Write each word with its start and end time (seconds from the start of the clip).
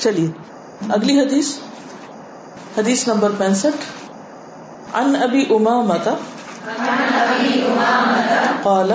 چلیے، 0.00 0.28
اگلی 0.94 1.14
حدیث 1.20 1.48
حدیث 2.78 3.06
نمبر 3.08 3.30
پینسٹھ۔ 3.38 3.84
ان 4.94 5.16
ابی 5.22 5.42
امامت 5.50 6.08
قال 8.62 8.92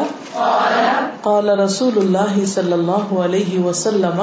قال 1.22 1.50
رسول 1.60 1.98
اللہ 1.98 2.46
صلی 2.46 2.74
اللہ 2.74 3.14
علیہ 3.20 3.60
وسلم، 3.64 4.22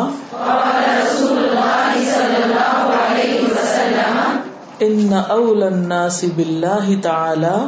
ان 4.80 5.12
اول 5.28 5.62
الناس 5.62 6.24
باللہ 6.36 6.88
تعالی 7.02 7.58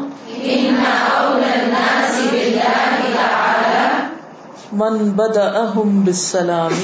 ان 0.45 0.77
اول 0.81 1.45
الناس 1.45 2.19
باللہ 2.31 2.99
تعالی 3.15 3.87
من 4.75 4.99
بدأهم 5.13 6.03
بالسلام 6.05 6.77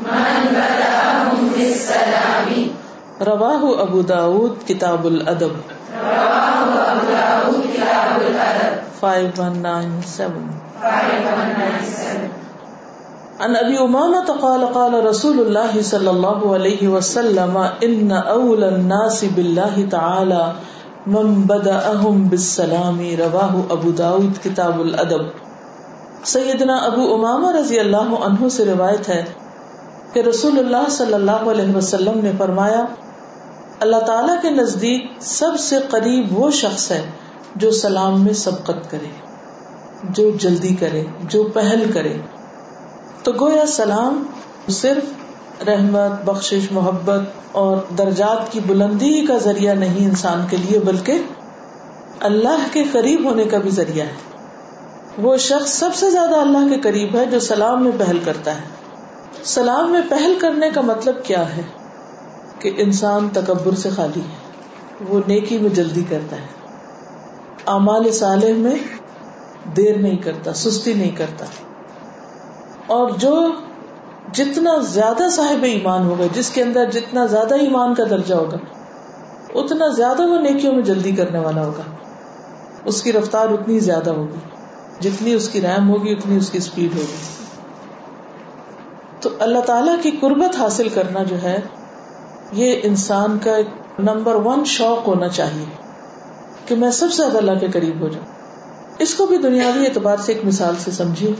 من 0.00 0.48
بدأهم 0.52 0.75
رواہ 3.26 3.62
ابو 3.80 4.00
داود 4.08 4.66
کتاب 4.68 5.06
الادب. 5.06 5.54
Five 9.00 9.28
one 9.38 9.54
nine 9.62 9.92
seven. 10.06 10.48
ابی 13.40 13.76
امامہ 13.78 14.20
قال 14.40 14.64
قال 14.72 14.94
رسول 15.06 15.40
اللہ 15.40 15.80
صلی 15.84 16.08
اللہ 16.08 16.44
علیہ 16.56 16.88
وسلم 16.88 17.58
ان 17.80 18.12
اول 18.12 18.64
الناس 18.64 19.22
باللہ 19.36 19.76
تعالی 19.90 20.44
من 21.06 21.34
بدأهم 21.48 22.28
بالسلام 22.28 23.00
رواہ 23.18 23.52
ابو 23.72 23.90
داود 23.98 24.38
کتاب 24.44 24.80
الادب. 24.80 25.26
سیدنا 26.30 26.76
ابو 26.86 27.02
امامہ 27.14 27.50
رضی 27.56 27.78
اللہ 27.78 28.14
عنہ 28.28 28.48
سے 28.52 28.64
روایت 28.64 29.08
ہے 29.08 29.22
کہ 30.12 30.20
رسول 30.20 30.58
اللہ 30.58 30.88
صلی 30.90 31.14
اللہ 31.14 31.30
علیہ 31.30 31.76
وسلم 31.76 32.20
نے 32.22 32.32
فرمایا، 32.38 32.84
اللہ 33.80 33.96
تعالی 33.96 34.32
کے 34.42 34.50
نزدیک 34.50 35.10
سب 35.20 35.60
سے 35.60 35.76
قریب 35.90 36.38
وہ 36.38 36.50
شخص 36.50 36.90
ہے 36.90 37.02
جو 37.56 37.70
سلام 37.70 38.24
میں 38.24 38.32
سبقت 38.32 38.90
کرے، 38.90 39.10
جو 40.04 40.30
جلدی 40.30 40.74
کرے، 40.74 41.04
جو 41.20 41.44
پہل 41.44 41.90
کرے۔ 41.94 42.12
تو 43.22 43.32
گویا 43.40 43.66
سلام 43.66 44.22
صرف 44.68 45.04
رحمت، 45.66 46.24
بخشش، 46.24 46.72
محبت 46.72 47.20
اور 47.52 47.76
درجات 47.98 48.52
کی 48.52 48.60
بلندی 48.66 49.26
کا 49.26 49.38
ذریعہ 49.38 49.74
نہیں 49.74 50.04
انسان 50.04 50.46
کے 50.50 50.56
لیے، 50.56 50.78
بلکہ 50.78 51.18
اللہ 52.20 52.66
کے 52.72 52.84
قریب 52.92 53.24
ہونے 53.24 53.44
کا 53.44 53.58
بھی 53.58 53.70
ذریعہ 53.70 54.06
ہے۔ 54.06 54.14
وہ 55.18 55.36
شخص 55.36 55.70
سب 55.70 55.94
سے 55.94 56.10
زیادہ 56.10 56.34
اللہ 56.34 56.74
کے 56.74 56.80
قریب 56.80 57.16
ہے 57.16 57.26
جو 57.26 57.40
سلام 57.40 57.84
میں 57.84 57.92
پہل 57.98 58.18
کرتا 58.24 58.50
ہے۔ 58.50 58.85
سلام 59.46 59.92
میں 59.92 60.00
پہل 60.08 60.38
کرنے 60.40 60.70
کا 60.70 60.80
مطلب 60.80 61.24
کیا 61.24 61.56
ہے 61.56 61.62
کہ 62.58 62.72
انسان 62.76 63.28
تکبر 63.32 63.74
سے 63.74 63.90
خالی 63.90 64.20
ہے، 64.20 64.52
وہ 65.08 65.20
نیکی 65.26 65.58
میں 65.58 65.70
جلدی 65.70 66.04
کرتا 66.10 66.36
ہے۔ 66.36 66.46
اعمال 67.66 68.12
صالح 68.12 68.52
میں 68.56 68.74
دیر 69.76 69.96
نہیں 69.96 70.16
کرتا، 70.16 70.54
سستی 70.54 70.94
نہیں 70.94 71.10
کرتا۔ 71.10 71.44
اور 72.86 73.10
جو 73.10 73.48
جتنا 74.32 74.78
زیادہ 74.78 75.28
صاحب 75.32 75.62
ایمان 75.62 76.06
ہوگا، 76.06 76.24
جس 76.34 76.50
کے 76.50 76.62
اندر 76.62 76.90
جتنا 76.90 77.26
زیادہ 77.26 77.54
ایمان 77.54 77.94
کا 77.94 78.04
درجہ 78.10 78.34
ہوگا، 78.34 78.56
اتنا 79.54 79.88
زیادہ 79.88 80.22
وہ 80.22 80.38
نیکیوں 80.38 80.72
میں 80.72 80.82
جلدی 80.82 81.12
کرنے 81.12 81.38
والا 81.38 81.66
ہوگا۔ 81.66 81.82
اس 82.84 83.02
کی 83.02 83.12
رفتار 83.12 83.48
اتنی 83.48 83.78
زیادہ 83.78 84.10
ہوگی، 84.10 84.38
جتنی 85.00 85.34
اس 85.34 85.48
کی 85.48 85.60
ریم 85.60 85.90
ہوگی، 85.90 86.12
اتنی 86.12 86.36
اس 86.36 86.50
کی 86.50 86.58
اسپیڈ 86.58 86.94
ہوگی۔ 86.94 87.35
تو 89.20 89.30
اللہ 89.38 89.58
تعالی 89.58 89.90
کی 90.02 90.10
قربت 90.20 90.56
حاصل 90.56 90.88
کرنا 90.88 91.22
جو 91.22 91.42
ہے، 91.42 91.60
یہ 92.52 92.80
انسان 92.82 93.38
کا 93.44 93.56
نمبر 93.98 94.34
ون 94.34 94.64
شوق 94.64 95.08
ہونا 95.08 95.28
چاہیے 95.28 95.64
کہ 96.66 96.74
میں 96.74 96.90
سب 96.90 97.06
سے 97.10 97.16
زیادہ 97.16 97.38
اللہ 97.38 97.58
کے 97.60 97.66
قریب 97.68 98.00
ہو 98.00 98.08
جاؤں۔ 98.08 98.26
اس 98.98 99.14
کو 99.14 99.26
بھی 99.26 99.38
دنیاوی 99.38 99.86
اعتبار 99.86 100.16
سے 100.16 100.32
ایک 100.32 100.44
مثال 100.44 100.74
سے 100.78 100.90
سمجھیے۔ 100.90 101.32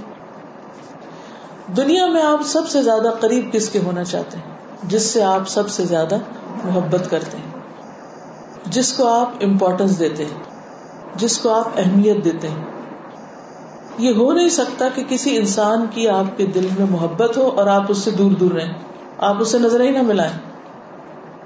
دنیا 1.77 2.06
میں 2.06 2.23
آپ 2.23 2.43
سب 2.47 2.69
سے 2.69 2.83
زیادہ 2.83 3.11
قریب 3.21 3.53
کس 3.53 3.69
کے 3.69 3.78
ہونا 3.78 4.05
چاہتے 4.05 4.39
ہیں؟ 4.39 4.56
جس 4.83 5.03
سے 5.03 5.22
آپ 5.22 5.49
سب 5.49 5.69
سے 5.69 5.84
زیادہ 5.84 6.19
محبت 6.65 7.11
کرتے 7.11 7.37
ہیں۔ 7.37 7.61
جس 8.67 8.93
کو 8.93 9.09
آپ 9.09 9.31
امپورٹینس 9.43 9.99
دیتے 9.99 10.25
ہیں۔ 10.25 10.43
جس 11.15 11.39
کو 11.39 11.51
آپ 11.51 11.69
اہمیت 11.77 12.25
دیتے 12.25 12.49
ہیں۔ 12.49 12.76
یہ 13.99 14.15
ہو 14.15 14.33
نہیں 14.33 14.49
سکتا 14.49 14.89
کہ 14.95 15.05
کسی 15.09 15.37
انسان 15.37 15.87
کی 15.91 16.09
آپ 16.09 16.37
کے 16.37 16.47
دل 16.47 16.69
میں 16.79 16.87
محبت 16.91 17.37
ہو 17.37 17.51
اور 17.57 17.67
آپ 17.67 17.83
اس 17.89 17.99
سے 17.99 18.11
دور 18.11 18.31
دور 18.31 18.51
رہیں۔ 18.51 18.73
آپ 19.19 19.37
اسے 19.41 19.59
نظر 19.59 19.81
ہی 19.81 19.91
نہ 19.91 20.03
ملائیں۔ 20.03 20.33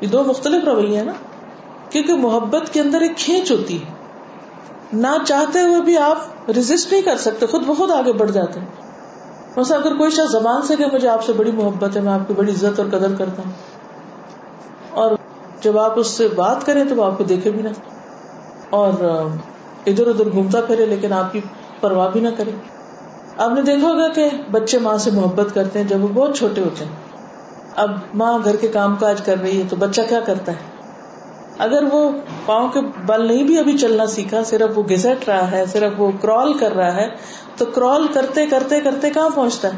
یہ 0.00 0.06
دو 0.06 0.24
مختلف 0.24 0.64
رویے 0.64 0.96
ہیں 0.96 1.04
نا۔ 1.04 1.12
کیونکہ 1.90 2.14
محبت 2.14 2.72
کے 2.72 2.80
اندر 2.80 3.00
ایک 3.00 3.16
کھینچ 3.16 3.50
ہوتی 3.50 3.82
ہے۔ 3.82 3.92
نہ 4.92 5.06
چاہتے 5.26 5.58
ہوئے 5.58 5.82
بھی 5.82 5.98
آپ 5.98 6.50
ریزسٹ 6.50 6.92
نہیں 6.92 7.02
کر 7.02 7.16
سکتے، 7.16 7.46
خود 7.46 7.66
بخود 7.66 7.90
آگے 7.90 8.12
بڑھ 8.12 8.30
جاتے 8.30 8.60
ہیں۔ 8.60 8.66
ویسے 9.56 9.74
اگر 9.74 9.96
کوئی 9.96 10.10
شخص 10.10 10.32
زبان 10.32 10.62
سے 10.62 10.76
کہ 10.76 10.84
مجھے 10.92 11.08
آپ 11.08 11.24
سے 11.24 11.32
بڑی 11.32 11.52
محبت 11.52 11.96
ہے، 11.96 12.00
میں 12.00 12.12
آپ 12.12 12.28
کی 12.28 12.34
بڑی 12.34 12.52
عزت 12.52 12.80
اور 12.80 12.88
قدر 12.88 13.14
کرتا 13.18 13.42
ہوں۔ 13.42 13.52
اور 14.90 15.10
جب 15.60 15.78
آپ 15.78 15.98
اس 15.98 16.06
سے 16.06 16.28
بات 16.28 16.66
کریں 16.66 16.84
تو 16.84 16.96
وہ 16.96 17.04
آپ 17.04 17.18
کو 17.18 17.24
دیکھے 17.24 17.50
بھی 17.50 17.62
نہ۔ 17.62 17.68
اور 18.70 18.92
ادھر 19.86 20.06
ادھر 20.06 20.32
گھومتا 20.32 20.60
پھرے، 20.60 20.86
لیکن 20.86 21.12
آپ 21.12 21.32
کی 21.32 21.40
پرواہ 21.80 22.08
بھی 22.08 22.20
نہ 22.20 22.28
کرے 22.36 22.50
آپ 23.36 23.50
نے 23.50 23.62
دیکھا 23.62 23.88
ہوگا 23.88 24.08
کہ 24.08 24.28
بچے 24.50 24.78
ماں 24.78 24.98
سے 24.98 25.10
محبت 25.10 25.54
کرتے 25.54 25.78
ہیں 25.78 25.88
جب 25.88 26.04
وہ 26.04 26.08
بہت 26.08 26.36
چھوٹے 26.36 26.60
ہوتے 26.60 26.84
ہیں۔ 26.84 26.92
اب 27.76 27.90
ماں 28.14 28.38
گھر 28.44 28.56
کے 28.56 28.68
کام 28.68 28.96
کاج 28.96 29.20
کر 29.20 29.36
رہی 29.42 29.62
ہے 29.62 29.66
تو 29.68 29.76
بچہ 29.76 30.00
کیا 30.08 30.20
کرتا 30.20 30.52
ہے؟ 30.52 30.56
اگر 31.58 31.84
وہ 31.92 32.10
پاؤں 32.46 32.68
کے 32.68 32.80
بل 33.06 33.26
نہیں 33.26 33.44
بھی 33.44 33.58
ابھی 33.58 33.78
چلنا 33.78 34.06
سیکھا، 34.06 34.44
صرف 34.44 34.78
وہ 34.78 34.82
گزٹ 34.82 35.28
رہا 35.28 35.50
ہے، 35.50 35.66
صرف 35.66 35.92
وہ 35.98 36.10
کرال 36.20 36.52
کر 36.52 36.72
رہا 36.72 36.94
ہے، 36.94 37.08
تو 37.56 37.64
کرال 37.64 38.06
کرتے 38.12 38.46
کرتے 38.46 38.80
کرتے 38.80 39.10
کہاں 39.10 39.28
پہنچتا 39.34 39.68
ہے؟ 39.68 39.76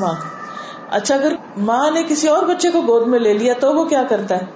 ماں 0.00 0.14
اچھا 0.90 1.14
اگر 1.14 1.32
ماں 1.56 1.90
نے 1.90 2.02
کسی 2.08 2.28
اور 2.28 2.42
بچے 2.42 2.70
کو 2.70 2.80
گود 2.80 3.06
میں 3.06 3.18
لے 3.18 3.32
لیا 3.32 3.54
تو 3.60 3.74
وہ 3.74 3.84
کیا 3.84 4.02
کرتا 4.08 4.36
ہے؟ 4.36 4.46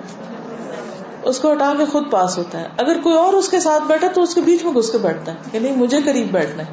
اس 1.22 1.38
کو 1.38 1.52
ہٹا 1.52 1.72
کے 1.78 1.84
خود 1.84 2.10
پاس 2.10 2.38
ہوتا 2.38 2.60
ہے۔ 2.60 2.66
اگر 2.78 3.00
کوئی 3.02 3.16
اور 3.16 3.32
اس 3.32 3.48
کے 3.48 3.60
ساتھ 3.60 3.82
بیٹھا 3.86 4.08
تو 4.14 4.22
اس 4.22 4.34
کے 4.34 4.40
بیچ 4.40 4.64
میں 4.64 4.72
گھس 4.72 4.90
کے 4.92 4.98
بیٹھتا 4.98 5.32
ہے۔ 5.32 5.36
کہ 5.52 5.58
نہیں 5.58 5.76
مجھے 5.76 5.98
قریب 6.04 6.32
بیٹھنا 6.32 6.62
ہے۔ 6.62 6.72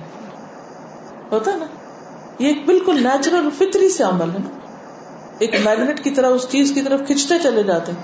ہوتا 1.31 1.51
نا؟ 1.55 1.65
یہ 2.39 2.47
ایک 2.47 2.65
بالکل 2.65 3.03
نیچرل 3.03 3.49
فطری 3.57 3.89
سے 3.89 4.03
عمل 4.03 4.29
ہے 4.31 4.37
نا۔ 4.37 4.59
ایک 5.39 5.55
میگنیٹ 5.63 6.03
کی 6.03 6.11
طرح 6.11 6.27
اس 6.27 6.47
چیز 6.49 6.71
کی 6.71 6.81
طرف 6.81 7.01
کھینچتے 7.05 7.35
چلے 7.43 7.63
جاتے 7.63 7.91
ہیں۔ 7.91 8.03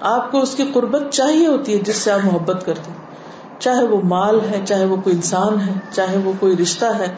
آپ 0.00 0.32
کو 0.32 0.40
اس 0.40 0.54
کی 0.54 0.62
قربت 0.74 1.12
چاہیے 1.12 1.46
ہوتی 1.46 1.74
ہے 1.74 1.78
جس 1.78 1.96
سے 1.96 2.10
آپ 2.10 2.20
محبت 2.24 2.66
کرتے 2.66 2.90
ہیں۔ 2.90 2.98
چاہے 3.60 3.84
وہ 3.84 4.00
مال 4.04 4.40
ہے، 4.50 4.60
چاہے 4.66 4.84
وہ 4.84 4.96
کوئی 4.96 5.16
انسان 5.16 5.60
ہے، 5.60 5.72
چاہے 5.92 6.16
وہ 6.18 6.32
کوئی 6.40 6.56
رشتہ 6.56 6.84
ہے، 6.84 7.14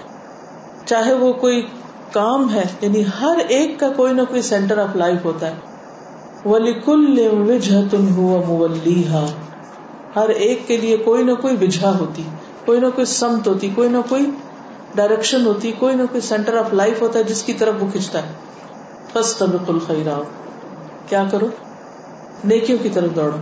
چاہے 0.86 1.12
وہ 1.12 1.32
کوئی 1.32 1.66
کام 2.12 2.54
ہے 2.54 2.62
یعنی 2.80 3.04
ہر 3.20 3.38
ایک 3.48 3.80
کا 3.80 3.88
کوئی 3.88 4.12
نہ 4.12 4.22
کوئی 4.28 4.42
سینٹر 4.42 4.78
آف 4.78 4.96
لائف 4.96 5.24
ہوتا 5.24 5.46
ہے۔ 5.46 5.73
ولی 6.44 6.72
کل 6.72 7.28
وجہ 7.49 7.77
تم 7.91 8.06
ہر 10.16 10.28
ایک 10.28 10.69
کے 10.69 10.77
لیے 10.77 10.97
کوئی 10.97 11.22
نہ 11.22 11.32
کوئی 11.32 11.56
وجہ 11.60 11.87
ہوتی، 11.87 12.22
کوئی 12.65 12.81
نہ 12.81 12.87
کوئی 12.94 13.05
سمت 13.05 13.49
ہوتی، 13.49 13.71
کوئی 13.75 13.88
نہ 13.88 13.99
کوئی 14.09 14.31
ڈائریکشن 14.94 15.47
ہوتی، 15.47 15.72
کوئی 15.78 15.94
نہ 15.94 16.03
کوئی 16.03 16.21
سینٹر 16.21 16.56
آف 16.56 16.75
لائف 16.75 17.03
ہوتا 17.03 17.19
ہے 17.19 17.25
جس 17.25 17.43
کی 17.43 17.53
طرف 17.53 17.75
وہ 17.81 17.87
کھینچتا 17.91 18.19
ہے۔ 18.22 18.32
فستبق 19.12 19.71
الخیرات 19.71 20.25
کیا 21.10 21.25
کرو؟ 21.31 21.47
نیکیوں 22.44 22.78
کی 22.82 22.88
طرف 22.88 23.16
دوڑو۔ 23.16 23.37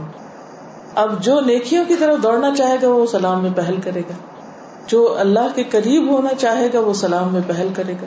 اب 0.95 1.23
جو 1.23 1.41
نیکیوں 1.41 1.85
کی 1.89 1.95
طرف 1.95 2.23
دوڑنا 2.23 2.55
چاہے 2.55 2.77
گا 2.83 2.89
وہ 2.89 3.07
سلام 3.07 3.43
میں 3.43 3.51
پہل 3.57 3.81
کرے 3.85 4.01
گا۔ 4.01 4.15
جو 4.87 5.17
اللہ 5.19 5.47
کے 5.55 5.65
قریب 5.65 6.11
ہونا 6.11 6.35
چاہے 6.35 6.69
گا 6.73 6.81
وہ 6.81 6.93
سلام 6.93 7.33
میں 7.33 7.41
پہل 7.47 7.69
کرے 7.75 7.93
گا۔ 7.93 8.07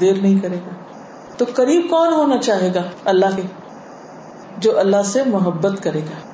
دیر 0.00 0.14
نہیں 0.14 0.38
کرے 0.38 0.56
گا۔ 0.56 0.70
تو 1.36 1.44
قریب 1.54 1.86
کون 1.90 2.12
ہونا 2.12 2.36
چاہے 2.36 2.72
گا؟ 2.74 2.82
اللہ 3.04 3.26
کے۔ 3.36 3.42
جو 4.62 4.78
اللہ 4.78 5.02
سے 5.04 5.22
محبت 5.26 5.82
کرے 5.82 6.00
گا۔ 6.00 6.32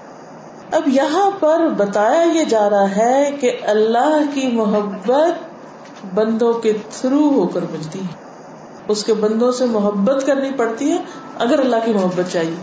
اب 0.77 0.89
یہاں 0.89 1.31
پر 1.41 1.69
بتایا 1.77 2.23
یہ 2.23 2.45
جا 2.45 2.71
رہا 2.71 2.97
ہے 2.97 3.31
کہ 3.41 3.53
اللہ 3.63 4.21
کی 4.35 4.49
محبت 4.53 5.49
بندوں 6.15 6.53
کے 6.53 6.73
تھرو 6.91 7.29
ہو 7.29 7.47
کر 7.47 7.61
ملتی 7.71 7.99
ہے۔ 7.99 8.29
اس 8.89 9.05
کے 9.05 9.15
بندوں 9.15 9.53
سے 9.53 9.67
محبت 9.67 10.27
کرنی 10.27 10.51
پڑتی 10.57 10.91
ہے 10.91 10.97
اگر 11.39 11.59
اللہ 11.59 11.77
کی 11.85 11.93
محبت 11.93 12.33
چاہیے۔ 12.33 12.55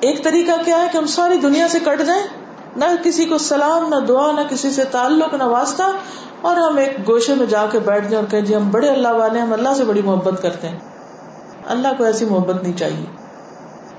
ایک 0.00 0.24
طریقہ 0.24 0.52
کیا 0.64 0.80
ہے 0.80 0.86
کہ 0.92 0.98
ہم 0.98 1.06
ساری 1.06 1.38
دنیا 1.38 1.68
سے 1.68 1.78
کٹ 1.84 2.02
جائیں، 2.06 2.22
نہ 2.76 2.84
کسی 3.04 3.24
کو 3.24 3.38
سلام، 3.38 3.88
نہ 3.88 4.06
دعا، 4.06 4.32
نہ 4.32 4.40
کسی 4.50 4.70
سے 4.70 4.84
تعلق، 4.84 5.34
نہ 5.34 5.44
واسطہ، 5.44 5.82
اور 6.40 6.56
ہم 6.56 6.76
ایک 6.76 7.08
گوشے 7.08 7.34
میں 7.34 7.46
جا 7.46 7.66
کے 7.72 7.78
بیٹھ 7.78 8.08
جائیں 8.08 8.24
اور 8.24 8.30
کہ 8.30 8.40
جی 8.40 8.54
ہم 8.54 8.70
بڑے 8.70 8.88
اللہ 8.88 9.08
والے 9.08 9.38
ہم 9.38 9.52
اللہ 9.52 9.68
سے 9.76 9.84
بڑی 9.84 10.02
محبت 10.02 10.42
کرتے 10.42 10.68
ہیں۔ 10.68 10.78
اللہ 11.66 11.88
کو 11.98 12.04
ایسی 12.04 12.24
محبت 12.24 12.62
نہیں 12.62 12.78
چاہیے۔ 12.78 13.23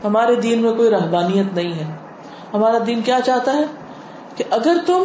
ہمارے 0.06 0.36
دین 0.36 0.62
میں 0.62 0.74
کوئی 0.74 0.90
رحبانیت 0.90 1.54
نہیں 1.54 1.74
ہے۔ 1.74 1.96
ہمارا 2.54 2.78
دین 2.88 3.02
کیا 3.02 3.20
چاہتا 3.26 3.54
ہے؟ 3.54 3.66
کہ 4.36 4.44
اگر 4.50 4.78
تم 4.86 5.04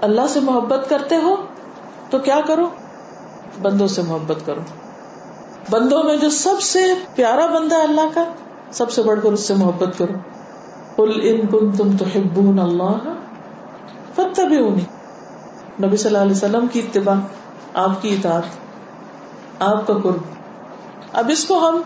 اللہ 0.00 0.26
سے 0.28 0.40
محبت 0.40 0.86
کرتے 0.88 1.16
ہو، 1.16 1.36
تو 2.10 2.18
کیا 2.18 2.40
کرو؟ 2.46 2.68
بندوں 3.62 3.86
سے 3.86 4.02
محبت 4.02 4.36
کرو۔ 4.46 4.60
بندوں 5.70 6.02
میں 6.02 6.16
جو 6.16 6.30
سب 6.30 6.60
سے 6.60 6.84
پیارا 7.14 7.46
بندہ 7.46 7.74
ہے 7.74 7.82
اللہ 7.82 8.14
کا، 8.14 8.24
سب 8.72 8.90
سے 8.90 9.02
بڑھ 9.02 9.20
کر 9.22 9.32
اس 9.32 9.40
سے 9.40 9.54
محبت 9.54 9.98
کرو۔ 9.98 10.12
قل 10.96 11.20
ان 11.22 11.46
کنتم 11.46 11.96
تحبون 11.96 12.58
اللہ 12.58 13.12
فتبعونی 14.14 14.84
نبی 15.86 15.96
صلی 15.96 16.06
اللہ 16.06 16.18
علیہ 16.18 16.36
وسلم 16.36 16.66
کی 16.72 16.80
اتباع، 16.80 17.14
آپ 17.74 18.02
کی 18.02 18.14
اطاعت، 18.14 18.42
آپ 19.58 19.86
کا 19.86 19.94
قرب۔ 20.02 20.18
اب 21.12 21.30
اس 21.30 21.44
کو 21.44 21.68
ہم 21.68 21.80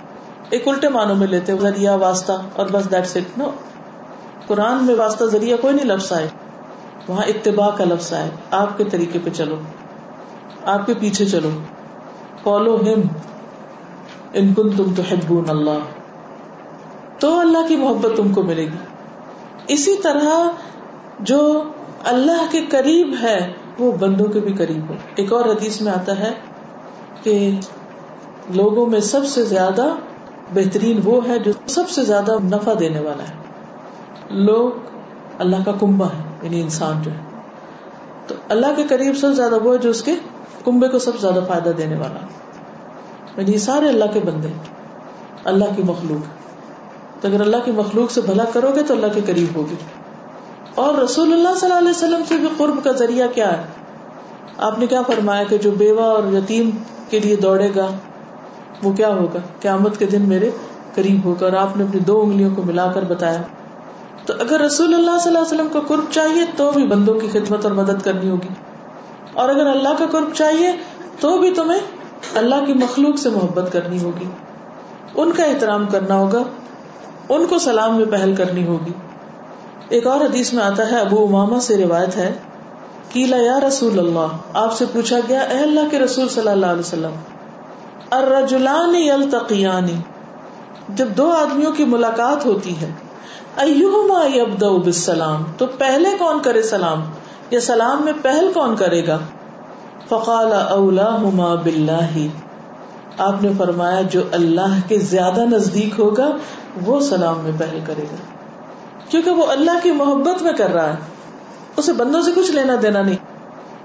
ایک 0.50 0.68
الٹے 0.68 0.88
معنوں 0.88 1.16
میں 1.16 1.26
لیتے 1.26 1.56
ذریعہ 1.56 1.96
واسطہ 1.96 2.32
اور 2.56 2.66
بس 2.72 2.90
دیٹس 2.90 3.16
اٹ 3.16 3.38
نو 3.38 3.50
قرآن 4.46 4.84
میں 4.84 4.94
واسطہ 4.94 5.24
ذریعہ 5.24 5.56
کوئی 5.56 5.74
نہیں 5.74 5.86
لفظ 5.86 6.12
آئے. 6.12 6.28
وہاں 7.08 7.22
اتباع 7.26 7.70
کا 7.70 7.84
لفظ 7.84 8.12
آئے. 8.12 8.30
آپ 8.50 8.78
کے 8.78 8.84
طریقے 8.84 9.18
پہ 9.24 9.30
چلو. 9.30 9.56
آپ 10.64 10.86
کے 10.86 10.94
پیچھے 11.00 11.24
چلو. 11.24 11.50
فالو 12.42 12.76
ہم. 12.76 13.00
ان 14.32 14.54
کن 14.54 14.70
تم 14.76 14.94
تو 14.94 15.42
اللہ. 15.48 15.78
تو 17.18 17.40
اللہ 17.40 17.68
کی 17.68 17.76
محبت 17.76 18.16
تم 18.16 18.32
کو 18.32 18.42
ملے 18.42 18.64
گی. 18.64 18.76
اسی 19.68 19.96
طرح 19.96 20.48
جو 21.20 21.62
اللہ 22.04 22.46
کے 22.50 22.60
قریب 22.70 23.14
ہے، 23.22 23.52
وہ 23.78 23.92
بندوں 23.92 24.26
کے 24.26 24.40
بھی 24.40 24.52
قریب 24.52 24.88
ہو 24.88 24.94
ایک 25.14 25.32
اور 25.32 25.44
حدیث 25.44 25.80
میں 25.80 25.92
آتا 25.92 26.18
ہے 26.18 26.30
کہ 27.22 27.60
لوگوں 28.50 28.86
میں 28.86 29.00
سب 29.00 29.24
سے 29.24 29.44
زیادہ 29.44 29.94
بہترین 30.54 31.00
وہ 31.04 31.28
ہے 31.28 31.38
جو 31.38 31.52
سب 31.66 31.90
سے 31.90 32.04
زیادہ 32.04 32.36
نفع 32.42 32.72
دینے 32.80 33.00
والا 33.00 33.22
ہے۔ 33.22 33.34
لوگ 34.30 34.70
اللہ 35.38 35.56
کا 35.64 35.72
کنبا 35.80 36.06
ہے 36.06 36.22
یعنی 36.42 36.60
انسان 36.60 37.02
جو 37.02 37.10
ہے۔ 37.10 37.18
تو 38.26 38.34
اللہ 38.48 38.66
کے 38.76 38.82
قریب 38.88 39.14
سب 39.14 39.28
سے 39.28 39.34
زیادہ 39.34 39.58
وہ 39.58 39.72
ہے 39.72 39.78
جو 39.78 39.90
اس 39.90 40.02
کے 40.02 40.14
کنبے 40.64 40.88
کو 40.88 40.98
سب 40.98 41.12
سے 41.12 41.18
زیادہ 41.20 41.44
فائدہ 41.48 41.68
دینے 41.68 41.96
والا۔ 41.98 42.26
یعنی 43.36 43.52
یہ 43.52 43.58
سارے 43.58 43.88
اللہ 43.88 44.04
کے 44.14 44.20
بندے 44.20 44.48
اللہ 45.44 45.64
کی 45.76 45.82
مخلوق۔ 45.82 46.38
تو 47.22 47.28
اگر 47.28 47.40
اللہ 47.40 47.56
کی 47.64 47.70
مخلوق 47.70 48.10
سے 48.10 48.20
بھلا 48.20 48.44
کرو 48.52 48.70
گے 48.74 48.82
تو 48.82 48.94
اللہ 48.94 49.06
کے 49.14 49.20
قریب 49.26 49.56
ہوگی۔ 49.56 49.74
اور 50.74 50.94
رسول 50.94 51.32
اللہ 51.32 51.48
صلی 51.54 51.66
اللہ 51.66 51.78
علیہ 51.78 51.90
وسلم 51.90 52.22
سے 52.28 52.36
بھی 52.36 52.48
قرب 52.56 52.84
کا 52.84 52.92
ذریعہ 52.92 53.26
کیا 53.34 53.58
ہے؟ 53.58 53.62
آپ 54.58 54.78
نے 54.78 54.86
کیا 54.86 55.02
فرمایا 55.02 55.42
کہ 55.42 55.58
جو 55.58 55.70
بیوہ 55.70 56.02
اور 56.02 56.22
یتیم 56.32 56.70
کے 57.10 57.18
لیے 57.18 57.36
دوڑے 57.36 57.70
گا 57.76 57.90
وہ 58.82 58.92
کیا 58.92 59.08
ہوگا؟ 59.08 59.38
قیامت 59.60 59.98
کے 59.98 60.06
دن 60.06 60.22
میرے 60.22 60.50
قریب 60.94 61.25
ہوگا 61.25 61.44
اور 61.44 61.52
آپ 61.52 61.76
نے 61.76 61.84
اپنی 61.84 62.00
دو 62.00 62.20
انگلیوں 62.20 62.50
کو 62.56 62.62
ملا 62.62 62.92
کر 62.92 63.04
بتایا۔ 63.04 63.42
تو 64.26 64.34
اگر 64.40 64.60
رسول 64.60 64.94
اللہ 64.94 65.19
صلی 65.22 65.36
اللہ 65.36 65.38
علیہ 65.38 65.54
وسلم 65.54 65.69
کا 65.72 65.80
قرب 65.88 66.04
چاہیے 66.10 66.42
تو 66.56 66.70
بھی 66.70 66.86
بندوں 66.86 67.14
کی 67.14 67.28
خدمت 67.32 67.64
اور 67.64 67.72
مدد 67.72 68.02
کرنی 68.04 68.30
ہوگی۔ 68.30 68.48
اور 69.34 69.48
اگر 69.48 69.66
اللہ 69.66 69.88
کا 69.98 70.06
قرب 70.10 70.34
چاہیے 70.34 70.72
تو 71.20 71.38
بھی 71.38 71.54
تمہیں 71.54 71.80
اللہ 72.34 72.64
کی 72.66 72.72
مخلوق 72.72 73.19
سے 73.19 73.30
محبت 73.30 73.72
کرنی 73.72 74.02
ہوگی۔ 74.02 74.25
ان 75.14 75.32
کا 75.32 75.44
احترام 75.44 75.86
کرنا 75.86 76.14
ہوگا۔ 76.14 76.42
ان 77.28 77.46
کو 77.46 77.58
سلام 77.58 77.96
میں 77.96 78.06
پہل 78.06 78.34
کرنی 78.34 78.66
ہوگی۔ 78.66 78.92
ایک 79.88 80.06
اور 80.06 80.20
حدیث 80.20 80.52
میں 80.52 80.64
آتا 80.64 80.90
ہے، 80.90 80.96
ابو 80.96 81.26
اماما 81.26 81.60
سے 81.60 81.76
روایت 81.76 82.16
ہے 82.16 82.32
کیلا 83.08 83.36
یا 83.36 83.60
رسول 83.69 83.98
اللہ، 83.98 84.26
آپ 84.54 84.72
سے 84.72 84.84
پوچھا 84.92 85.16
گیا، 85.28 85.40
اے 85.40 85.58
اللہ 85.58 85.80
کے 85.90 85.98
رسول 85.98 86.28
صلی 86.28 86.48
اللہ 86.48 86.66
علیہ 86.66 86.80
وسلم 86.80 87.10
الرجلان 88.10 88.94
یلتقیانی 88.94 89.94
جب 90.88 91.08
دو 91.16 91.32
آدمیوں 91.32 91.72
کی 91.72 91.84
ملاقات 91.84 92.46
ہوتی 92.46 92.81
ہے، 92.81 92.90
ایہما 93.56 94.37
یبدأ 94.37 94.66
بالسلام، 94.66 95.44
تو 95.56 95.66
پہلے 95.66 96.08
کون 96.19 96.43
کرے 96.43 96.62
سلام؟ 96.62 97.05
یا 97.50 97.60
سلام 97.60 98.05
میں 98.05 98.12
پہل 98.22 98.50
کون 98.55 98.76
کرے 98.76 99.06
گا؟ 99.06 99.19
فقال 100.08 100.52
اولاہما 100.52 101.55
باللہ۔ 101.55 102.26
آپ 103.19 103.43
نے 103.43 103.49
فرمایا، 103.58 104.02
جو 104.02 104.20
اللہ 104.32 104.88
کے 104.88 104.99
زیادہ 104.99 105.40
نزدیک 105.40 106.00
ہوگا، 106.00 106.31
وہ 106.84 107.00
سلام 107.00 107.40
میں 107.43 107.52
پہل 107.58 107.81
کرے 107.87 108.02
گا۔ 108.02 108.16
کیونکہ 109.08 109.31
وہ 109.31 109.46
اللہ 109.46 109.78
کی 109.82 109.90
محبت 109.90 110.43
میں 110.43 110.52
کر 110.52 110.70
رہا 110.70 110.90
ہے۔ 110.90 110.96
اسے 111.76 111.93
بندوں 111.93 112.22
سے 112.22 112.31
کچھ 112.34 112.50
لینا 112.50 112.72
دینا 112.82 113.02
نہیں۔ 113.02 113.27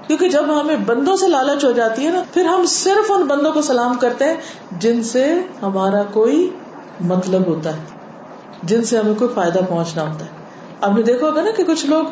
کیونکہ 0.07 0.29
جب 0.29 0.61
ہمیں 0.61 0.75
بندوں 0.75 1.15
سے 1.15 1.27
لالچ 1.27 1.65
ہو 1.65 1.71
جاتی 1.71 2.05
ہے 2.05 2.11
نا، 2.11 2.23
پھر 2.33 2.45
ہم 2.45 2.65
صرف 2.65 3.11
ان 3.11 3.21
بندوں 3.23 3.51
کو 3.51 3.61
سلام 3.61 3.97
کرتے 3.97 4.25
ہیں 4.25 4.35
جن 4.71 5.03
سے 5.03 5.39
ہمارا 5.61 6.03
کوئی 6.03 6.49
مطلب 7.01 7.47
ہوتا 7.47 7.73
ہے، 7.73 7.81
جن 8.63 8.83
سے 8.83 8.97
ہمیں 8.97 9.13
کوئی 9.15 9.31
فائدہ 9.35 9.59
پہنچنا 9.69 10.03
ہوتا 10.03 10.25
ہے۔ 10.25 10.29
آپ 10.81 10.91
نے 10.91 11.01
دیکھا 11.01 11.27
ہوگا 11.27 11.41
نا 11.41 11.51
کہ 11.51 11.63
کچھ 11.63 11.85
لوگ، 11.85 12.03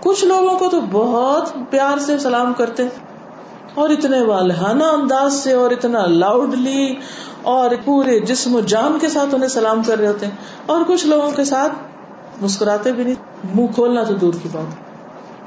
کچھ 0.00 0.24
لوگوں 0.24 0.58
کو 0.58 0.68
تو 0.68 0.80
بہت 0.92 1.50
پیار 1.70 1.98
سے 1.98 2.18
سلام 2.18 2.52
کرتے 2.54 2.82
ہیں۔ 2.82 2.90
اور 3.74 3.88
اتنے 3.88 4.20
والہانہ 4.20 4.84
انداز 4.84 5.34
سے 5.34 5.52
اور 5.52 5.70
اتنا 5.70 6.06
لاؤڈلی 6.06 6.94
اور 7.42 7.70
پورے 7.84 8.20
جسم 8.20 8.56
و 8.56 8.60
جان 8.60 8.98
کے 9.00 9.08
ساتھ 9.08 9.34
انہیں 9.34 9.48
سلام 9.48 9.82
کر 9.82 9.98
رہے 9.98 10.06
ہوتے 10.06 10.26
ہیں۔ 10.26 10.32
اور 10.66 10.80
کچھ 10.86 11.06
لوگوں 11.06 11.30
کے 11.30 11.44
ساتھ 11.44 11.72
مسکراتے 12.42 12.92
بھی 12.92 13.04
نہیں، 13.04 13.14
منہ 13.54 13.66
کھولنا 13.66 14.02
تو 14.02 14.14
دور 14.14 14.34
کی 14.42 14.48
بات 14.52 14.85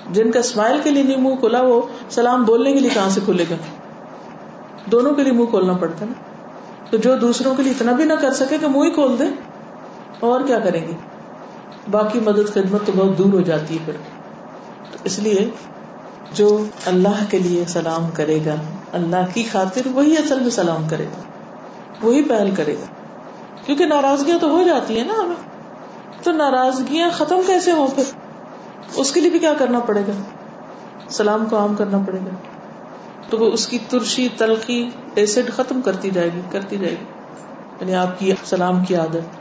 جن 0.09 0.31
کا 0.31 0.39
اسمائل 0.39 0.79
کے 0.83 0.91
لیے 0.91 1.03
نہیں 1.03 1.17
منہ 1.17 1.35
کھلا، 1.35 1.61
وہ 1.61 1.81
سلام 2.09 2.43
بولنے 2.43 2.73
کے 2.73 2.79
لیے 2.79 2.89
کہاں 2.93 3.09
سے 3.09 3.21
کھلے 3.25 3.45
گا؟ 3.49 3.55
دونوں 4.85 5.13
کے 5.13 5.23
لیے 5.23 5.31
منہ 5.31 5.45
کھولنا 5.45 5.73
پڑتا 5.73 6.05
نا۔ 6.05 6.13
تو 6.91 6.97
جو 6.97 7.15
دوسروں 7.15 7.55
کے 7.55 7.63
لیے 7.63 7.71
اتنا 7.71 7.91
بھی 7.91 8.03
نہ 8.03 8.13
کر 8.13 8.33
سکے 8.33 8.57
کہ 8.57 8.67
منہ 8.67 8.85
ہی 8.85 8.91
کھول 8.91 9.19
دے۔ 9.19 9.23
اور 10.19 10.41
کیا 10.41 10.59
کریں 10.59 10.87
گے؟ 10.87 10.93
باقی 11.91 12.19
مدد 12.19 12.53
خدمت 12.53 12.85
تو 12.85 12.91
بہت 12.95 13.17
دور 13.17 13.33
ہو 13.33 13.41
جاتی 13.41 13.73
ہے 13.73 13.79
پھر۔ 13.85 13.93
اس 15.03 15.19
لیے 15.19 15.49
جو 16.31 16.65
اللہ 16.85 17.23
کے 17.29 17.39
لیے 17.39 17.65
سلام 17.65 18.09
کرے 18.13 18.39
گا، 18.45 18.55
اللہ 18.91 19.33
کی 19.33 19.43
خاطر 19.43 19.81
وہی 19.93 20.17
اصل 20.17 20.39
میں 20.39 20.49
سلام 20.49 20.87
کرے 20.89 21.05
گا۔ 21.05 21.21
وہی 22.01 22.23
پہل 22.23 22.51
کرے 22.55 22.73
گا۔ 22.73 22.85
کیونکہ 23.65 23.85
ناراضگیاں 23.85 24.37
تو 24.39 24.49
ہو 24.49 24.63
جاتی 24.63 24.99
ہے 24.99 25.03
نا 25.03 25.13
ہمیں۔ 25.13 25.49
تو 26.23 26.31
ناراضگیاں 26.31 27.09
ختم 27.09 27.41
کیسے 27.47 27.71
ہوں 27.71 27.87
پھر؟ 27.95 28.28
اس 28.95 29.11
کے 29.11 29.21
لیے 29.21 29.29
بھی 29.29 29.39
کیا 29.39 29.53
کرنا 29.57 29.79
پڑے 29.79 30.01
گا؟ 30.01 30.11
سلام 31.09 31.45
کو 31.49 31.57
عام 31.57 31.75
کرنا 31.75 31.97
پڑے 32.07 32.17
گا۔ 32.17 32.35
تو 33.29 33.37
وہ 33.37 33.51
اس 33.51 33.67
کی 33.67 33.77
ترشی، 33.89 34.27
تلخی، 34.37 34.89
ایسڈ 35.15 35.51
ختم 35.51 35.81
کرتی 35.81 36.09
جائے 36.09 36.29
گی، 36.35 36.41
کرتی 36.49 36.77
جائے 36.77 36.91
گی۔ 36.91 37.05
یعنی 37.81 37.95
آپ 37.95 38.19
کی 38.19 38.31
سلام 38.45 38.85
کی 38.85 38.95
عادت۔ 38.95 39.39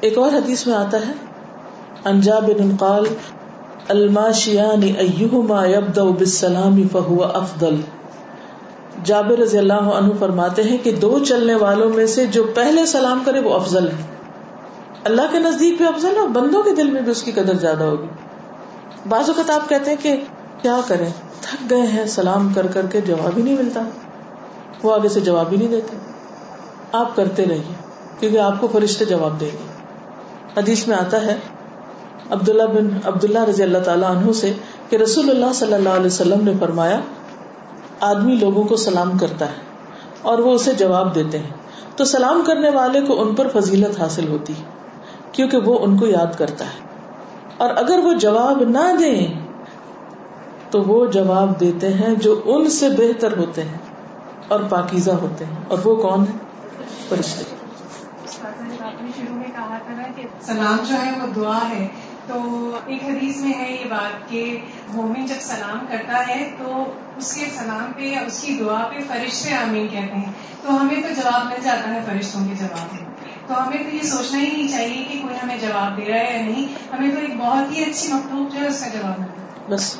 ایک 0.00 0.18
اور 0.18 0.32
حدیث 0.32 0.66
میں 0.66 0.74
آتا 0.74 0.96
ہے 0.96 1.12
انجا 2.04 2.38
بن 2.38 2.76
قال، 2.76 3.04
الماشیان 3.88 4.82
ایہما 4.82 5.66
یبدأ 5.66 6.02
بالسلام 6.02 6.88
فہو 6.88 7.24
افضل۔ 7.24 7.80
جابر 9.04 9.38
رضی 9.38 9.58
اللہ 9.58 9.72
عنہ 9.72 10.12
فرماتے 10.18 10.62
ہیں 10.62 10.78
کہ 10.82 10.92
دو 10.92 11.18
چلنے 11.18 11.54
والوں 11.54 11.90
میں 11.90 12.06
سے 12.06 12.26
جو 12.26 12.44
پہلے 12.44 12.86
سلام 12.86 13.22
کرے 13.26 13.40
وہ 13.40 13.54
افضل 13.54 13.88
ہے 13.88 14.02
اللہ 15.04 15.22
کے 15.32 15.38
نزدیک 15.38 15.76
بھی 15.76 15.84
افضل 15.84 16.16
ہے 16.16 16.28
بندوں 16.28 16.62
کے 16.62 16.74
دل 16.74 16.90
میں 16.90 17.02
بھی 17.02 17.10
اس 17.10 17.22
کی 17.22 17.32
قدر 17.32 17.54
زیادہ 17.54 17.84
ہوگی۔ 17.84 18.06
بعض 19.08 19.30
اوقات 19.30 19.50
آپ 19.50 19.68
کہتے 19.68 19.90
ہیں 19.90 19.96
کہ 20.02 20.24
کیا 20.62 20.80
کریں؟ 20.86 21.10
تھک 21.40 21.70
گئے 21.70 21.82
ہیں، 21.82 22.06
سلام 22.06 22.52
کر 22.54 22.66
کر 22.66 22.86
کے 22.86 23.00
جواب 23.00 23.36
ہی 23.36 23.42
نہیں 23.42 23.56
ملتا۔ 23.56 23.80
وہ 24.82 24.94
آگے 24.94 25.08
سے 25.08 25.20
جواب 25.20 25.52
ہی 25.52 25.56
نہیں 25.56 25.68
دیتے۔ 25.68 25.96
آپ 26.92 27.16
کرتے 27.16 27.44
رہیے، 27.44 27.74
کیونکہ 28.20 28.38
آپ 28.38 28.60
کو 28.60 28.68
فرشتے 28.72 29.04
جواب 29.04 29.40
دیں 29.40 29.50
گے۔ 29.52 29.74
حدیث 30.56 30.88
میں 30.88 30.96
آتا 30.96 31.26
ہے، 31.26 31.36
عبداللہ 32.30 32.62
بن 32.62 32.88
عبداللہ 33.04 33.38
رضی 33.38 33.62
اللہ 33.62 33.78
تعالیٰ 33.78 34.16
عنہ 34.16 34.32
سے 34.32 34.52
کہ 34.88 34.96
رسول 34.96 35.30
اللہ 35.30 35.52
صلی 35.54 35.72
اللہ 35.72 35.88
علیہ 35.88 36.06
وسلم 36.06 36.44
نے 36.44 36.52
فرمایا، 36.60 37.00
آدمی 38.00 38.36
لوگوں 38.36 38.64
کو 38.64 38.76
سلام 38.76 39.18
کرتا 39.18 39.46
ہے 39.46 39.60
اور 40.22 40.38
وہ 40.38 40.52
اسے 40.52 40.72
جواب 40.72 41.14
دیتے 41.14 41.38
ہیں۔ 41.38 41.50
تو 41.96 42.04
سلام 42.04 42.42
کرنے 42.46 42.70
والے 42.70 43.00
کو 43.00 43.22
ان 43.22 43.34
پر 43.34 43.48
فضیلت 43.48 44.00
حاصل 44.00 44.28
ہوتی 44.28 44.52
ہے، 44.52 44.62
کیونکہ 45.32 45.56
وہ 45.56 45.78
ان 45.78 45.96
کو 45.96 46.06
یاد 46.06 46.38
کرتا 46.38 46.64
ہے۔ 46.64 46.93
اور 47.56 47.70
اگر 47.76 47.98
وہ 47.98 48.12
جواب 48.12 48.62
نہ 48.62 48.96
دیں 49.00 49.46
تو 50.70 50.82
وہ 50.82 51.06
جواب 51.06 51.60
دیتے 51.60 51.94
ہیں 51.94 52.14
جو 52.14 52.42
ان 52.44 52.70
سے 52.70 52.88
بہتر 52.88 53.36
ہوتے 53.36 53.62
ہیں 53.62 53.78
اور 54.48 54.60
پاکیزہ 54.68 55.10
ہوتے 55.10 55.44
ہیں۔ 55.44 55.56
اور 55.68 55.78
وہ 55.84 55.96
کون 55.96 56.20
ہے 56.20 56.38
فرشتے۔ 57.08 57.44
شروع 59.16 59.36
میں 59.36 59.46
کہا 59.46 59.78
تھا 59.86 59.94
نا 59.94 60.02
کہ 60.16 60.22
سلام 60.40 60.76
جو 60.88 60.94
ہے 60.94 61.10
وہ 61.22 61.26
دعا 61.36 61.68
ہے۔ 61.68 61.88
تو 62.26 62.70
ایک 62.86 63.04
حدیث 63.04 63.36
میں 63.36 63.52
ہے 63.52 63.72
یہ 63.72 63.90
بات 63.90 64.28
کہ 64.28 64.60
مومن 64.88 65.26
جب 65.26 65.34
سلام 65.40 65.86
کرتا 65.88 66.28
ہے 66.28 66.50
تو 66.58 66.84
اس 67.16 67.34
کے 67.34 67.46
سلام 67.54 67.92
پہ 67.96 68.02
یا 68.02 68.20
اس 68.20 68.42
کی 68.42 68.56
دعا 68.60 68.88
پہ 68.90 68.98
فرشتے 69.08 69.54
آمین 69.54 69.88
کہتے 69.88 70.14
ہیں۔ 70.14 70.32
تو 70.62 70.80
ہمیں 70.80 71.02
تو 71.02 71.08
جواب 71.16 71.46
مل 71.46 71.62
جاتا 71.64 71.94
ہے 71.94 72.00
فرشتوں 72.06 72.40
کے 72.48 72.54
جواب 72.58 72.94
میں۔ 72.94 73.13
تو 73.46 73.66
ہمیں 73.66 73.78
تو 73.78 73.96
یہ 73.96 74.02
سوچنا 74.02 74.38
ہی 74.38 74.50
نہیں 74.50 74.68
چاہیے 74.68 75.04
کہ 75.12 75.22
کوئی 75.22 75.34
ہمیں 75.42 75.58
جواب 75.58 75.96
دے 75.96 76.04
رہا 76.08 76.18
ہے 76.18 76.36
یا 76.36 76.42
نہیں۔ 76.42 76.94
ہمیں 76.94 77.10
تو 77.10 77.20
ایک 77.20 77.36
بہت 77.36 77.76
ہی 77.76 77.82
اچھی 77.82 78.12
مخلوق 78.12 78.54
جو 78.54 78.60
ہے 78.60 78.66
اس 78.66 78.80
کا 78.80 78.86
جواب 78.88 79.20
ملتا 79.20 79.74
بس۔ 79.74 79.96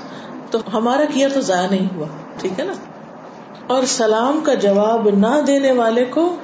تو 0.51 0.59
ہمارا 0.73 1.05
کیا 1.15 1.29
تو 1.35 1.41
ضائع 1.41 1.69
نہیں 1.71 1.97
ہوا؟ 1.97 2.07
ٹھیک 2.39 2.61
ہے 2.61 2.65
نا؟ 2.65 2.73
اور 3.67 3.83
سلام 3.83 4.41
کا 4.45 4.55
جواب 4.55 5.09
نہ 5.09 5.41
دینے 5.47 5.73
والے 5.73 6.05
کو 6.05 6.37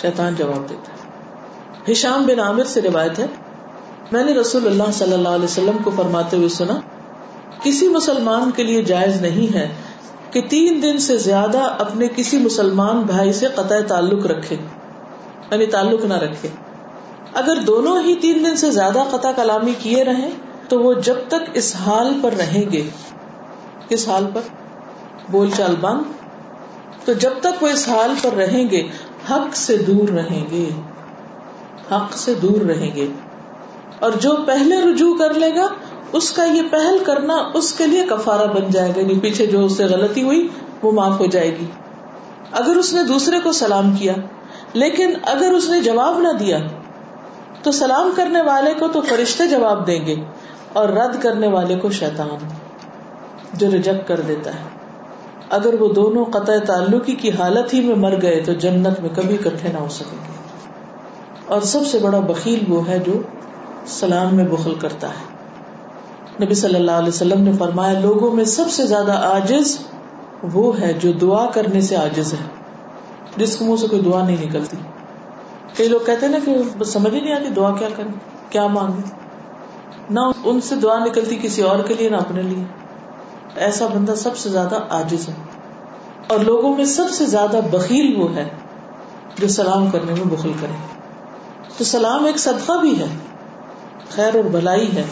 شیطان 0.00 0.34
جواب 0.34 0.68
دیتا 0.70 0.92
ہے۔ 0.92 1.02
ہشام 1.92 2.26
بن 2.26 2.40
عامر 2.40 2.64
سے 2.64 2.82
روایت 2.82 3.18
ہے۔ 3.18 3.26
میں 4.12 4.24
نے 4.24 4.32
رسول 4.32 4.66
اللہ 4.66 4.92
صلی 4.92 5.12
اللہ 5.12 5.28
علیہ 5.28 5.44
وسلم 5.44 5.76
کو 5.84 5.90
فرماتے 5.96 6.36
ہوئے 6.36 6.48
سنا، 6.48 6.80
کسی 7.62 7.88
مسلمان 7.88 8.50
کے 8.50 8.62
لیے 8.62 8.82
جائز 8.82 9.20
نہیں 9.22 9.54
ہے 9.54 9.68
کہ 10.30 10.40
تین 10.40 10.82
دن 10.82 10.98
سے 10.98 11.16
زیادہ 11.16 11.58
اپنے 11.58 12.06
کسی 12.16 12.38
مسلمان 12.38 13.02
بھائی 13.02 13.32
سے 13.32 13.46
قطع 13.46 13.80
تعلق 13.88 14.26
رکھے۔ 14.26 14.56
یعنی 15.52 15.66
تعلق 15.66 16.04
نہ 16.04 16.14
رکھے۔ 16.14 16.48
اگر 17.34 17.56
دونوں 17.56 18.02
ہی 18.02 18.14
تین 18.14 18.44
دن 18.44 18.56
سے 18.56 18.70
زیادہ 18.70 19.02
قطع 19.10 19.32
کلامی 19.36 19.72
کیے 19.78 20.04
رہے 20.04 20.30
تو 20.68 20.80
وہ 20.80 20.94
جب 20.94 21.14
تک 21.28 21.50
اس 21.54 21.76
حال 21.76 22.18
پر 22.22 22.32
رہیں 22.32 22.72
گے۔ 22.72 22.88
کس 23.88 24.08
حال 24.08 24.26
پر؟ 24.34 24.40
بول 25.30 25.50
چال 25.56 25.74
بند 25.80 26.00
تو 27.04 27.12
جب 27.12 27.30
تک 27.40 27.62
وہ 27.62 27.68
اس 27.68 27.88
حال 27.88 28.14
پر 28.22 28.32
رہیں 28.32 28.70
گے، 28.70 28.88
حق 29.30 29.56
سے 29.56 29.76
دور 29.76 30.08
رہیں 30.08 30.50
گے۔ 30.50 30.70
حق 31.90 32.16
سے 32.16 32.34
دور 32.34 32.60
رہیں 32.60 32.94
گے۔ 32.94 33.06
اور 34.00 34.10
جو 34.10 34.30
پہلے 34.46 34.92
رجوع 34.92 35.16
کر 35.16 35.34
لے 35.34 35.54
گا، 35.56 35.66
اس 36.12 36.32
کا 36.32 36.44
یہ 36.44 36.62
پہل 36.70 36.98
کرنا 37.06 37.34
اس 37.54 37.72
کے 37.72 37.86
لیے 37.86 38.04
کفارہ 38.10 38.46
بن 38.46 38.70
جائے 38.70 38.92
گا۔ 38.96 39.00
یعنی 39.00 39.20
پیچھے 39.20 39.46
جو 39.46 39.64
اس 39.64 39.76
سے 39.76 39.84
غلطی 39.84 40.22
ہوئی، 40.22 40.48
وہ 40.82 40.92
معاف 40.92 41.20
ہو 41.20 41.26
جائے 41.26 41.50
گی۔ 41.50 41.64
اگر 42.52 42.76
اس 42.76 42.94
نے 42.94 43.02
دوسرے 43.02 43.40
کو 43.40 43.52
سلام 43.52 43.96
کیا 43.96 44.12
لیکن 44.72 45.14
اگر 45.26 45.52
اس 45.56 45.68
نے 45.68 45.80
جواب 45.80 46.18
نہ 46.18 46.28
دیا 46.28 46.58
تو 47.62 47.72
سلام 47.72 48.10
کرنے 48.16 48.42
والے 48.42 48.74
کو 48.74 48.88
تو 48.88 49.00
فرشتے 49.00 49.48
جواب 49.48 49.86
دیں 49.86 50.06
گے 50.06 50.14
اور 50.72 50.88
رد 50.88 51.22
کرنے 51.22 51.48
والے 51.48 51.76
کو 51.76 51.90
شیطان 51.90 52.36
جو 53.52 53.70
ریجیکٹ 53.70 54.08
کر 54.08 54.20
دیتا 54.20 54.50
ہے۔ 54.50 54.64
اگر 55.50 55.82
وہ 55.82 55.92
دونوں 55.92 56.24
قطع 56.24 56.52
تعلقی 56.66 57.14
کی 57.14 57.30
حالت 57.30 57.74
ہی 57.74 57.80
میں 57.80 57.96
مر 57.96 58.22
گئے 58.22 58.42
تو 58.46 58.52
جنت 58.52 59.00
میں 59.00 59.10
کبھی 59.16 59.34
اکٹھے 59.34 59.72
نہ 59.72 59.78
ہو 59.78 59.88
سکیں 59.88 60.18
گے۔ 60.18 60.32
اور 61.46 61.60
سب 61.60 61.80
سے 61.86 61.98
بڑا 61.98 62.18
بکیل 62.18 62.64
وہ 62.68 62.88
ہے 62.88 62.98
جو 62.98 63.22
سلام 63.86 64.36
میں 64.36 64.44
بخل 64.44 64.74
کرتا 64.74 65.08
ہے۔ 65.08 65.32
نبی 66.44 66.54
صلی 66.54 66.74
اللہ 66.74 66.90
علیہ 66.90 67.08
وسلم 67.08 67.40
نے 67.40 67.52
فرمایا، 67.52 68.00
لوگوں 68.00 68.30
میں 68.30 68.44
سب 68.44 68.64
سے 68.70 68.86
زیادہ 68.86 69.12
آجز 69.12 69.78
وہ 70.52 70.80
ہے 70.80 70.92
جو 70.92 71.12
دعا 71.12 71.46
کرنے 71.46 71.80
سے 71.80 71.96
آجز 71.96 72.32
ہے۔ 72.32 72.51
جس 73.36 73.58
کے 73.58 73.64
منہ 73.64 73.76
سے 73.76 73.86
کوئی 73.86 74.02
دعا 74.02 74.26
نہیں 74.26 74.46
نکلتی۔ 74.46 74.76
کئی 75.76 75.88
لوگ 75.88 76.00
کہتے 76.06 76.28
نا 76.28 76.38
کہ 76.44 76.84
سمجھ 76.84 77.14
ہی 77.14 77.20
نہیں 77.20 77.34
آتی 77.34 77.48
دعا 77.48 77.76
کیا 77.76 77.88
کریں، 77.96 78.12
کیا 78.50 78.66
مانگے 78.66 79.22
نہ 80.10 80.20
ان 80.44 80.60
سے 80.60 80.74
دعا 80.74 80.98
نکلتی 80.98 81.38
کسی 81.42 81.62
اور 81.62 81.78
کے 81.78 81.94
لیے، 81.94 82.08
نہ 82.08 82.16
اپنے 82.16 82.42
لیے۔ 82.42 82.64
ایسا 83.56 83.86
بندہ 83.86 84.14
سب 84.14 84.36
سے 84.36 84.48
زیادہ 84.48 84.78
آجز 84.88 85.28
ہے۔ 85.28 85.34
اور 86.26 86.38
لوگوں 86.38 86.76
میں 86.76 86.84
سب 86.84 87.10
سے 87.10 87.26
زیادہ 87.26 87.60
بکیل 87.70 88.20
وہ 88.20 88.36
ہے 88.36 88.48
جو 89.38 89.48
سلام 89.48 89.90
کرنے 89.90 90.12
میں 90.12 90.24
بخل 90.24 90.52
کرے۔ 90.60 90.72
تو 91.78 91.84
سلام 91.84 92.24
ایک 92.24 92.38
صدقہ 92.38 92.72
بھی 92.72 92.98
ہے، 92.98 93.06
خیر 94.08 94.36
اور 94.36 94.44
بھلائی 94.44 94.96
ہے۔ 94.96 95.04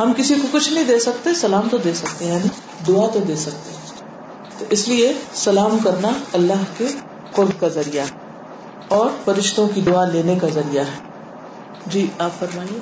ہم 0.00 0.12
کسی 0.16 0.34
کو 0.34 0.46
کچھ 0.52 0.72
نہیں 0.72 0.84
دے 0.84 0.98
سکتے، 0.98 1.34
سلام 1.34 1.68
تو 1.70 1.76
دے 1.76 1.94
سکتے 1.94 2.24
ہیں 2.24 2.32
یعنی 2.32 2.48
دعا 2.88 3.06
تو 3.12 3.18
دے 3.28 3.36
سکتے 3.36 3.70
ہیں۔ 3.70 4.10
تو 4.58 4.64
اس 4.70 4.88
لیے 4.88 5.12
سلام 5.34 5.78
کرنا 5.84 6.08
اللہ 6.32 6.78
کے 6.78 6.86
قرب 7.34 7.60
کا 7.60 7.68
ذریعہ 7.68 8.04
اور 8.88 9.10
فرشتوں 9.24 9.68
کی 9.68 9.80
دعا 9.80 10.04
لینے 10.04 10.38
کا 10.38 10.48
ذریعہ 10.48 10.84
ہے۔ 10.84 10.96
جی 11.86 12.06
آپ 12.18 12.30
فرمائیے۔ 12.38 12.78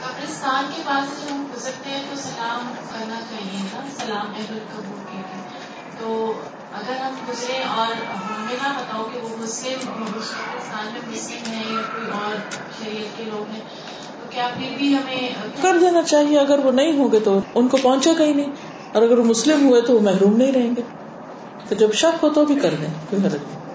قبرستان 0.00 0.64
کے 0.76 0.82
پاس 0.86 1.04
جب 1.10 1.34
ہم 1.34 1.46
گزرتے 1.56 1.90
ہیں 1.90 2.02
تو 2.10 2.16
سلام 2.16 2.72
کرنا 2.92 3.20
چاہیے 3.30 3.58
نا 3.62 3.80
سلام 3.98 4.26
اہل 4.26 4.58
قبول 4.74 4.98
کے 5.12 5.18
تو 5.98 6.32
اگر 6.72 6.96
ہم 6.96 7.14
گزرے 7.28 7.62
اور 7.62 7.92
ہمیں 8.08 8.56
نہ 8.62 8.68
بتاؤ 8.68 9.04
کہ 9.12 9.18
وہ 9.18 9.28
مسلم 9.38 10.04
قبرستان 10.04 10.86
میں 10.92 11.00
مسلم 11.08 11.52
ہیں 11.52 11.64
یا 11.72 11.82
کوئی 11.94 12.06
اور 12.12 12.36
شریعت 12.78 13.18
کے 13.18 13.24
لوگ 13.24 13.50
ہیں 13.50 13.60
کر 15.62 15.76
دینا 15.80 16.02
چاہیے۔ 16.02 16.38
اگر 16.38 16.58
وہ 16.58 16.72
نہیں 16.72 16.92
ہوں 16.92 17.12
گے 17.12 17.20
تو 17.20 17.40
ان 17.54 17.68
کو 17.68 17.76
پہنچے 17.76 18.10
گا 18.18 18.24
ہی 18.24 18.32
نہیں۔ 18.32 18.50
اور 18.92 19.02
اگر 19.02 19.18
وہ 19.18 19.24
مسلم 19.24 19.68
ہوئے 19.68 19.80
تو 19.80 19.92
وہ 19.92 20.00
محروم 20.00 20.36
نہیں 20.36 20.52
رہیں 20.52 20.76
گے۔ 20.76 20.82
تو 21.68 21.74
جب 21.74 21.92
شک 21.92 22.24
ہو 22.24 22.28
تو 22.28 22.44
بھی 22.44 22.54
کر 22.54 22.74
دیں، 22.80 22.88
کوئی 23.10 23.26
حرض 23.26 23.34
نہیں۔ 23.34 23.66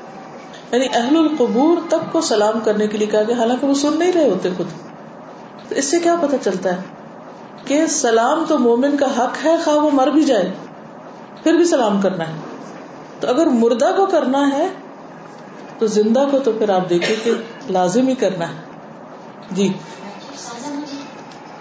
یعنی 0.71 0.85
اہل 0.93 1.17
القبور 1.17 1.77
تب 1.89 1.99
کو 2.11 2.21
سلام 2.21 2.59
کرنے 2.59 2.87
کے 2.87 2.97
لیے 2.97 3.07
کہا 3.07 3.23
گیا، 3.23 3.35
حالانکہ 3.37 3.67
وہ 3.67 3.73
سن 3.73 3.99
نہیں 3.99 4.11
رہے 4.11 4.29
ہوتے 4.29 4.49
خود۔ 4.57 4.67
تو 5.69 5.75
اس 5.75 5.85
سے 5.85 5.99
کیا 5.99 6.15
پتا 6.21 6.37
چلتا 6.37 6.75
ہے 6.75 6.81
کہ 7.65 7.85
سلام 7.85 8.43
تو 8.47 8.57
مومن 8.57 8.97
کا 8.97 9.05
حق 9.05 9.45
ہے، 9.45 9.55
خواہ 9.63 9.75
وہ 9.75 9.89
مر 9.93 10.07
بھی 10.07 10.23
جائے، 10.23 10.53
پھر 11.43 11.53
بھی 11.53 11.65
سلام 11.65 12.01
کرنا 12.01 12.27
ہے۔ 12.27 12.33
تو 13.19 13.27
اگر 13.27 13.45
مردہ 13.45 13.91
کو 13.97 14.05
کرنا 14.05 14.49
ہے، 14.53 14.67
تو 15.79 15.87
زندہ 15.87 16.25
کو 16.31 16.39
تو 16.39 16.51
پھر 16.51 16.69
آپ 16.69 16.89
دیکھیں 16.89 17.15
کہ 17.23 17.31
لازم 17.69 18.07
ہی 18.07 18.15
کرنا 18.15 18.49
ہے۔ 18.49 18.53
جی۔ 19.51 19.73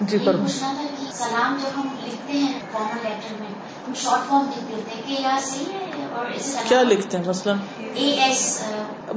جی 0.01 0.19
سلام 1.13 1.57
جب 1.63 1.81
ہم 1.81 1.89
لکھتے 2.05 2.33
ہیں 2.33 2.61
فارمل 2.73 2.99
لیٹر 3.03 3.35
میں، 3.41 3.49
ہم 3.89 3.95
شارٹ 3.95 4.29
فارم 4.29 4.47
لکھ 4.49 4.77
دیتے 4.77 4.95
ہیں 4.95 5.17
کہ 5.17 5.23
یا 5.23 5.39
صحیح 5.43 5.67
ہے۔ 5.73 5.90
کیا 6.69 6.83
لکھتے 6.83 7.19
ہیں؟ 7.19 7.25
مثلاً 7.29 7.57
اے 7.95 8.11
ایس 8.11 8.63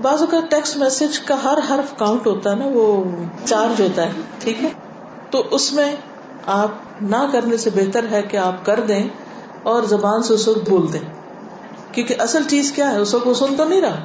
بعض 0.02 0.24
کا 0.32 0.40
ٹیکسٹ 0.50 0.78
میسج 0.78 1.20
کا 1.20 1.36
ہر 1.44 1.58
حرف 1.70 1.98
کاؤنٹ 1.98 2.28
ہوتا 2.28 2.52
ہے 2.52 2.56
نا 2.56 2.66
وہ 2.74 3.04
چارج 3.46 3.82
ہوتا 3.82 4.06
ہے 4.06 4.12
ٹھیک 4.40 4.64
ہے؟ 4.64 4.70
تو 5.30 5.44
اس 5.52 5.74
میں 5.74 5.96
آپ 6.46 6.70
نہ 7.02 7.26
کرنے 7.32 7.58
سے 7.58 7.70
بہتر 7.70 8.06
ہے 8.12 8.22
کہ 8.22 8.38
آپ 8.38 8.66
کر 8.66 8.80
دیں 8.80 9.08
اور 9.64 9.84
زبان 9.84 10.24
سے 10.24 10.34
اس 10.34 10.48
وقت 10.48 10.70
بول 10.70 10.94
دیں۔ 10.94 11.00
کیونکہ 11.92 12.16
اصل 12.20 12.44
چیز 12.44 12.72
کیا 12.72 12.92
ہے؟ 12.92 12.98
اس 12.98 13.14
وقت 13.14 13.28
وہ 13.28 13.34
سن 13.34 13.56
تو 13.58 13.64
نہیں 13.64 13.82
رہا۔ 13.82 13.96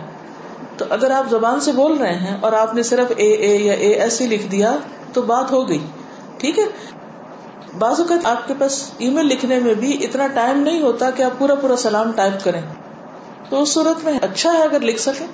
تو 0.76 0.84
اگر 0.90 1.10
آپ 1.10 1.30
زبان 1.30 1.60
سے 1.60 1.72
بول 1.72 1.96
رہے 1.96 2.14
ہیں 2.14 2.36
اور 2.40 2.52
آپ 2.52 2.74
نے 2.74 2.82
صرف 2.82 3.12
اے 3.16 3.30
اے 3.30 3.56
یا 3.56 3.72
اے 3.72 3.92
ایس 3.92 4.20
ہی 4.20 4.26
لکھ 4.26 4.46
دیا 4.46 4.76
تو 5.12 5.22
بات 5.22 5.50
ہو 5.52 5.68
گئی 5.68 5.86
ٹھیک 6.38 6.58
ہے؟ 6.58 6.64
بعض 7.78 8.00
اوقات 8.00 8.26
آپ 8.26 8.48
کے 8.48 8.54
پاس 8.58 8.90
ای 8.98 9.10
میل 9.10 9.26
لکھنے 9.26 9.58
میں 9.58 9.74
بھی 9.74 10.04
اتنا 10.04 10.26
ٹائم 10.26 10.58
نہیں 10.60 10.82
ہوتا 10.82 11.10
کہ 11.10 11.22
آپ 11.22 11.38
پورا 11.38 11.54
پورا 11.54 11.76
سلام 11.76 12.12
ٹائپ 12.12 12.44
کریں۔ 12.44 12.62
تو 13.50 13.62
اس 13.62 13.72
صورت 13.74 14.04
میں 14.04 14.12
اچھا 14.22 14.52
ہے 14.52 14.62
اگر 14.62 14.80
لکھ 14.80 15.00
سکیں 15.00 15.26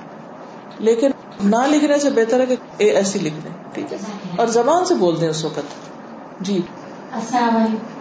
لیکن 0.78 1.10
نہ 1.40 1.56
لکھنے 1.66 1.98
سے 1.98 2.10
بہتر 2.10 2.40
ہے 2.40 2.46
کہ 2.46 2.56
اے 2.76 2.90
ایسی 2.90 3.18
لکھ 3.18 3.34
دیں۔ 3.44 3.50
ٹھیک 3.74 3.92
ہے 3.92 3.98
اور 4.36 4.46
زبان 4.46 4.84
سے 4.84 4.94
بول 4.94 5.20
دیں 5.20 5.28
اس 5.28 5.44
وقت۔ 5.44 5.74
جی۔ 6.40 6.62
السلام 7.12 7.56
علیکم۔ 7.56 7.94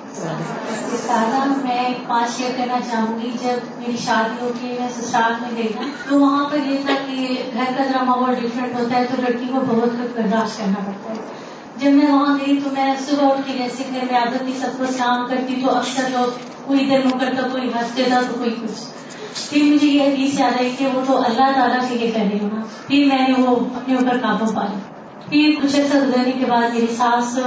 میں 1.64 1.94
پانچ 2.08 2.38
شیئر 2.38 2.52
کرنا 2.58 2.80
چاہوں 2.92 3.20
گی۔ 3.20 3.30
جب 3.44 3.80
میری 3.80 3.98
شادی 4.06 4.46
ہوتی 4.46 4.68
ہے 4.68 4.78
میں 4.80 4.88
سسرال 5.02 5.34
میں 5.42 5.50
گئی 5.58 5.74
تو 6.10 6.20
وہاں 6.20 6.50
پر 6.50 6.58
یہ 6.66 6.78
تھا 6.86 6.94
کہ 7.08 7.44
گھر 7.54 7.64
کا 7.78 7.84
ذرا 7.84 8.04
ماحول 8.04 8.36
ڈفرینٹ 8.36 8.80
ہوتا 8.80 9.00
ہے 9.00 9.06
تو 9.16 9.22
لڑکی 9.22 9.46
کو 9.46 9.60
بہت 9.68 9.90
کچھ 9.92 10.22
برداشت 10.22 10.58
کرنا 10.58 10.80
پڑتا 10.86 11.10
ہے۔ 11.10 11.18
جب 11.78 11.92
میں 11.92 12.12
وہاں 12.12 12.38
گئی 12.38 12.62
تو 12.64 12.70
میں 12.74 12.94
صبح 13.10 13.28
اٹھ 13.30 13.42
کے 13.46 13.58
جیسے 13.58 13.84
گھر 13.94 14.12
میں 14.12 14.20
عادت 14.20 14.42
نہیں 14.42 14.60
سب 14.62 14.78
کو 14.78 14.86
سلام 14.86 15.28
کرتی 15.28 15.62
تو 15.66 15.78
اکثر 15.78 16.04
لوگ 16.12 16.38
کوئی 16.66 16.80
دیر 16.80 17.06
میں 17.06 17.20
کرتا 17.20 17.48
کوئی 17.48 17.68
ہنستے 17.68 18.04
تھا 18.08 18.22
تو 18.22 18.34
کوئی 18.38 18.50
کچھ۔ 18.50 19.03
پھر 19.34 19.64
مجھے 19.64 19.88
یہ 19.88 20.04
حدیث 20.04 20.40
یاد 20.40 20.60
آئی 20.60 20.70
کہ 20.78 20.86
وہ 20.94 21.02
تو 21.08 21.18
اللہ 21.18 21.52
تعالیٰ 21.56 21.90
کے 21.90 21.98
لیے 21.98 22.12
کہہ 22.12 22.30
رہی 22.32 22.40
ہوں 22.42 22.62
پھر 22.88 23.06
میں 23.06 23.28
نے 23.28 23.42
وہ 23.42 23.56
اپنے 23.76 23.96
اوپر 23.96 24.18
قابو 24.18 24.46
پایا۔ 24.56 24.80
پھر 25.30 25.52
کچھ 25.62 25.76
ایسا 25.76 26.00
گزرنے 26.00 26.32
کے 26.40 26.46
بعد 26.50 26.74
میری 26.74 26.94
ساس 26.98 27.40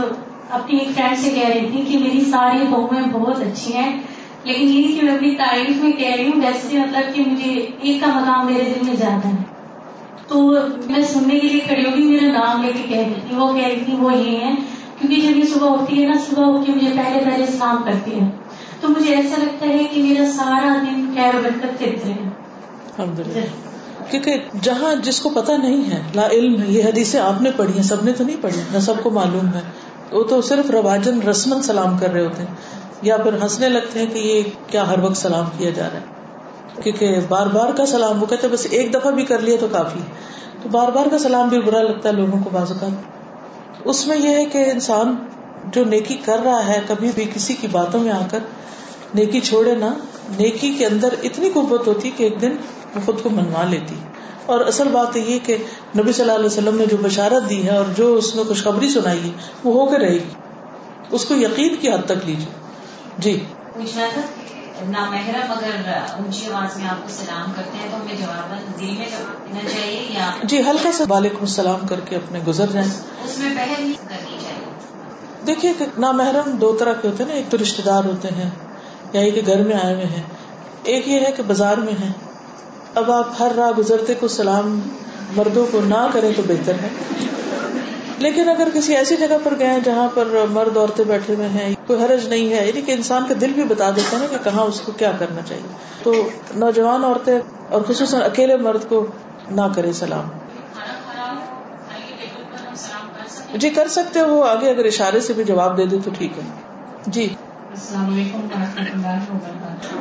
اپنی 0.50 0.78
ایک 0.78 0.96
فرینڈ 0.96 1.18
سے 1.18 1.30
کہہ 1.30 1.48
رہی 1.48 1.66
تھی 1.70 1.84
کہ 1.88 1.98
میری 1.98 2.24
ساری 2.30 2.66
بہویں 2.70 3.06
بہت 3.12 3.40
اچھی 3.42 3.74
ہیں، 3.74 3.98
لیکن 4.44 4.68
یہ 4.68 4.96
کہ 4.96 5.06
میں 5.06 5.14
اپنی 5.14 5.34
تعریف 5.34 5.76
میں 5.76 5.92
کہہ 5.92 6.14
رہی 6.16 6.26
ہوں، 6.26 6.40
ویسے 6.42 6.78
مطلب 6.78 7.14
کہ 7.14 7.22
مجھے 7.26 7.66
ایک 7.80 8.00
کا 8.00 8.06
مقام 8.14 8.46
میرے 8.46 8.64
دل 8.64 8.86
میں 8.86 8.96
زیادہ 8.96 9.28
ہے۔ 9.28 9.42
تو 10.28 10.50
میں 10.86 11.02
سننے 11.02 11.38
کے 11.38 11.48
لیے 11.48 11.60
کھڑی 11.60 11.84
ہوگی 11.84 12.02
میرا 12.02 12.32
نام 12.32 12.62
لے 12.62 12.72
کے 12.72 12.88
کہہ 12.88 12.98
رہی 12.98 13.20
تھی، 13.28 13.36
وہ 13.36 13.52
کہہ 13.52 13.66
رہی 13.66 13.84
تھی 13.84 13.96
وہ 13.96 14.16
یہ 14.16 14.38
ہے 14.38 14.54
کیونکہ 15.00 15.20
جب 15.20 15.36
یہ 15.36 15.44
صبح 15.44 15.72
اٹھتی 15.72 16.02
ہے 16.02 16.08
نا، 16.08 16.14
صبح 16.26 16.44
اٹھ 16.46 16.66
کے 16.66 16.72
مجھے 16.72 16.88
پہلے 16.96 17.24
پہلے 17.24 17.46
سلام 17.46 17.82
کرتی 17.84 18.20
ہے۔ 18.20 18.26
تو 18.80 18.88
مجھے 18.88 19.14
ایسا 19.14 19.36
لگتا 19.38 19.66
ہے 19.66 19.84
کہ 19.84 20.02
میرا 20.02 20.32
سارا 20.36 20.76
دن 20.82 21.14
خیر 21.14 21.34
برکت 21.34 21.78
فکر 21.78 23.36
ہے۔ 23.36 23.48
کیونکہ 24.10 24.38
جہاں 24.62 24.94
جس 24.94 25.20
کو 25.20 25.28
پتا 25.28 25.56
نہیں 25.56 25.90
ہے 25.90 26.02
لا 26.14 26.26
علم 26.26 26.62
ہے 26.62 26.66
یہ 26.68 26.84
حدیثیں 26.84 27.20
آپ 27.20 27.42
نے 27.42 27.50
پڑھی 27.56 27.72
ہیں 27.76 27.82
سب 27.82 28.04
نے 28.04 28.12
تو 28.12 28.24
نہیں 28.24 28.36
پڑھی 28.40 28.60
نہ 28.72 28.78
سب 28.78 28.94
کو 29.02 29.10
معلوم 29.10 29.48
ہے۔ 29.54 29.60
وہ 30.12 30.24
تو 30.24 30.42
صرف 30.42 30.70
رواجن 30.70 31.22
رسمن 31.22 31.62
سلام 31.62 31.98
کر 31.98 32.10
رہے 32.10 32.24
ہوتے 32.24 32.42
ہیں 32.42 32.54
یا 33.02 33.16
پھر 33.16 33.32
ہنسنے 33.42 33.68
لگتے 33.68 33.98
ہیں 33.98 34.06
کہ 34.06 34.18
یہ 34.18 34.42
کیا 34.66 34.88
ہر 34.88 34.98
وقت 34.98 35.16
سلام 35.16 35.44
کیا 35.58 35.70
جا 35.70 35.88
رہا 35.92 36.00
ہے۔ 36.00 36.82
کیونکہ 36.82 37.20
بار 37.28 37.46
بار 37.46 37.72
کا 37.76 37.86
سلام 37.86 38.22
وہ 38.22 38.26
کہتے 38.26 38.48
بس 38.48 38.66
ایک 38.70 38.94
دفعہ 38.94 39.10
بھی 39.10 39.24
کر 39.24 39.38
لیا 39.38 39.56
تو 39.60 39.66
کافی 39.72 40.00
تو 40.62 40.68
بار 40.68 40.88
بار 40.88 41.06
کا 41.10 41.18
سلام 41.18 41.48
بھی 41.48 41.60
برا 41.60 41.82
لگتا 41.82 42.08
ہے 42.08 42.14
لوگوں 42.14 42.44
کو 42.44 42.50
بعض 42.52 42.72
اوقات۔ 42.72 42.90
اس 43.84 44.06
میں 44.06 44.16
یہ 44.16 44.28
ہے 44.28 44.44
کہ 44.44 44.70
انسان 44.70 45.16
جو 45.64 45.84
نیکی 45.84 46.16
کر 46.24 46.38
رہا 46.44 46.66
ہے 46.66 46.80
کبھی 46.86 47.10
بھی 47.14 47.24
کسی 47.34 47.54
کی 47.54 47.66
باتوں 47.72 48.00
میں 48.00 48.12
آ 48.12 48.20
کر 48.30 48.38
نیکی 49.14 49.40
چھوڑے 49.40 49.74
نا 49.74 49.94
نیکی 50.38 50.74
کے 50.74 50.86
اندر 50.86 51.14
اتنی 51.22 51.50
قربت 51.54 51.86
ہوتی 51.86 52.10
کہ 52.10 52.22
ایک 52.22 52.40
دن 52.40 52.56
وہ 52.94 53.00
خود 53.04 53.22
کو 53.22 53.30
منوا 53.30 53.64
لیتی۔ 53.64 53.94
اور 54.46 54.60
اصل 54.60 54.88
بات 54.88 55.16
یہ 55.16 55.38
کہ 55.42 55.56
نبی 55.98 56.12
صلی 56.12 56.22
اللہ 56.22 56.32
علیہ 56.32 56.46
وسلم 56.46 56.76
نے 56.78 56.86
جو 56.86 56.96
بشارت 57.02 57.50
دی 57.50 57.64
ہے 57.64 57.76
اور 57.76 57.84
جو 57.96 58.14
اس 58.14 58.34
میں 58.34 58.44
خوشخبری 58.44 58.90
سنائی 58.90 59.20
ہے 59.24 59.30
وہ 59.64 59.72
ہو 59.72 59.86
کے 59.90 59.98
رہے 59.98 60.14
گی۔ 60.14 60.34
اس 61.10 61.24
کو 61.24 61.34
یقین 61.34 61.76
کی 61.76 61.90
حد 61.90 62.06
تک 62.06 62.26
لیجیے 62.26 62.52
جی۔ 63.18 63.44
نامحرم 64.88 65.52
اگر 65.52 65.88
اونچی 65.88 66.46
آواز 66.52 66.76
میں 66.76 66.88
آپ 66.88 67.02
کو 67.02 67.08
سلام 67.08 67.52
کرتے 67.56 67.78
ہیں 67.78 67.88
تو 67.90 67.96
ہمیں 67.96 68.14
جواب 68.14 68.80
دل 68.80 68.84
میں 68.84 69.06
دینا 69.06 69.68
چاہیے 69.68 70.06
یا 70.10 70.30
جی 70.42 70.58
ہلکا 70.58 70.92
سے 70.92 71.04
وعلیکم 71.08 71.40
السلام 71.40 71.86
کر 71.86 72.00
کے 72.00 72.16
اپنے 72.16 72.40
گزر 72.46 72.66
جائیں۔ 72.72 72.88
اس 73.24 73.38
میں 73.38 73.50
پہل 73.56 73.82
نہیں 73.82 73.92
کرنی 73.92 74.38
چاہیے۔ 74.42 75.46
دیکھیے 75.46 75.72
نامحرم 75.98 76.50
دو 76.50 76.72
طرح 76.72 76.92
کے 76.92 77.08
ہوتے 77.08 77.22
ہیں 77.22 77.30
نا 77.30 77.36
ایک 77.36 77.50
تو 77.50 77.56
رشتے 77.62 77.82
دار 77.86 78.04
ہوتے 78.04 78.28
ہیں۔ 78.28 78.50
یا 79.16 79.22
ایک 79.22 79.46
گھر 79.46 79.62
میں 79.62 79.76
آئے 79.84 79.94
ہوئے 79.94 80.04
ہیں۔ 80.04 80.22
ایک 80.82 81.08
یہ 81.08 81.20
ہے 81.20 81.32
کہ 81.36 81.42
بازار 81.46 81.76
میں 81.76 81.92
ہے 81.92 82.12
اب 82.94 83.12
آپ 83.12 83.28
ہر 83.38 83.52
راہ 83.56 83.70
گزرتے 83.78 84.14
کو 84.14 84.28
سلام 84.28 84.80
مردوں 85.36 85.66
کو 85.70 85.80
نہ 85.84 86.08
کریں 86.12 86.32
تو 86.36 86.42
بہتر 86.48 86.72
ہے۔ 86.82 86.88
لیکن 88.18 88.48
اگر 88.48 88.68
کسی 88.74 88.96
ایسی 88.96 89.16
جگہ 89.16 89.38
پر 89.44 89.54
گئے 89.58 89.78
جہاں 89.84 90.08
پر 90.14 90.28
مرد 90.50 90.76
عورتیں 90.76 91.04
بیٹھے 91.04 91.34
ہوئے 91.34 91.48
ہیں، 91.48 91.74
کوئی 91.86 92.04
حرج 92.04 92.28
نہیں 92.28 92.52
ہے۔ 92.52 92.66
یعنی 92.66 92.80
کہ 92.80 92.92
انسان 92.92 93.24
کا 93.28 93.34
دل 93.40 93.52
بھی 93.52 93.64
بتا 93.64 93.90
دیتا 93.90 94.20
ہے 94.20 94.26
کہ 94.30 94.36
کہاں 94.44 94.62
اس 94.62 94.80
کو 94.80 94.92
کیا 94.92 95.12
کرنا 95.18 95.40
چاہیے۔ 95.42 95.68
تو 96.02 96.28
نوجوان 96.54 97.04
عورتیں 97.04 97.38
اور 97.68 97.82
خصوصاً 97.88 98.22
اکیلے 98.22 98.56
مرد 98.56 98.88
کو 98.88 99.06
نہ 99.50 99.72
کرے 99.74 99.92
سلام۔ 99.92 100.24
جی 103.54 103.70
کر 103.70 103.88
سکتے 103.88 104.22
وہ 104.22 104.44
آگے 104.44 104.70
اگر 104.70 104.84
اشارے 104.84 105.20
سے 105.20 105.32
بھی 105.32 105.44
جواب 105.44 105.76
دے 105.76 105.86
دے 105.86 105.96
تو 106.04 106.10
ٹھیک 106.18 106.32
ہے۔ 106.38 106.42
جی۔ 107.06 107.34
السلام 107.76 108.06
علیکم 108.12 108.44
و 108.44 108.48
رحمۃ 108.50 108.86
اللہ 108.92 109.24
وبرکاتہ 109.30 109.96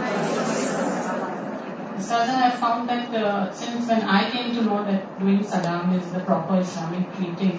Sada, 2.05 2.35
I 2.43 2.49
found 2.59 2.91
that 2.91 3.15
uh, 3.21 3.51
since 3.61 3.89
when 3.91 4.03
I 4.17 4.19
came 4.35 4.53
to 4.57 4.61
know 4.67 4.77
that 4.89 5.09
doing 5.23 5.41
salam 5.53 5.91
is 5.97 6.05
the 6.13 6.21
proper 6.29 6.59
Islamic 6.65 7.09
greeting, 7.15 7.57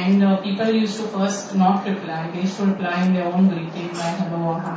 and 0.00 0.24
uh, 0.28 0.30
people 0.44 0.70
used 0.78 1.00
to 1.00 1.06
first 1.14 1.54
not 1.62 1.88
reply, 1.90 2.18
they 2.34 2.44
used 2.44 2.60
to 2.60 2.66
reply 2.68 2.92
in 3.06 3.14
their 3.16 3.28
own 3.30 3.48
greeting 3.54 3.88
by 4.00 4.10
hello 4.18 4.42
or 4.52 4.58
hi. 4.66 4.76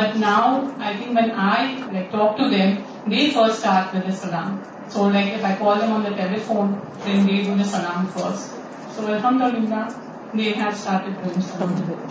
But 0.00 0.18
now, 0.24 0.42
I 0.90 0.92
think 0.98 1.20
when 1.20 1.32
I 1.44 1.60
like 1.94 2.10
talk 2.16 2.36
to 2.42 2.50
them, 2.56 2.76
they 3.14 3.22
first 3.38 3.62
start 3.62 3.94
with 3.94 4.04
the 4.10 4.16
salam. 4.24 4.58
So 4.96 5.06
like 5.16 5.32
if 5.38 5.48
I 5.52 5.54
call 5.62 5.80
them 5.84 5.96
on 6.00 6.04
the 6.10 6.14
telephone, 6.20 6.76
then 7.06 7.26
they 7.30 7.40
do 7.48 7.56
the 7.62 7.70
salam 7.76 8.12
first. 8.18 8.52
So 8.98 9.08
alhamdulillah, 9.16 9.86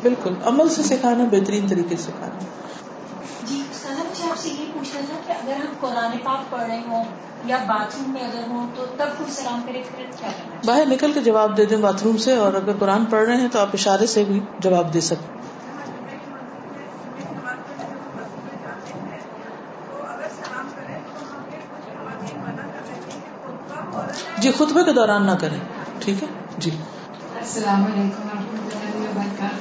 بالکل 0.01 0.33
عمل 0.43 0.69
سے 0.69 0.83
سکھانا 0.83 1.23
بہترین 1.23 1.67
طریقے 1.67 1.95
سے 1.95 2.03
سکھانا۔ 2.03 2.45
جی 3.43 3.61
سر 3.73 3.93
مجھے 3.99 4.29
آپ 4.29 4.37
سے 4.37 4.49
یہ 4.49 4.65
پوچھنا 4.73 5.01
تھا 5.07 5.17
کہ 5.27 5.31
اگر 5.33 5.59
ہم 5.59 5.73
قرآن 5.79 6.17
پاک 6.23 6.49
پڑھ 6.51 6.63
رہے 6.63 6.79
ہوں 6.87 7.03
یا 7.45 7.57
باتھ 7.67 7.95
روم 7.95 8.11
میں 8.13 8.23
اگر 8.23 8.47
ہوں 8.47 8.67
تو 8.75 8.85
تب 8.97 9.17
کوئی 9.17 9.31
سلام 9.31 9.61
کرے 9.65 9.81
پھر 9.91 10.05
کیا 10.19 10.29
کرنا 10.29 10.59
باہر 10.65 10.85
نکل 10.85 11.11
کے 11.13 11.21
جواب 11.21 11.57
دے 11.57 11.65
دیں 11.65 11.77
باتھ 11.77 12.03
روم 12.03 12.17
سے 12.17 12.35
اور 12.35 12.53
اگر 12.53 12.77
قرآن 12.79 13.05
پڑھ 13.05 13.25
رہے 13.25 13.37
ہیں 13.37 13.47
تو 13.47 13.59
آپ 13.59 13.69
اشارے 13.73 14.07
سے 14.07 14.23
بھی 14.23 14.39
جواب 14.59 14.93
دے 14.93 15.01
سکتے 15.01 15.35
جی 24.37 24.51
خطبے 24.51 24.83
کے 24.83 24.93
دوران 24.93 25.25
نہ 25.25 25.31
کریں 25.39 25.59
ٹھیک 25.99 26.23
ہے؟ 26.23 26.27
جی۔ 26.57 26.71
السلام 27.47 27.85
علیکم 27.85 28.23
و 28.23 28.31
رحمۃ 28.33 28.63
اللہ 28.69 28.95
وبرکاتہ۔ 28.95 29.59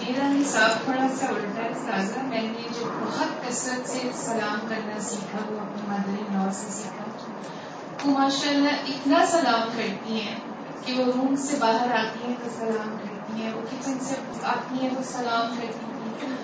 میرا 0.00 0.26
حساب 0.32 0.84
تھوڑا 0.84 1.06
سا 1.20 1.26
الٹا 1.26 1.62
ہے 1.62 1.74
سازا 1.74 2.22
میں 2.22 2.42
نے 2.42 2.66
جو 2.80 2.90
بہت 3.00 3.48
کثرت 3.48 3.88
سے 3.88 4.10
سلام 4.14 4.66
کرنا 4.68 5.00
سیکھا، 5.00 5.38
وہ 5.50 5.60
اپنی 5.60 5.82
مدر 5.88 6.18
ان 6.18 6.36
لا 6.36 6.52
سے 6.52 6.66
سیکھا۔ 6.70 7.04
وہ 8.04 8.18
ماشاء 8.18 8.50
اللہ 8.50 8.74
اتنا 8.86 9.24
سلام 9.30 9.68
کرتی 9.76 10.20
ہیں 10.20 10.36
کہ 10.84 10.92
وہ 10.92 11.04
روم 11.16 11.36
سے 11.36 11.56
باہر 11.58 11.94
آتی 11.94 12.26
ہیں 12.26 12.34
تو 12.44 12.50
سلام 12.58 12.96
کرتی 13.02 13.42
ہیں، 13.42 13.52
وہ 13.54 13.60
کچن 13.70 13.98
سے 14.00 14.14
آتی 14.42 14.78
ہیں 14.82 14.90
تو 14.96 15.02
سلام 15.12 15.54
کرتی 15.60 16.26
ہیں۔ 16.26 16.36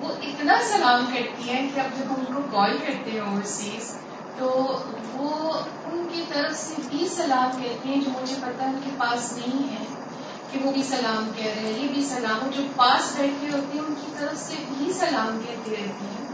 وہ 0.00 0.08
اتنا 0.22 0.58
سلام 0.68 1.04
کرتی 1.14 1.50
ہیں 1.50 1.68
کہ 1.74 1.80
اب 1.80 1.98
جب 1.98 2.06
ہم 2.08 2.24
ان 2.28 2.34
کو 2.34 2.42
کال 2.50 2.78
کرتے 2.86 3.10
ہیں 3.10 3.20
اوورسیز 3.20 3.96
تو 4.38 4.78
وہ 5.12 5.52
ان 5.84 6.08
کی 6.12 6.22
طرف 6.28 6.56
سے 6.56 6.74
بھی 6.88 7.08
سلام 7.08 7.62
کہتے 7.62 7.88
ہیں 7.88 8.00
جو 8.00 8.10
مجھے 8.22 8.36
پتا 8.40 8.64
ان 8.64 8.78
کے 8.84 8.90
پاس 8.98 9.32
نہیں 9.32 9.72
ہے 9.72 9.84
کہ 10.52 10.58
وہ 10.62 10.72
بھی 10.72 10.82
سلام 10.82 11.30
کہہ 11.36 11.44
رہے 11.44 11.62
ہیں۔ 11.62 11.82
یہ 11.82 11.88
بھی 11.88 12.04
سلام 12.04 12.50
جو 12.56 12.62
پاس 12.76 13.16
بیٹھے 13.16 13.50
ہوتے 13.52 13.78
ہیں 13.78 13.84
ان 13.84 13.94
کی 13.94 14.12
طرف 14.18 14.38
سے 14.38 14.54
بھی 14.78 14.92
سلام 14.92 15.40
کہتے 15.46 15.70
رہتی 15.70 16.06
ہیں۔ 16.06 16.28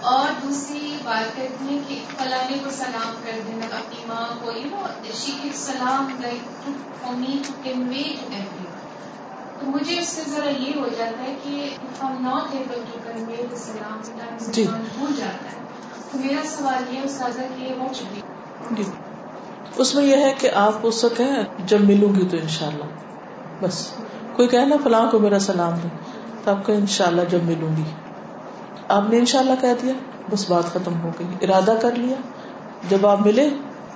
اور 0.00 0.26
دوسری 0.42 0.96
بات 1.04 1.36
کرتی 1.36 1.68
ہیں 1.68 1.78
کہ 1.88 2.00
فلانے 2.18 2.58
کو 2.64 2.70
سلام 2.70 3.14
کر 3.24 3.40
دینا 3.46 3.66
اپنی 3.76 4.04
ماں 4.06 4.26
کو 4.40 4.52
یو 4.52 4.68
نو 4.70 4.86
شی 5.12 5.32
کی 5.42 5.50
سلام 5.52 6.16
like 6.20 6.64
for 6.64 7.14
me 7.14 7.42
to 7.46 7.52
convey 7.62 8.02
to 8.02 8.26
every 8.30 8.64
تو 9.58 9.66
مجھے 9.66 9.98
اس 9.98 10.08
سے 10.08 10.22
ذرا 10.28 10.50
یہ 10.50 10.72
ہو 10.76 10.88
جاتا 10.98 11.22
ہے 11.22 11.34
کہ 11.42 11.76
ہم 12.00 12.16
ناٹ 12.20 12.54
ایبل 12.54 12.84
ٹو 12.92 12.98
کنوے 13.04 13.56
سلام 13.56 14.00
بھول 14.94 15.12
جاتا 15.16 15.52
ہے۔ 15.52 15.69
میرا 16.14 16.46
سوال 16.46 16.94
یہ 16.94 17.00
استاذہ، 17.04 17.40
کہ 17.58 17.74
جی۔ 18.70 18.82
اس 19.76 19.94
میں 19.94 20.04
یہ 20.04 20.16
ہے 20.16 20.34
کہ 20.38 20.50
آپ 20.54 20.72
اس 20.82 21.04
وقت 21.04 21.20
ہیں 21.20 21.44
جب 21.66 21.80
ملوں 21.80 22.14
گی 22.14 22.28
تو 22.30 22.36
انشاءاللہ۔ 22.36 22.84
بس۔ 23.60 23.90
کوئی 24.36 24.48
کہنا 24.48 24.76
فلاں 24.84 25.10
کو 25.10 25.18
میرا 25.18 25.38
سلام 25.38 25.72
دے، 25.82 25.88
تو 26.44 26.50
آپ 26.50 26.66
کا 26.66 26.72
انشاءاللہ 26.72 27.20
جب 27.28 27.38
ملوں 27.42 27.76
گی۔ 27.76 27.82
آپ 28.88 29.02
نے 29.08 29.18
انشاءاللہ 29.18 29.52
کہہ 29.60 29.74
دیا، 29.82 29.92
بس 30.30 30.50
بات 30.50 30.64
ختم 30.64 31.00
ہو 31.00 31.10
گئی۔ 31.18 31.28
ارادہ 31.40 31.74
کر 31.82 31.94
لیا۔ 31.94 32.16
جب 32.88 33.06
آپ 33.06 33.20
ملے، 33.20 33.48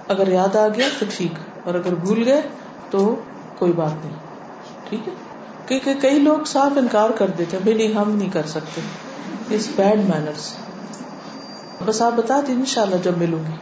اگر 0.09 0.29
یاد 0.29 0.57
آ 0.57 0.69
گیا 0.69 0.89
تو 0.99 1.07
ٹھیک، 1.17 1.67
اور 1.67 1.75
اگر 1.75 1.95
بھول 1.95 2.23
گئے 2.25 2.43
تو 2.91 3.15
کوئی 3.59 3.73
بات 3.73 4.05
نہیں۔ 4.05 4.17
ٹھیک 4.89 5.09
ہے؟ 5.09 5.13
کیونکہ 5.67 5.95
کئی 5.95 6.19
لوگ 6.19 6.45
صاف 6.45 6.73
انکار 6.77 7.11
کر 7.11 7.27
دیتے 7.27 7.59
بھائی 7.59 7.77
نہیں، 7.77 7.95
ہم 7.95 8.11
نہیں 8.11 8.31
کر 8.31 8.47
سکتے۔ 8.47 8.81
اس 9.51 9.69
بیڈ 9.77 9.99
مینرس 9.99 10.55
بس 11.83 12.03
آپ 12.03 12.13
بتا 12.13 12.41
دیں 12.47 12.55
ان 12.55 12.65
شاء 12.65 12.83
اللہ 12.83 12.97
جب 12.97 13.19
ملوں 13.19 13.45
گی۔ 13.47 13.53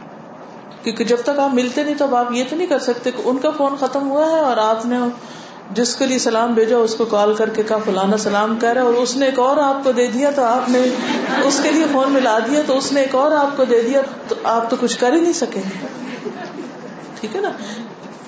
کیونکہ 0.83 1.03
جب 1.03 1.17
تک 1.23 1.39
آپ 1.39 1.53
ملتے 1.53 1.83
نہیں 1.83 1.95
تو 1.95 2.15
آپ 2.15 2.31
یہ 2.31 2.43
تو 2.49 2.55
نہیں 2.55 2.67
کر 2.67 2.79
سکتے 2.79 3.11
کہ 3.11 3.21
ان 3.25 3.37
کا 3.37 3.49
فون 3.57 3.75
ختم 3.79 4.11
ہوا 4.11 4.25
ہے 4.25 4.39
اور 4.39 4.57
آپ 4.57 4.85
نے 4.85 4.95
جس 5.71 5.95
کے 5.95 6.05
لیے 6.05 6.19
سلام 6.19 6.53
بھیجا 6.53 6.77
اس 6.77 6.95
کو 6.95 7.05
کال 7.05 7.33
کر 7.33 7.49
کے 7.49 7.63
کہا 7.63 7.77
فلانا 7.85 8.17
سلام 8.17 8.57
کہہ 8.61 8.69
رہا 8.69 8.81
اور 8.81 8.93
اس 8.93 9.17
نے 9.17 9.25
ایک 9.25 9.39
اور 9.39 9.57
آپ 9.57 9.83
کو 9.83 9.91
دے 9.91 10.07
دیا 10.07 10.31
تو 10.31 10.43
آپ 10.43 10.69
نے 10.69 10.79
اس 11.43 11.59
کے 11.63 11.71
لیے 11.71 11.85
فون 11.91 12.11
ملا 12.11 12.39
دیا 12.39 12.61
تو 12.65 12.77
اس 12.77 12.91
نے 12.91 13.01
ایک 13.01 13.15
اور 13.15 13.31
آپ 13.31 13.57
کو 13.57 13.63
دے 13.63 13.81
دیا 13.81 14.01
تو 14.27 14.35
آپ 14.43 14.69
تو 14.69 14.75
کچھ 14.79 14.99
کر 14.99 15.13
ہی 15.13 15.21
نہیں 15.21 15.33
سکے۔ 15.33 15.61
ٹھیک 17.19 17.35
ہے 17.35 17.41
نا؟ 17.41 17.49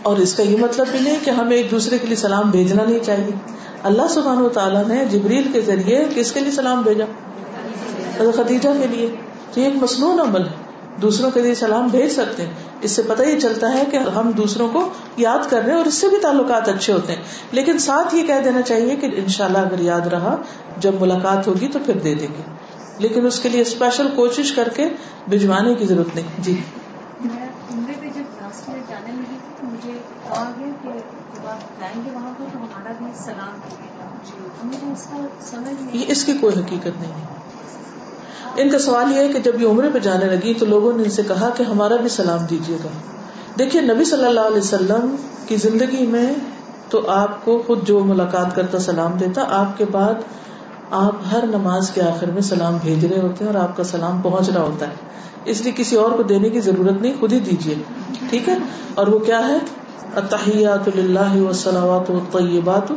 اور 0.01 0.17
اس 0.17 0.33
کا 0.33 0.43
یہ 0.43 0.57
مطلب 0.57 0.87
بھی 0.91 0.99
نہیں 0.99 1.15
کہ 1.23 1.29
ہمیں 1.29 1.57
ایک 1.57 1.71
دوسرے 1.71 1.97
کے 1.97 2.07
لیے 2.07 2.15
سلام 2.15 2.49
بھیجنا 2.49 2.83
نہیں 2.83 2.99
چاہیے۔ 2.99 3.31
اللہ 3.83 4.07
سبحانہ 4.09 4.39
و 4.39 4.49
تعالیٰ 4.49 4.87
نے 4.87 5.05
جبریل 5.05 5.47
کے 5.53 5.61
ذریعے 5.61 6.05
کس 6.15 6.31
کے 6.31 6.39
لیے 6.39 6.51
سلام 6.51 6.81
بھیجا؟ 6.81 7.05
خدیجہ 8.17 8.69
کے 8.81 8.87
لیے۔ 8.87 9.15
تو 9.53 9.60
یہ 9.60 9.65
ایک 9.65 9.84
مصنون 9.84 10.19
عمل 10.19 10.47
ہے۔ 10.47 10.65
دوسروں 11.01 11.31
کے 11.31 11.41
لیے 11.41 11.55
سلام 11.55 11.88
بھیج 11.88 12.10
سکتے 12.12 12.45
ہیں۔ 12.45 12.53
اس 12.81 12.91
سے 12.91 13.01
پتہ 13.01 13.23
یہ 13.23 13.39
چلتا 13.39 13.73
ہے 13.73 13.84
کہ 13.91 13.97
ہم 13.97 14.31
دوسروں 14.31 14.69
کو 14.69 14.89
یاد 15.17 15.49
کر 15.49 15.62
رہے 15.62 15.69
ہیں 15.69 15.77
اور 15.77 15.86
اس 15.86 15.93
سے 15.93 16.08
بھی 16.08 16.17
تعلقات 16.21 16.69
اچھے 16.69 16.93
ہوتے 16.93 17.15
ہیں۔ 17.15 17.23
لیکن 17.51 17.77
ساتھ 17.77 18.15
یہ 18.15 18.27
کہہ 18.27 18.41
دینا 18.45 18.62
چاہیے 18.62 18.95
کہ 18.95 19.05
ان 19.05 19.27
شاء 19.27 19.45
اللہ 19.45 19.58
اگر 19.58 19.79
یاد 19.79 20.01
رہا 20.01 20.36
جب 20.77 20.91
ملاقات 21.01 21.47
ہوگی 21.47 21.67
تو 21.67 21.79
پھر 21.86 21.97
دے 21.97 22.15
دیں 22.15 22.27
گے۔ 22.27 22.41
لیکن 22.97 23.25
اس 23.25 23.39
کے 23.39 23.49
لیے 23.49 23.62
اسپیشل 23.62 24.08
کوشش 24.15 24.51
کر 24.51 24.69
کے 24.75 24.89
بھجوانے 25.27 25.75
کی 25.75 25.86
ضرورت 25.86 26.15
نہیں۔ 26.15 26.27
جی۔ 26.39 26.62
میں 27.25 27.47
عمرے 27.73 27.93
پہ 27.99 28.05
جب 28.05 28.41
لاسٹ 28.41 28.67
جانے 28.67 29.12
لگی 29.12 29.23
تھی 29.27 29.55
تو 29.62 29.65
مجھے 29.67 29.91
کہا 30.23 30.51
گیا 30.60 30.67
کہ 30.84 30.89
جب 31.36 31.47
آپ 31.47 31.79
جائیں 31.79 32.01
گے 32.05 32.10
وہاں 32.13 32.31
پر 32.38 32.45
تو 32.53 32.60
ہمارا 32.60 32.91
بھی 32.97 33.05
سلام 33.15 33.60
کیجیے 33.69 34.45
مجھے 34.63 34.91
اس 34.91 35.03
کا 35.03 35.17
سمجھ 35.41 35.81
نہیں 35.81 35.97
یہ 35.97 36.05
اس 36.08 36.23
کی 36.23 36.34
کوئی 36.34 36.60
حقیقت 36.60 37.01
نہیں 37.01 37.12
ہے۔ 37.12 37.44
ان 38.55 38.69
کا 38.69 38.79
سوال 38.79 39.12
یہ 39.12 39.17
ہے 39.17 39.27
کہ 39.27 39.39
جب 39.39 39.62
یہ 39.62 39.67
عمرے 39.67 39.89
پہ 39.93 39.99
جانے 39.99 40.25
لگی 40.25 40.53
تو 40.53 40.65
لوگوں 40.65 40.93
نے 40.97 41.03
ان 41.03 41.10
سے 41.10 41.21
کہا 41.27 41.49
کہ 41.58 41.63
ہمارا 41.63 41.95
بھی 41.95 42.10
سلام 42.10 42.45
دیجیے 42.49 42.77
گا۔ 42.84 42.89
دیکھیے، 43.60 43.81
نبی 43.81 44.05
صلی 44.05 44.25
اللہ 44.25 44.39
علیہ 44.39 44.58
وسلم 44.58 45.15
کی 45.47 45.55
زندگی 45.55 46.05
میں 46.05 46.34
تو 46.89 47.01
آپ 47.08 47.45
کو 47.45 47.63
خود 47.67 47.88
جو 47.88 47.99
ملاقات 47.99 48.55
کرتا 48.55 48.79
سلام 48.79 49.12
دیتا، 49.12 49.43
آپ 49.49 49.77
کے 49.77 49.86
بعد 49.91 50.13
آپ 50.91 51.15
ہر 51.31 51.43
نماز 51.47 51.89
کے 51.89 52.01
آخر 52.01 52.25
میں 52.27 52.41
سلام 52.41 52.77
بھیج 52.81 53.05
رہے 53.05 53.21
ہوتے 53.21 53.45
ہیں 53.45 53.51
اور 53.51 53.62
آپ 53.62 53.77
کا 53.77 53.84
سلام 53.84 54.21
پہنچ 54.21 54.49
رہا 54.49 54.62
ہوتا 54.62 54.88
ہے۔ 54.88 54.93
اس 55.45 55.62
لیے 55.62 55.73
کسی 55.75 55.95
اور 55.95 56.12
کو 56.12 56.23
دینے 56.23 56.49
کی 56.49 56.60
ضرورت 56.60 57.01
نہیں، 57.01 57.13
خود 57.19 57.34
ہی 57.34 57.39
دیجیے۔ 57.39 57.75
ٹھیک 58.29 58.49
ہے؟ 58.49 58.58
اور 58.95 59.08
وہ 59.08 59.19
کیا 59.19 59.47
ہے؟ 59.47 59.58
اتحیات 60.15 60.88
اللہ 60.88 61.41
وسلامات 61.41 62.34
طیبات 62.34 62.91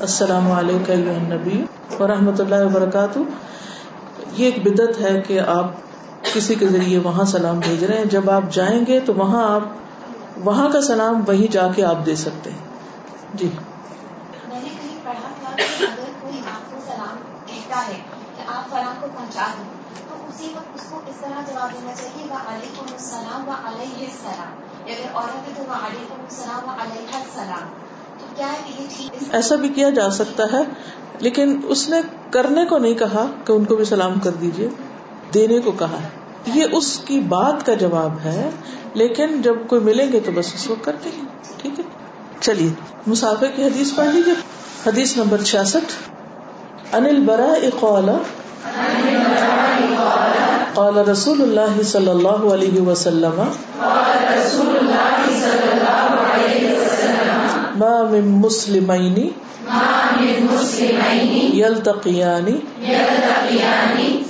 السلام 0.00 0.52
علیکم 0.52 1.32
نبی۔ 1.32 1.64
و 2.00 2.06
رحمۃ 2.06 2.40
اللہ 2.40 2.64
وبرکاتہ۔ 2.64 3.18
یہ 4.36 4.44
ایک 4.44 4.66
بدت 4.66 5.00
ہے 5.00 5.20
کہ 5.20 5.40
آپ 5.40 5.66
کسی 6.34 6.54
کے 6.54 6.66
ذریعے 6.68 6.98
وہاں 6.98 7.24
سلام 7.24 7.58
بھیج 7.58 7.84
رہے 7.84 7.98
ہیں۔ 7.98 8.04
جب 8.04 8.30
آپ 8.30 8.42
جائیں 8.50 8.86
گے 8.86 9.00
تو 9.00 9.14
وہاں 9.14 9.54
آپ 9.54 9.62
وہاں 10.36 10.68
کا 10.68 10.80
سلام 10.80 11.22
وہیں 11.26 11.52
جا 11.52 11.68
کے 11.76 11.84
آپ 11.84 12.06
دے 12.06 12.16
سکتے 12.16 12.50
ہیں۔ 12.50 12.58
جی۔ 13.34 13.48
میں 14.48 14.62
نے 14.62 14.68
کہیں 14.68 14.98
پڑھا 15.04 15.28
تھا 15.40 15.50
کہ 15.56 15.84
اگر 15.84 16.10
کوئی 16.20 16.38
آپ 16.38 16.72
کو 16.72 16.80
سلام 16.86 17.16
کہتا 17.46 17.86
ہے 17.88 17.96
کہ 18.36 18.42
آپ 18.46 18.70
فلاں 18.70 18.94
کو 19.00 19.06
پہنچا 19.16 19.46
دیں 19.58 19.64
تو 20.08 20.14
اسی 20.28 20.52
وقت 20.56 20.68
اس 20.74 20.86
کو 20.90 21.00
اس 21.06 21.16
طرح 21.20 21.40
جواب 21.46 21.68
دینا 21.72 21.92
چاہیے 21.94 22.26
وہ 22.30 22.34
علیکم 22.34 22.86
السلام 22.92 23.48
و 23.48 23.52
علیہ 23.64 24.06
السلام۔ 24.06 24.88
یا 24.88 24.94
اگر 24.94 25.14
عورت 25.14 25.48
ہے 25.48 25.52
تو 25.56 25.62
وہ 25.68 25.72
علیکم 25.72 26.20
السلام 26.20 26.68
و 26.68 26.72
علیہ 26.82 27.16
السلام۔ 27.16 27.68
تو 28.18 28.26
کیا 28.36 28.52
ہے 28.52 28.58
کہ 28.66 28.82
یہ 28.82 28.88
ٹھیک 28.96 29.34
ایسا 29.34 29.56
بھی 29.56 29.68
کیا 29.68 29.90
جا 29.90 30.10
سکتا 30.10 30.42
ہے 30.52 30.62
لیکن 31.20 31.60
اس 31.64 31.88
نے 31.88 31.96
کرنے 32.30 32.64
کو 32.64 32.78
نہیں 32.78 32.94
کہا 32.94 33.26
کہ 33.44 33.52
ان 33.52 33.64
کو 33.64 33.76
بھی 33.76 33.84
سلام 33.84 34.18
کر 34.18 34.30
دیجیے 34.30 34.68
دینے 35.34 35.60
کو 35.60 35.72
کہا 35.72 35.98
ہے۔ 36.02 36.08
یہ 36.54 36.64
اس 36.72 36.98
کی 36.98 37.20
بات 37.20 37.66
کا 37.66 37.74
جواب 37.74 38.18
ہے، 38.24 38.50
لیکن 38.94 39.42
جب 39.42 39.54
کوئی 39.66 39.80
ملیں 39.80 40.12
گے 40.12 40.20
تو 40.20 40.32
بس 40.32 40.54
اس 40.54 40.70
وقت 40.70 40.84
کرتے 40.84 41.10
ہیں۔ 41.16 41.24
ٹھیک 41.62 41.80
ہے؟ 41.80 41.84
چلیے، 42.40 42.70
مسافر 43.06 43.46
کی 43.46 43.64
حدیث 43.64 43.94
پڑھ 43.94 44.08
لیجیے 44.08 44.34
حدیث 44.86 45.16
نمبر 45.16 45.42
چھیاسٹھ۔ 45.42 45.92
انل 46.94 47.20
برا 47.24 47.52
اقوالا 47.62 48.16
قال 50.74 50.98
رسول 50.98 51.42
اللہ 51.42 51.82
صلی 51.82 52.10
اللہ 52.10 52.52
علیہ 52.54 52.80
وسلم، 52.80 53.42
ما 57.76 58.02
من 58.10 58.28
مسلمین 58.28 59.28
یلتقیان 61.54 62.48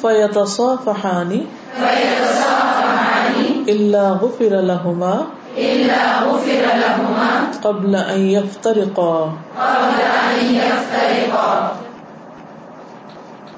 فیتصافحان 0.01 1.31
الا 3.69 4.05
غفر 4.23 4.53
لهما. 4.63 5.15
قبل 7.65 7.95
ان 7.97 8.21
يفترقا. 8.31 9.15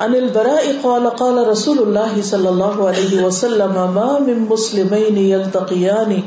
عن 0.01 0.15
البراء 0.15 0.65
قال 0.83 1.11
قال 1.11 1.37
رسول 1.49 1.79
الله 1.79 2.23
صلى 2.23 2.49
الله 2.49 2.89
عليه 2.89 3.23
وسلم 3.23 3.75
ما 3.95 4.19
من 4.23 4.47
مسلمين 4.47 5.17
يلتقيان 5.19 6.23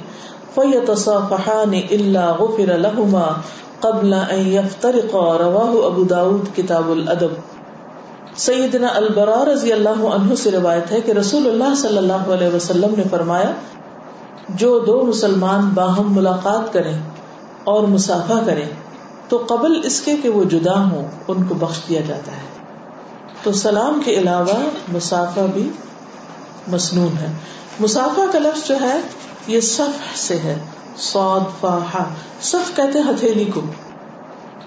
فيتصافحان 0.55 1.73
الا 1.91 2.25
غفر 2.31 2.69
لهما. 2.85 3.27
قبل 3.81 4.13
ان 4.13 4.47
يفترقا 4.47 5.37
رواه 5.37 5.85
ابو 5.85 6.03
داود 6.03 6.55
کتاب 6.55 6.91
الادب. 6.91 7.31
سیدنا 8.35 8.87
البرا 8.93 9.45
رضی 9.53 9.73
اللہ 9.73 9.89
عنہ 9.89 10.35
سے 10.35 10.51
روایت 10.51 10.91
ہے 10.91 11.01
کہ 11.01 11.11
رسول 11.11 11.47
اللہ 11.47 11.75
صلی 11.75 11.97
اللہ 11.97 12.13
علیہ 12.13 12.55
وسلم 12.55 12.93
نے 12.97 13.03
فرمایا، 13.11 13.51
جو 14.49 14.79
دو 14.79 15.05
مسلمان 15.05 15.69
باہم 15.73 16.15
ملاقات 16.15 16.73
کریں 16.73 16.99
اور 17.63 17.83
مسافہ 17.83 18.45
کریں، 18.45 18.65
تو 19.29 19.45
قبل 19.47 19.81
اس 19.83 20.01
کے 20.01 20.15
کہ 20.23 20.29
وہ 20.29 20.43
جدا 20.43 20.83
ہوں، 20.83 21.07
ان 21.27 21.43
کو 21.43 21.55
بخش 21.55 21.79
دیا 21.89 22.01
جاتا 22.01 22.31
ہے۔ 22.31 22.65
تو 23.43 23.51
سلام 23.51 24.01
کے 24.05 24.11
علاوہ 24.11 24.69
مسافہ 24.93 25.39
بھی 25.53 25.69
مصنون 26.67 27.17
ہے۔ 27.21 27.33
مسافہ 27.79 28.21
کا 28.33 28.39
لفظ 28.39 28.67
جو 28.67 28.75
ہے، 28.81 28.99
یہ 29.47 29.59
صف 29.59 30.17
سے 30.17 30.37
ہے۔ 30.37 30.59
سعود 30.97 31.43
فاحا۔ 31.59 32.03
صف 32.41 32.75
کہتے 32.75 32.99
ہیں 32.99 33.11
ہتھیلی 33.11 33.45
کو۔ 33.45 33.61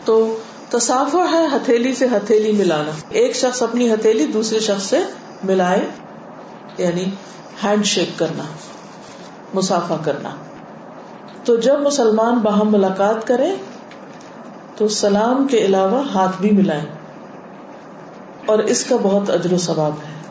تو 0.04 0.38
تصافہ 0.70 1.32
ہے 1.32 1.46
ہتھیلی 1.46 1.94
سے 1.94 2.06
ہتھیلی 2.06 2.52
ملانا۔ 2.52 2.90
ایک 3.08 3.36
شخص 3.36 3.62
اپنی 3.62 3.92
ہتھیلی 3.92 4.26
دوسرے 4.26 4.60
شخص 4.60 4.82
سے 4.82 5.00
ملائے 5.44 5.88
یعنی 6.78 7.04
ہینڈ 7.64 7.84
شیک 7.84 8.18
کرنا، 8.18 8.42
مسافہ 9.54 9.94
کرنا۔ 10.04 10.28
تو 11.44 11.56
جب 11.56 11.80
مسلمان 11.80 12.38
باہم 12.38 12.72
ملاقات 12.72 13.26
کرے 13.26 13.54
تو 14.76 14.88
سلام 14.88 15.46
کے 15.48 15.58
علاوہ 15.58 16.02
ہاتھ 16.14 16.36
بھی 16.40 16.50
ملائیں۔ 16.50 16.84
اور 18.46 18.58
اس 18.58 18.84
کا 18.84 18.96
بہت 19.02 19.30
اجر 19.30 19.52
و 19.52 19.58
ثواب 19.58 19.92
ہے۔ 19.92 20.22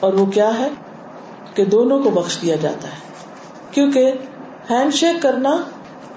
اور 0.00 0.12
وہ 0.12 0.26
کیا 0.26 0.58
ہے؟ 0.58 0.68
کہ 1.54 1.64
دونوں 1.64 2.02
کو 2.02 2.10
بخش 2.10 2.38
دیا 2.42 2.56
جاتا 2.56 2.88
ہے۔ 2.88 2.98
کیونکہ 3.70 4.12
ہینڈ 4.70 4.94
شیک 4.94 5.22
کرنا 5.22 5.56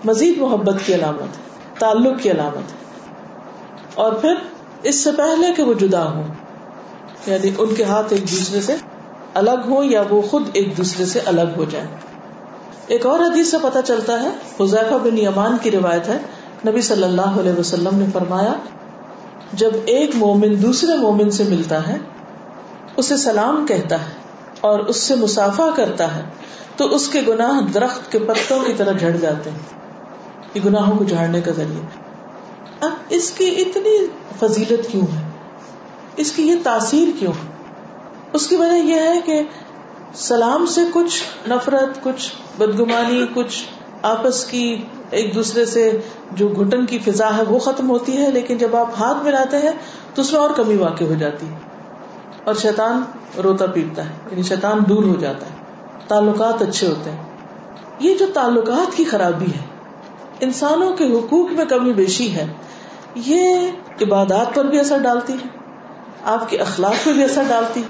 مزید 0.03 0.37
محبت 0.37 0.75
کی 0.85 0.95
علامت 0.95 1.37
ہے، 1.37 1.43
تعلق 1.79 2.21
کی 2.21 2.31
علامت 2.31 2.71
ہے۔ 2.71 2.85
اور 3.93 4.13
پھر 4.13 4.33
اس 4.83 5.03
سے 5.03 5.11
پہلے 5.11 5.53
کہ 5.53 5.63
وہ 5.63 5.73
جدا 5.73 6.11
ہوں 6.11 6.23
یعنی 7.25 7.51
ان 7.57 7.75
کے 7.75 7.83
ہاتھ 7.83 8.13
ایک 8.13 8.21
دوسرے 8.21 8.61
سے 8.61 8.75
الگ 9.33 9.67
ہوں 9.67 9.83
یا 9.83 10.03
وہ 10.09 10.21
خود 10.21 10.49
ایک 10.53 10.77
دوسرے 10.77 11.05
سے 11.05 11.19
الگ 11.19 11.55
ہو 11.57 11.65
جائیں۔ 11.65 11.87
ایک 12.87 13.05
اور 13.05 13.19
حدیث 13.19 13.51
سے 13.51 13.57
پتہ 13.61 13.77
چلتا 13.85 14.21
ہے، 14.21 14.29
حذیفہ 14.59 14.93
بن 15.03 15.17
یمان 15.17 15.57
کی 15.61 15.71
روایت 15.71 16.07
ہے۔ 16.07 16.17
نبی 16.67 16.81
صلی 16.81 17.03
اللہ 17.03 17.39
علیہ 17.39 17.59
وسلم 17.59 17.97
نے 17.97 18.05
فرمایا، 18.13 18.53
جب 19.53 19.71
ایک 19.85 20.11
مومن 20.15 20.63
دوسرے 20.63 20.97
مومن 20.97 21.29
سے 21.29 21.43
ملتا 21.43 21.87
ہے، 21.87 21.97
اسے 22.97 23.17
سلام 23.17 23.65
کہتا 23.67 24.01
ہے۔ 24.01 24.24
اور 24.65 24.79
اس 24.79 24.97
سے 24.97 25.15
مسافہ 25.15 25.61
کرتا 25.75 26.15
ہے، 26.15 26.23
تو 26.75 26.95
اس 26.95 27.07
کے 27.07 27.21
گناہ 27.27 27.61
درخت 27.73 28.11
کے 28.11 28.19
پتوں 28.19 28.59
کی 28.65 28.73
طرح 28.77 28.91
جھڑ 28.91 29.11
جاتے 29.11 29.49
ہیں۔ 29.49 29.59
یہ 30.53 30.61
گناہوں 30.65 30.97
کو 30.97 31.03
جھاڑنے 31.03 31.41
کا 31.41 31.51
ذریعہ۔ 31.51 31.83
اب 32.85 32.91
اس 33.09 33.31
کی 33.31 33.55
اتنی 33.57 34.07
فضیلت 34.39 34.91
کیوں 34.91 35.07
ہے؟ 35.15 35.29
اس 36.17 36.31
کی 36.31 36.47
یہ 36.47 36.55
تاثیر 36.63 37.07
کیوں 37.19 37.31
ہے؟ 37.31 37.51
اس 38.33 38.47
کی 38.47 38.55
وجہ 38.55 38.75
یہ 38.75 38.99
ہے 38.99 39.21
کہ 39.25 39.41
سلام 40.15 40.65
سے 40.65 40.81
کچھ 40.93 41.23
نفرت، 41.49 42.03
کچھ 42.03 42.31
بدگمانی، 42.57 43.25
کچھ 43.33 43.63
آپس 44.01 44.45
کی 44.45 44.77
ایک 45.09 45.35
دوسرے 45.35 45.65
سے 45.65 45.99
جو 46.31 46.47
گھٹن 46.47 46.85
کی 46.85 46.99
فضا 46.99 47.37
ہے 47.37 47.43
وہ 47.43 47.59
ختم 47.59 47.89
ہوتی 47.89 48.17
ہے، 48.17 48.31
لیکن 48.31 48.57
جب 48.57 48.75
آپ 48.75 48.89
ہاتھ 48.99 49.23
ملاتے 49.23 49.57
ہیں 49.57 49.71
تو 50.13 50.21
اس 50.21 50.31
میں 50.31 50.39
اور 50.41 50.49
کمی 50.49 50.75
واقع 50.75 51.03
ہو 51.03 51.13
جاتی 51.19 51.45
ہے۔ 51.45 51.74
اور 52.45 52.55
شیطان 52.55 53.01
روتا 53.43 53.65
پیٹتا 53.65 54.05
ہے 54.05 54.13
یعنی 54.31 54.43
شیطان 54.43 54.79
دور 54.89 55.03
ہو 55.03 55.15
جاتا 55.15 55.45
ہے۔ 55.45 55.55
تعلقات 56.07 56.61
اچھے 56.61 56.87
ہوتے 56.87 57.11
ہیں۔ 57.11 57.23
یہ 57.99 58.15
جو 58.15 58.25
تعلقات 58.33 58.97
کی 58.97 59.03
خرابی 59.03 59.45
ہے، 59.45 59.65
انسانوں 60.39 60.93
کے 60.93 61.13
حقوق 61.13 61.51
میں 61.51 61.65
کمی 61.65 61.93
بیشی 61.93 62.35
ہے، 62.35 62.47
یہ 63.15 63.69
عبادات 64.01 64.55
پر 64.55 64.65
بھی 64.65 64.79
اثر 64.79 64.97
ڈالتی 64.97 65.33
ہے۔ 65.33 65.47
آپ 66.23 66.49
کے 66.49 66.57
اخلاق 66.57 67.05
پہ 67.05 67.13
بھی 67.13 67.23
اثر 67.23 67.43
ڈالتی 67.47 67.83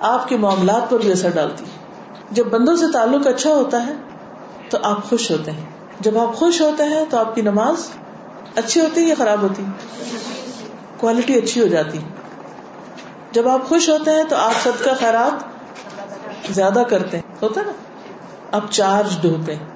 آپ 0.00 0.28
کے 0.28 0.36
معاملات 0.36 0.90
پر 0.90 0.98
بھی 0.98 1.12
اثر 1.12 1.30
ڈالتی 1.30 1.64
ہے۔ 1.64 1.84
جب 2.30 2.46
بندوں 2.46 2.76
سے 2.76 2.84
تعلق 2.92 3.26
اچھا 3.26 3.50
ہوتا 3.50 3.86
ہے، 3.86 3.92
تو 4.70 4.78
آپ 4.82 5.04
خوش 5.04 5.30
ہوتے 5.30 5.50
ہیں۔ 5.50 5.64
جب 6.00 6.18
آپ 6.18 6.34
خوش 6.34 6.60
ہوتے 6.60 6.82
ہیں، 6.82 7.04
تو 7.10 7.18
آپ 7.18 7.34
کی 7.34 7.42
نماز 7.42 7.90
اچھی 8.56 8.80
ہوتی 8.80 9.00
ہے 9.00 9.06
یا 9.06 9.14
خراب 9.18 9.42
ہوتی 9.42 9.62
کوالٹی 10.96 11.34
اچھی 11.34 11.60
ہو 11.60 11.66
جاتی 11.66 11.98
جب 13.34 13.48
آپ 13.48 13.68
خوش 13.68 13.88
ہوتے 13.88 14.10
ہیں 14.10 14.24
تو 14.24 14.36
آپ 14.36 14.52
سب 14.62 14.84
کا 14.84 14.94
خیرات 14.94 15.32
زیادہ 16.50 16.82
کرتے 16.90 17.16
ہیں۔ 17.16 17.34
ہوتا 17.42 17.62
نا؟ 17.62 17.72
آپ 18.52 18.62
چارج 18.70 19.26
ہوتے 19.26 19.54
ہیں۔ 19.54 19.66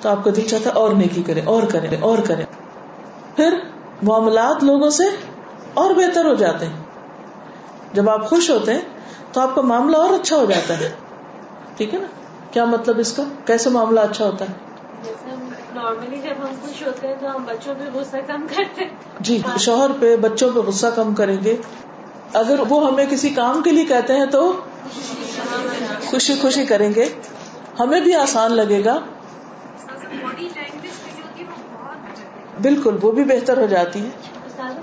تو 0.00 0.08
آپ 0.08 0.24
کا 0.24 0.30
دل 0.36 0.48
چاہتا 0.48 0.70
ہے 0.70 0.74
اور 0.74 0.90
نیکی 0.90 1.22
کرے 1.22 1.40
اور 1.44 1.62
کرے 1.62 1.96
اور 2.00 2.18
کرے۔ 2.18 2.44
پھر 3.36 3.58
معاملات 4.02 4.64
لوگوں 4.64 4.90
سے 4.90 5.04
اور 5.74 5.90
بہتر 5.90 6.24
ہو 6.24 6.34
جاتے 6.34 6.66
ہیں۔ 6.66 6.82
جب 7.92 8.10
آپ 8.10 8.26
خوش 8.26 8.50
ہوتے 8.50 8.72
ہیں 8.72 8.80
تو 9.32 9.40
آپ 9.40 9.54
کا 9.54 9.60
معاملہ 9.60 9.96
اور 9.96 10.10
اچھا 10.14 10.36
ہو 10.36 10.44
جاتا 10.44 10.78
ہے۔ 10.78 10.92
ٹھیک 11.76 11.94
ہے 11.94 11.98
نا؟ 11.98 12.06
کیا 12.50 12.64
مطلب 12.64 12.98
اس 12.98 13.12
کا؟ 13.12 13.22
کیسے 13.44 13.70
معاملہ 13.70 14.00
اچھا 14.00 14.24
ہوتا 14.24 14.44
ہے؟ 14.44 14.52
نارملی 15.74 16.20
جب 16.20 16.34
ہم 16.38 16.54
خوش 16.62 16.86
ہوتے 16.86 17.08
ہیں 17.08 17.14
تو 17.20 17.36
ہم 17.36 17.44
بچوں 17.44 17.74
پہ 17.74 17.98
غصہ 17.98 18.16
کم 18.26 18.46
کرتے 18.56 18.84
جی 19.20 19.42
شوہر 19.58 19.90
پہ 20.00 20.16
بچوں 20.16 20.50
پہ 20.54 20.58
غصہ 20.60 20.86
کم 20.96 21.14
کریں 21.14 21.36
گے۔ 21.44 21.56
اگر 22.34 22.60
وہ 22.68 22.86
ہمیں 22.86 23.06
کسی 23.10 23.30
کام 23.30 23.62
کے 23.62 23.70
لیے 23.70 23.84
کہتے 23.84 24.16
ہیں 24.16 24.26
تو 24.26 24.60
خوشی 26.06 26.34
خوشی 26.42 26.66
کریں 26.66 26.94
گے۔ 26.94 27.08
ہمیں 27.80 28.00
بھی 28.00 28.14
آسان 28.14 28.52
لگے 28.52 28.84
گا۔ 28.84 28.98
بالکل 32.62 32.98
وہ 33.02 33.12
بھی 33.12 33.24
بہتر 33.24 33.58
ہو 33.58 33.66
جاتی 33.66 34.04
ہے۔ 34.04 34.08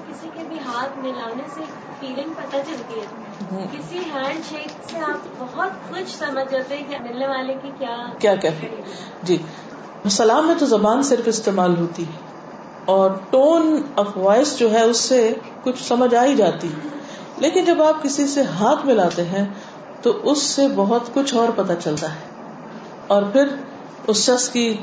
کسی 0.07 0.29
کے 0.33 0.43
بھی 0.47 0.57
ہاتھ 0.65 0.99
ملانے 0.99 1.43
سے 1.53 1.61
فیلنگ 1.99 2.33
پتہ 2.33 2.57
چلتی 2.67 2.99
ہے۔ 2.99 3.67
کسی 3.71 3.97
ہینڈ 3.97 4.49
شیک 4.49 4.91
سے 4.91 4.97
آپ 4.99 5.27
بہت 5.39 5.69
کچھ 5.89 6.17
سمجھ 6.17 6.51
جاتے 6.51 6.77
ہیں 6.77 6.83
کہ 6.89 6.97
ملنے 6.99 7.27
والے 7.27 7.53
کی 7.53 7.71
کیا 7.79 7.95
کیا 8.19 8.35
کیا 8.35 8.51
جی۔ 9.23 9.37
سلام 10.09 10.47
میں 10.47 10.55
تو 10.59 10.65
زبان 10.65 11.03
صرف 11.03 11.27
استعمال 11.27 11.77
ہوتی 11.77 12.03
ہے 12.03 12.29
اور 12.85 13.11
ٹون 13.29 13.81
آف 13.95 14.17
وائس 14.17 14.59
جو 14.59 14.71
ہے 14.71 14.81
اس 14.81 14.97
سے 14.97 15.33
کچھ 15.63 15.83
سمجھ 15.83 16.15
آ 16.15 16.23
ہی 16.25 16.35
جاتی 16.35 16.69
لیکن 17.41 17.65
جب 17.65 17.83
آپ 17.83 18.03
کسی 18.03 18.27
سے 18.27 18.43
ہاتھ 18.43 18.85
ملاتے 18.85 19.25
ہیں 19.25 19.45
تو 20.01 20.19
اس 20.23 20.41
سے 20.43 20.67
بہت 20.75 21.01
کچھ 21.13 21.33
اور 21.33 21.49
پتا 21.55 21.75
چلتا 21.75 22.15
ہے۔ 22.15 22.19
اور 23.07 23.23
پھر 23.23 23.47
اس 24.07 24.17
شخص 24.17 24.49
کی 24.49 24.77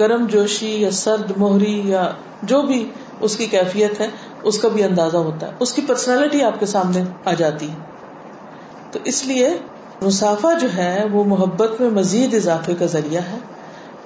گرم 0.00 0.26
جوشی 0.26 0.82
یا 0.82 0.90
سرد 0.90 1.36
موہری 1.36 1.82
یا 1.84 2.10
جو 2.42 2.62
بھی 2.62 2.90
اس 3.20 3.36
کی 3.36 3.46
کیفیت 3.46 4.00
ہے، 4.00 4.08
اس 4.42 4.58
کا 4.58 4.68
بھی 4.68 4.84
اندازہ 4.84 5.16
ہوتا 5.16 5.46
ہے۔ 5.46 5.52
اس 5.60 5.72
کی 5.72 5.82
پرسنالٹی 5.86 6.42
آپ 6.42 6.60
کے 6.60 6.66
سامنے 6.66 7.04
آ 7.24 7.32
جاتی 7.32 7.70
ہے۔ 7.70 7.76
تو 8.90 8.98
اس 9.04 9.26
لیے 9.26 9.58
مسافہ 10.02 10.58
جو 10.60 10.68
ہے، 10.76 11.04
وہ 11.12 11.24
محبت 11.24 11.80
میں 11.80 11.90
مزید 11.90 12.34
اضافے 12.34 12.74
کا 12.74 12.86
ذریعہ 12.86 13.22
ہے۔ 13.22 13.38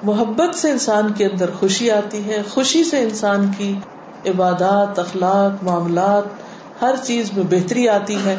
محبت 0.03 0.55
سے 0.55 0.71
انسان 0.71 1.13
کے 1.13 1.27
اندر 1.27 1.51
خوشی 1.61 1.91
آتی 1.91 2.25
ہے۔ 2.25 2.43
خوشی 2.51 2.85
سے 2.85 3.03
انسان 3.03 3.51
کی 3.59 3.79
عبادات، 4.27 4.99
اخلاق، 4.99 5.65
معاملات 5.65 6.48
ہر 6.83 6.95
چیز 7.03 7.31
میں 7.37 7.45
بہتری 7.51 7.89
آتی 7.89 8.17
ہے۔ 8.25 8.37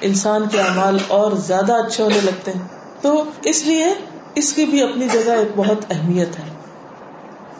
انسان 0.00 0.48
کے 0.52 0.60
اعمال 0.60 0.98
اور 1.08 1.32
زیادہ 1.32 1.72
اچھے 1.72 2.04
ہونے 2.04 2.20
لگتے 2.24 2.50
ہیں۔ 2.50 2.68
تو 3.00 3.24
اس 3.42 3.64
لیے 3.64 3.94
اس 4.34 4.52
کی 4.52 4.64
بھی 4.64 4.82
اپنی 4.82 5.08
جگہ 5.12 5.32
ایک 5.32 5.48
بہت 5.56 5.84
اہمیت 5.90 6.38
ہے۔ 6.38 6.44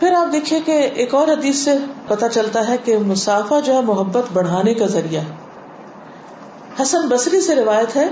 پھر 0.01 0.13
آپ 0.13 0.33
دیکھیے 0.33 0.61
کہ 0.61 0.89
ایک 0.95 1.15
اور 1.15 1.29
حدیث 1.29 1.57
سے 1.57 1.75
پتا 2.09 2.29
چلتا 2.29 2.69
ہے 2.69 2.77
کہ 2.85 2.99
مسافہ 2.99 3.55
جو 3.65 3.75
ہے 3.75 3.81
محبت 3.81 4.25
بڑھانے 4.33 4.75
کا 4.75 4.87
ذریعہ 4.87 5.23
حسن 6.83 7.09
بصری 7.09 7.41
سے 7.41 7.55
روایت 7.55 7.97
ہے 7.97 8.09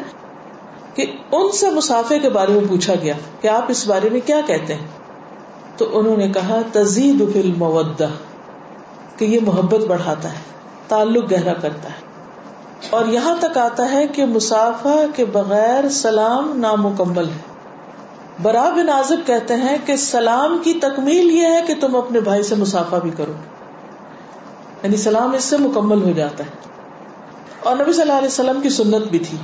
کہ 0.94 1.06
ان 1.32 1.52
سے 1.52 1.70
مسافے 1.70 2.18
کے 2.18 2.28
بارے 2.28 2.52
میں 2.52 2.68
پوچھا 2.68 2.94
گیا 3.02 3.14
کہ 3.40 3.48
آپ 3.48 3.64
اس 3.68 3.86
بارے 3.86 4.08
میں 4.08 4.20
کیا 4.26 4.40
کہتے 4.46 4.74
ہیں؟ 4.74 4.86
تو 5.76 5.98
انہوں 5.98 6.16
نے 6.16 6.28
کہا، 6.28 6.60
تزید 6.72 7.32
فل 7.32 7.52
کہ 9.16 9.24
یہ 9.24 9.38
محبت 9.42 9.84
بڑھاتا 9.84 10.32
ہے۔ 10.32 10.52
تعلق 10.92 11.32
گہرا 11.32 11.52
کرتا 11.52 11.88
ہے۔ 11.88 12.12
اور 12.90 13.04
یہاں 13.06 13.36
تک 13.40 13.58
آتا 13.58 13.92
ہے 13.92 14.06
کہ 14.06 14.24
مسافہ 14.24 15.06
کے 15.14 15.24
بغیر 15.24 15.88
سلام 15.88 16.52
نامکمل 16.56 17.28
ہے۔ 17.28 17.52
برا 18.42 18.70
بن 18.70 18.88
عازب 18.88 19.26
کہتے 19.26 19.56
ہیں 19.56 19.76
کہ 19.86 19.96
سلام 19.96 20.58
کی 20.64 20.74
تکمیل 20.74 21.30
یہ 21.30 21.46
ہے 21.46 21.60
کہ 21.66 21.74
تم 21.80 21.96
اپنے 21.96 22.20
بھائی 22.20 22.42
سے 22.42 22.54
مسافہ 22.54 22.96
بھی 22.96 23.10
کرو۔ 23.10 23.32
یعنی 24.82 24.96
سلام 24.96 25.32
اس 25.32 25.44
سے 25.44 25.56
مکمل 25.56 26.02
ہو 26.02 26.10
جاتا 26.10 26.44
ہے۔ 26.44 26.50
اور 27.60 27.76
نبی 27.76 27.92
صلی 27.92 28.02
اللہ 28.02 28.12
علیہ 28.12 28.28
وسلم 28.28 28.60
کی 28.60 28.68
سنت 28.68 29.08
بھی 29.08 29.18
تھی۔ 29.18 29.38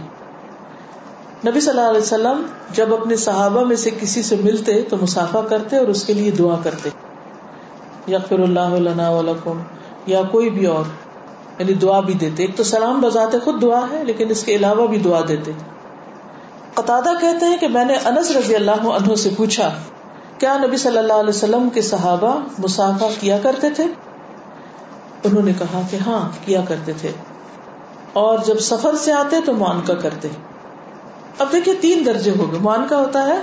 نبی 1.47 1.61
صلی 1.61 1.71
اللہ 1.71 1.91
علیہ 1.91 2.01
وسلم 2.01 2.43
جب 2.71 2.95
اپنے 2.95 3.17
صحابہ 3.17 3.65
میں 3.65 3.77
سے 3.77 3.91
کسی 3.91 4.23
سے 4.23 4.37
ملتے 4.37 4.83
تو 4.83 4.97
مسافہ 5.03 5.39
کرتے 5.51 5.77
اور 5.77 5.87
اس 5.87 6.05
کے 6.05 6.13
لیے 6.13 6.31
دعا 6.31 6.57
کرتے۔ 6.63 6.91
یغفر 8.09 8.39
اللہ 8.39 8.75
لنا 8.79 9.11
ولکم 9.11 9.59
یا 10.07 10.23
کوئی 10.23 10.51
بھی 10.51 10.67
اور۔ 10.67 11.08
یعنی 11.59 11.73
دعا 11.73 12.01
بھی 12.01 12.15
دیتے۔ 12.15 12.43
ایک 12.43 12.57
تو 12.57 12.65
سلام 12.65 13.01
بذات 13.01 13.45
خود 13.45 13.63
دعا 13.63 13.87
ہے، 13.93 14.05
لیکن 14.05 14.31
اس 14.31 14.45
کے 14.45 14.57
علاوہ 14.57 14.87
بھی 14.87 14.99
دعا 14.99 15.21
دیتے۔ 15.29 15.53
قطع 16.75 17.01
کہتے 17.21 17.47
ہیں 17.47 17.57
کہ 17.57 17.69
میں 17.69 17.85
نے 17.85 17.95
انس 18.05 18.31
رضی 18.31 18.55
اللہ 18.55 18.71
عنہ 18.71 19.15
سے 19.15 19.31
پوچھا، 19.37 19.75
کیا 20.39 20.59
نبی 20.59 20.77
صلی 20.77 20.99
اللہ 20.99 21.13
علیہ 21.13 21.29
وسلم 21.29 21.69
کے 21.71 21.83
صحابہ 21.83 22.41
مسافہ 22.59 23.05
کیا 23.21 23.39
کرتے 23.39 23.71
تھے؟ 23.71 23.85
انہوں 25.25 25.43
نے 25.43 25.53
کہا 25.59 25.81
کہ 25.91 25.97
ہاں 25.97 26.29
کیا 26.45 26.61
کرتے 26.69 26.93
تھے۔ 26.93 27.13
اور 28.13 28.39
جب 28.47 28.59
سفر 28.59 28.95
سے 28.95 29.13
آتے 29.13 29.37
تو 29.45 29.53
معانکہ 29.53 29.95
کرتے۔ 29.95 30.29
اب 31.39 31.47
دیکھیے، 31.53 31.75
تین 31.75 32.07
درجے 32.07 32.33
ہو 32.39 32.53
گئے۔ 32.53 32.61
معانکہ 32.61 32.95
ہوتا 32.95 33.27
ہے 33.27 33.43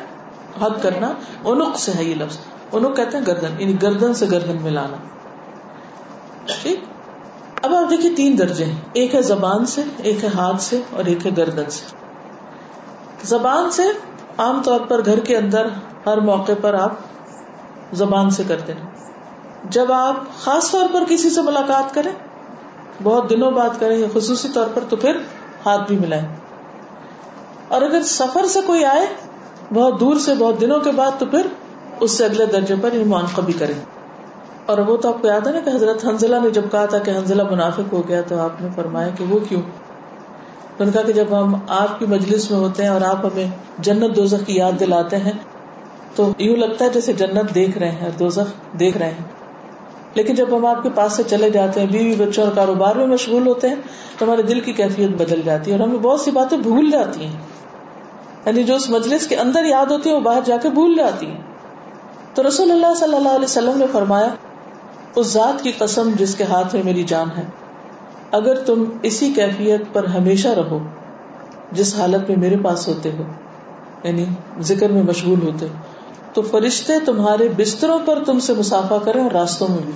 حد 0.62 0.82
کرنا 0.82 1.14
انک 1.44 1.80
سے 1.80 1.92
ہے 1.98 2.04
یہ 2.04 2.16
لفظ۔ 2.16 2.38
انک 2.72 2.96
کہتے 2.96 3.18
ہیں 3.18 3.26
گردن 3.28 3.62
یعنی 3.62 3.82
گردن 3.82 4.14
سے 4.14 4.26
گردن 4.32 4.58
ملانا۔ 4.62 4.98
ٹھیک؟ 6.46 6.80
اب 7.62 7.76
آپ 7.76 7.90
دیکھیے 7.90 8.16
تین 8.16 8.38
درجے 8.38 8.66
ایک 8.94 9.16
ہے 9.16 9.22
زبان 9.22 9.66
سے، 9.66 9.82
ایک 9.98 10.24
ہے 10.24 10.30
ہاتھ 10.30 10.62
سے 10.62 10.82
اور 10.90 11.06
ایک 11.06 11.26
ہے 11.26 11.32
گردن 11.38 11.70
سے۔ 11.70 11.96
زبان 13.24 13.72
سے 13.72 13.84
عام 14.38 14.64
طور 14.64 14.80
پر 14.80 15.06
گھر 15.06 15.20
کے 15.20 15.38
اندر 15.38 15.68
ہر 16.06 16.18
موقع 16.18 16.52
پر 16.62 16.74
آپ 16.74 16.94
زبان 17.94 18.30
سے 18.30 18.44
کرتے 18.48 18.74
ہیں۔ 18.74 18.90
جب 19.64 19.92
آپ 19.92 20.16
خاص 20.44 20.72
طور 20.72 20.86
پر 20.94 21.04
کسی 21.10 21.30
سے 21.30 21.42
ملاقات 21.42 21.94
کریں، 21.94 22.12
بہت 23.04 23.30
دنوں 23.30 23.52
بات 23.52 23.80
کریں، 23.80 23.98
یا 23.98 24.08
خصوصی 24.14 24.48
طور 24.54 24.66
پر 24.74 24.84
تو 24.90 24.96
پھر 24.96 25.18
ہاتھ 25.66 25.88
بھی 25.88 25.98
ملائیں۔ 26.00 26.28
اور 27.68 27.82
اگر 27.82 28.02
سفر 28.04 28.46
سے 28.46 28.60
کوئی 28.66 28.86
آئے، 28.86 29.08
بہت 29.74 30.00
دور 30.00 30.16
سے، 30.16 30.34
بہت 30.36 30.62
دنوں 30.62 30.80
کے 30.80 30.92
بعد 30.92 31.12
تو 31.20 31.26
پھر 31.26 31.48
اس 32.00 32.12
سے 32.12 32.26
اگلے 32.26 32.46
درجے 32.46 32.76
پر 32.82 32.90
معانقہ 33.06 33.42
بھی 33.42 33.54
کریں۔ 33.54 33.95
اور 34.66 34.78
وہ 34.78 34.98
تو 34.98 35.10
آپ 35.10 35.22
کو 35.22 35.28
یاد 35.28 35.48
ہے 35.48 35.52
نا 35.52 35.60
کہ 35.60 35.70
حضرت 35.70 36.06
حنزلہ 36.06 36.36
نے 36.44 36.50
جب 36.50 36.62
کہا 36.72 36.86
تھا 36.86 36.98
کہ 36.98 37.12
حنزلہ 37.12 37.44
منافق 37.52 37.94
ہو 37.94 38.08
گیا 38.08 38.22
تو 38.22 38.40
آپ 38.40 38.62
نے 38.62 38.68
فرمایا 38.76 39.10
کہ 39.18 39.24
وہ 39.24 39.40
کیوں؟ 39.50 39.62
نے 40.80 40.92
کہا 40.94 41.02
کہ 41.02 41.14
جب 41.14 41.26
ہم 41.32 41.56
آپ 41.68 42.00
کی 42.00 42.06
مجلس 42.06 42.52
میں 42.52 42.60
ہوتے 42.60 42.84
ہیں 42.84 42.90
اور 42.90 43.02
آپ 43.02 43.26
ہمیں 43.26 43.48
جنت 43.80 44.16
دوزخ 44.16 44.48
کی 44.48 44.56
یاد 44.56 44.80
دلاتے 44.80 45.18
ہیں، 45.18 45.32
تو 46.16 46.32
یوں 46.38 46.56
لگتا 46.56 46.86
ہے 46.86 46.90
جیسے 46.90 47.14
جنت 47.14 47.56
دیکھ 47.56 47.78
رہے 47.78 47.92
ہیں 47.92 48.04
اور 48.04 48.10
دوزخ 48.10 48.80
دیکھ 48.80 48.98
رہے 48.98 49.10
ہیں۔ 49.10 49.24
لیکن 50.14 50.36
جب 50.36 50.58
ہم 50.58 50.66
آپ 50.66 50.84
کے 50.84 50.90
پاس 50.96 51.14
سے 51.14 51.24
چلے 51.28 51.50
جاتے 51.50 51.80
ہیں، 51.80 51.88
بیوی 51.88 52.26
بچوں 52.26 52.44
اور 52.44 52.52
کاروبار 52.56 52.96
میں 52.96 53.08
مشغول 53.08 53.48
ہوتے 53.48 53.68
ہیں، 53.68 53.76
تو 54.18 54.26
ہمارے 54.26 54.42
دل 54.42 54.60
کی 54.60 54.74
کیفیت 54.74 55.10
بدل 55.10 55.42
جاتی 55.46 55.72
ہے 55.72 55.80
اور 55.80 55.88
ہمیں 55.88 56.00
بہت 56.00 56.20
سی 56.20 56.32
باتیں 56.32 56.58
بھول 56.58 56.92
جاتی 56.92 57.26
ہیں۔ 57.26 57.40
یعنی 58.46 58.64
جو 58.64 58.76
اس 58.76 58.90
مجلس 58.90 59.28
کے 59.28 59.36
اندر 59.36 59.66
یاد 59.66 59.86
ہوتی 59.86 60.10
ہیں 60.10 60.16
وہ 60.16 60.22
باہر 60.22 60.42
جا 60.46 60.58
کے 60.58 60.70
بھول 60.70 60.96
جاتی 60.96 61.26
ہیں۔ 61.26 61.42
تو 62.34 62.48
رسول 62.48 62.72
اللہ 62.72 62.94
صلی 62.94 63.16
اللہ 63.16 63.30
علیہ 63.30 63.44
وسلم 63.44 63.78
نے 63.78 63.86
فرمایا 63.92 64.28
اس 65.16 65.28
ذات 65.28 65.64
کی 65.64 65.72
قسم 65.72 66.12
جس 66.16 66.36
کے 66.36 66.44
ہاتھ 66.44 66.76
میں 66.76 66.84
میری 66.84 67.04
جان 67.04 67.28
ہے۔ 67.38 67.44
اگر 68.32 68.56
تم 68.56 68.84
اسی 69.04 69.34
کیفیت 69.36 69.82
پر 69.94 70.04
ہمیشہ 70.04 70.48
رہو، 70.48 70.80
جس 71.72 71.96
حالت 71.96 72.30
میں 72.30 72.38
میرے 72.38 72.56
پاس 72.58 72.88
ہوتے 72.88 73.12
ہو 73.12 73.24
یعنی 74.04 74.26
ذکر 74.60 74.90
میں 74.90 75.04
مشغول 75.04 75.42
ہوتے 75.42 75.66
ہو 75.66 75.74
تو 76.34 76.42
فرشتے 76.42 76.94
تمہارے 77.06 77.50
بستروں 77.58 78.00
پر 78.06 78.24
تم 78.24 78.40
سے 78.40 78.54
مسافہ 78.54 78.94
کریں 79.04 79.24
اور 79.24 79.32
راستوں 79.32 79.68
میں 79.68 79.78
بھی۔ 79.78 79.92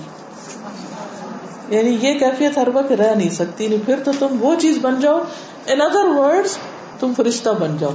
یعنی 1.76 1.90
یہ 1.90 2.18
کیفیت 2.18 2.58
ہر 2.58 2.68
وقت 2.74 2.92
رہ 2.92 3.14
نہیں 3.14 3.28
سکتی 3.28 3.68
نہیں 3.68 3.86
پھر 3.86 3.96
تو 4.04 4.10
تم 4.18 4.26
وہ 4.40 4.54
چیز 4.58 4.78
بن 4.82 5.00
جاؤ۔ 5.00 5.20
ان 5.66 5.80
ادر 5.80 6.04
ورڈ 6.04 6.46
تم 7.00 7.12
فرشتہ 7.16 7.50
بن 7.50 7.76
جاؤ۔ 7.78 7.90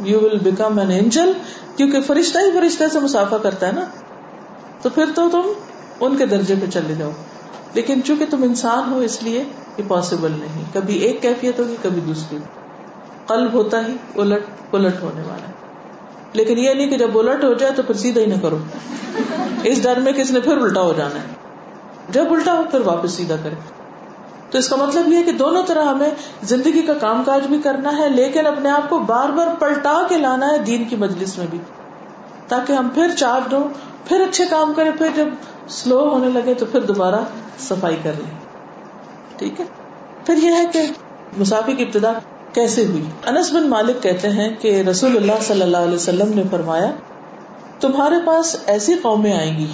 You 0.00 0.20
will 0.20 0.38
become 0.38 0.78
an 0.78 0.90
angel 0.90 1.32
کیونکہ 1.76 2.00
فرشتہ 2.00 2.38
ہی 2.38 2.52
فرشتے 2.52 2.88
سے 2.88 3.00
مسافہ 3.00 3.34
کرتا 3.34 3.66
ہے 3.66 3.72
نا۔ 3.72 3.84
تو 4.82 4.90
پھر 4.90 5.04
تو 5.14 5.28
تم 5.32 5.52
ان 6.04 6.16
کے 6.16 6.26
درجے 6.26 6.54
پہ 6.60 6.66
چلے 6.66 6.94
جاؤ۔ 6.94 7.10
لیکن 7.74 8.02
چونکہ 8.02 8.24
تم 8.30 8.42
انسان 8.42 8.92
ہو، 8.92 8.98
اس 8.98 9.22
لیے 9.22 9.44
یہ 9.76 9.82
پاسبل 9.88 10.30
نہیں۔ 10.30 10.64
کبھی 10.72 10.98
ایک 10.98 11.22
کیفیت 11.22 11.58
ہوگی، 11.58 11.76
کبھی 11.82 12.00
دوسری۔ 12.00 12.38
قلب 13.26 13.52
ہوتا 13.52 13.86
ہی 13.86 14.20
الٹ 14.20 14.44
الٹ 14.74 15.02
ہونے 15.02 15.22
والا۔ 15.22 15.46
ہے 15.46 15.52
لیکن 16.32 16.58
یہ 16.58 16.74
نہیں 16.74 16.86
کہ 16.86 16.98
جب 16.98 17.18
الٹ 17.18 17.44
ہو 17.44 17.54
جائے 17.54 17.72
تو 17.72 17.82
پھر 17.82 17.94
سیدھا 17.94 18.20
ہی 18.20 18.26
نہ 18.26 18.34
کرو۔ 18.42 18.58
اس 19.62 19.82
ڈر 19.82 20.00
میں 20.00 20.12
کسی 20.12 20.32
نے 20.32 20.40
پھر 20.40 20.56
الٹا 20.56 20.80
ہو 20.80 20.92
جانا 20.96 21.14
ہے؟ 21.14 21.34
جب 22.08 22.32
الٹا 22.32 22.52
ہو، 22.52 22.62
پھر 22.70 22.80
واپس 22.80 23.10
سیدھا 23.10 23.36
کرے۔ 23.42 23.54
تو 24.50 24.58
اس 24.58 24.68
کا 24.68 24.76
مطلب 24.76 25.12
یہ 25.12 25.22
کہ 25.22 25.32
دونوں 25.32 25.62
طرح 25.62 25.84
ہمیں 25.84 26.10
زندگی 26.42 26.82
کا 26.82 26.94
کام 26.94 27.22
کاج 27.24 27.46
بھی 27.46 27.58
کرنا 27.58 27.98
ہے، 27.98 28.08
لیکن 28.08 28.46
اپنے 28.46 28.70
آپ 28.70 28.90
کو 28.90 28.98
بار 28.98 29.28
بار 29.28 29.46
پلٹا 29.58 30.02
کے 30.08 30.16
لانا 30.16 30.50
ہے 30.50 30.58
دین 30.58 30.84
کی 30.84 30.96
مجلس 30.96 31.38
میں 31.38 31.46
بھی۔ 31.50 31.58
تاکہ 32.48 32.72
ہم 32.72 32.88
پھر 32.88 33.08
چارج 33.18 33.54
ہوں 33.54 33.68
پھر 34.04 34.20
اچھے 34.20 34.44
کام 34.50 34.72
کریں، 34.74 34.90
پھر 34.98 35.08
جب 35.14 35.26
سلو 35.68 36.08
ہونے 36.08 36.28
لگے 36.28 36.54
تو 36.54 36.66
پھر 36.66 36.80
دوبارہ 36.80 37.20
صفائی 37.58 37.96
کر 38.02 38.12
لیں۔ 38.18 38.30
ٹھیک 39.38 39.60
ہے؟ 39.60 39.64
پھر 40.26 40.36
یہ 40.36 40.50
ہے 40.50 40.64
کہ 40.72 40.80
مسافی 41.36 41.72
کی 41.72 41.82
ابتدا 41.82 42.12
کیسے 42.52 42.86
ہوئی؟ 42.86 43.02
انس 43.26 43.52
بن 43.52 43.68
مالک 43.68 44.02
کہتے 44.02 44.28
ہیں 44.28 44.54
کہ 44.60 44.82
رسول 44.90 45.16
اللہ 45.16 45.42
صلی 45.42 45.62
اللہ 45.62 45.76
علیہ 45.76 45.94
وسلم 45.94 46.34
نے 46.34 46.42
فرمایا، 46.50 46.90
تمہارے 47.80 48.14
پاس 48.24 48.56
ایسی 48.66 48.94
قومیں 48.94 49.32
آئیں 49.32 49.58
گی، 49.58 49.66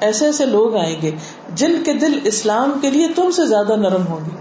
ایسے 0.00 0.26
ایسے 0.26 0.46
لوگ 0.46 0.76
آئیں 0.76 1.02
گے 1.02 1.10
جن 1.54 1.82
کے 1.84 1.92
دل 1.92 2.18
اسلام 2.24 2.78
کے 2.80 2.90
لیے 2.90 3.08
تم 3.08 3.30
سے 3.30 3.46
زیادہ 3.46 3.76
نرم 3.76 4.06
ہوں 4.06 4.20
گے۔ 4.20 4.36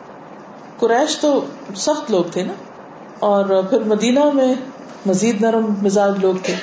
قریش 0.77 1.17
تو 1.17 1.45
سخت 1.75 2.11
لوگ 2.11 2.23
تھے 2.31 2.43
نا، 2.43 2.53
اور 3.19 3.63
پھر 3.63 3.83
مدینہ 3.83 4.19
میں 4.33 4.53
مزید 5.05 5.41
نرم 5.41 5.73
مزاج 5.81 6.19
لوگ 6.21 6.35
تھے۔ 6.43 6.55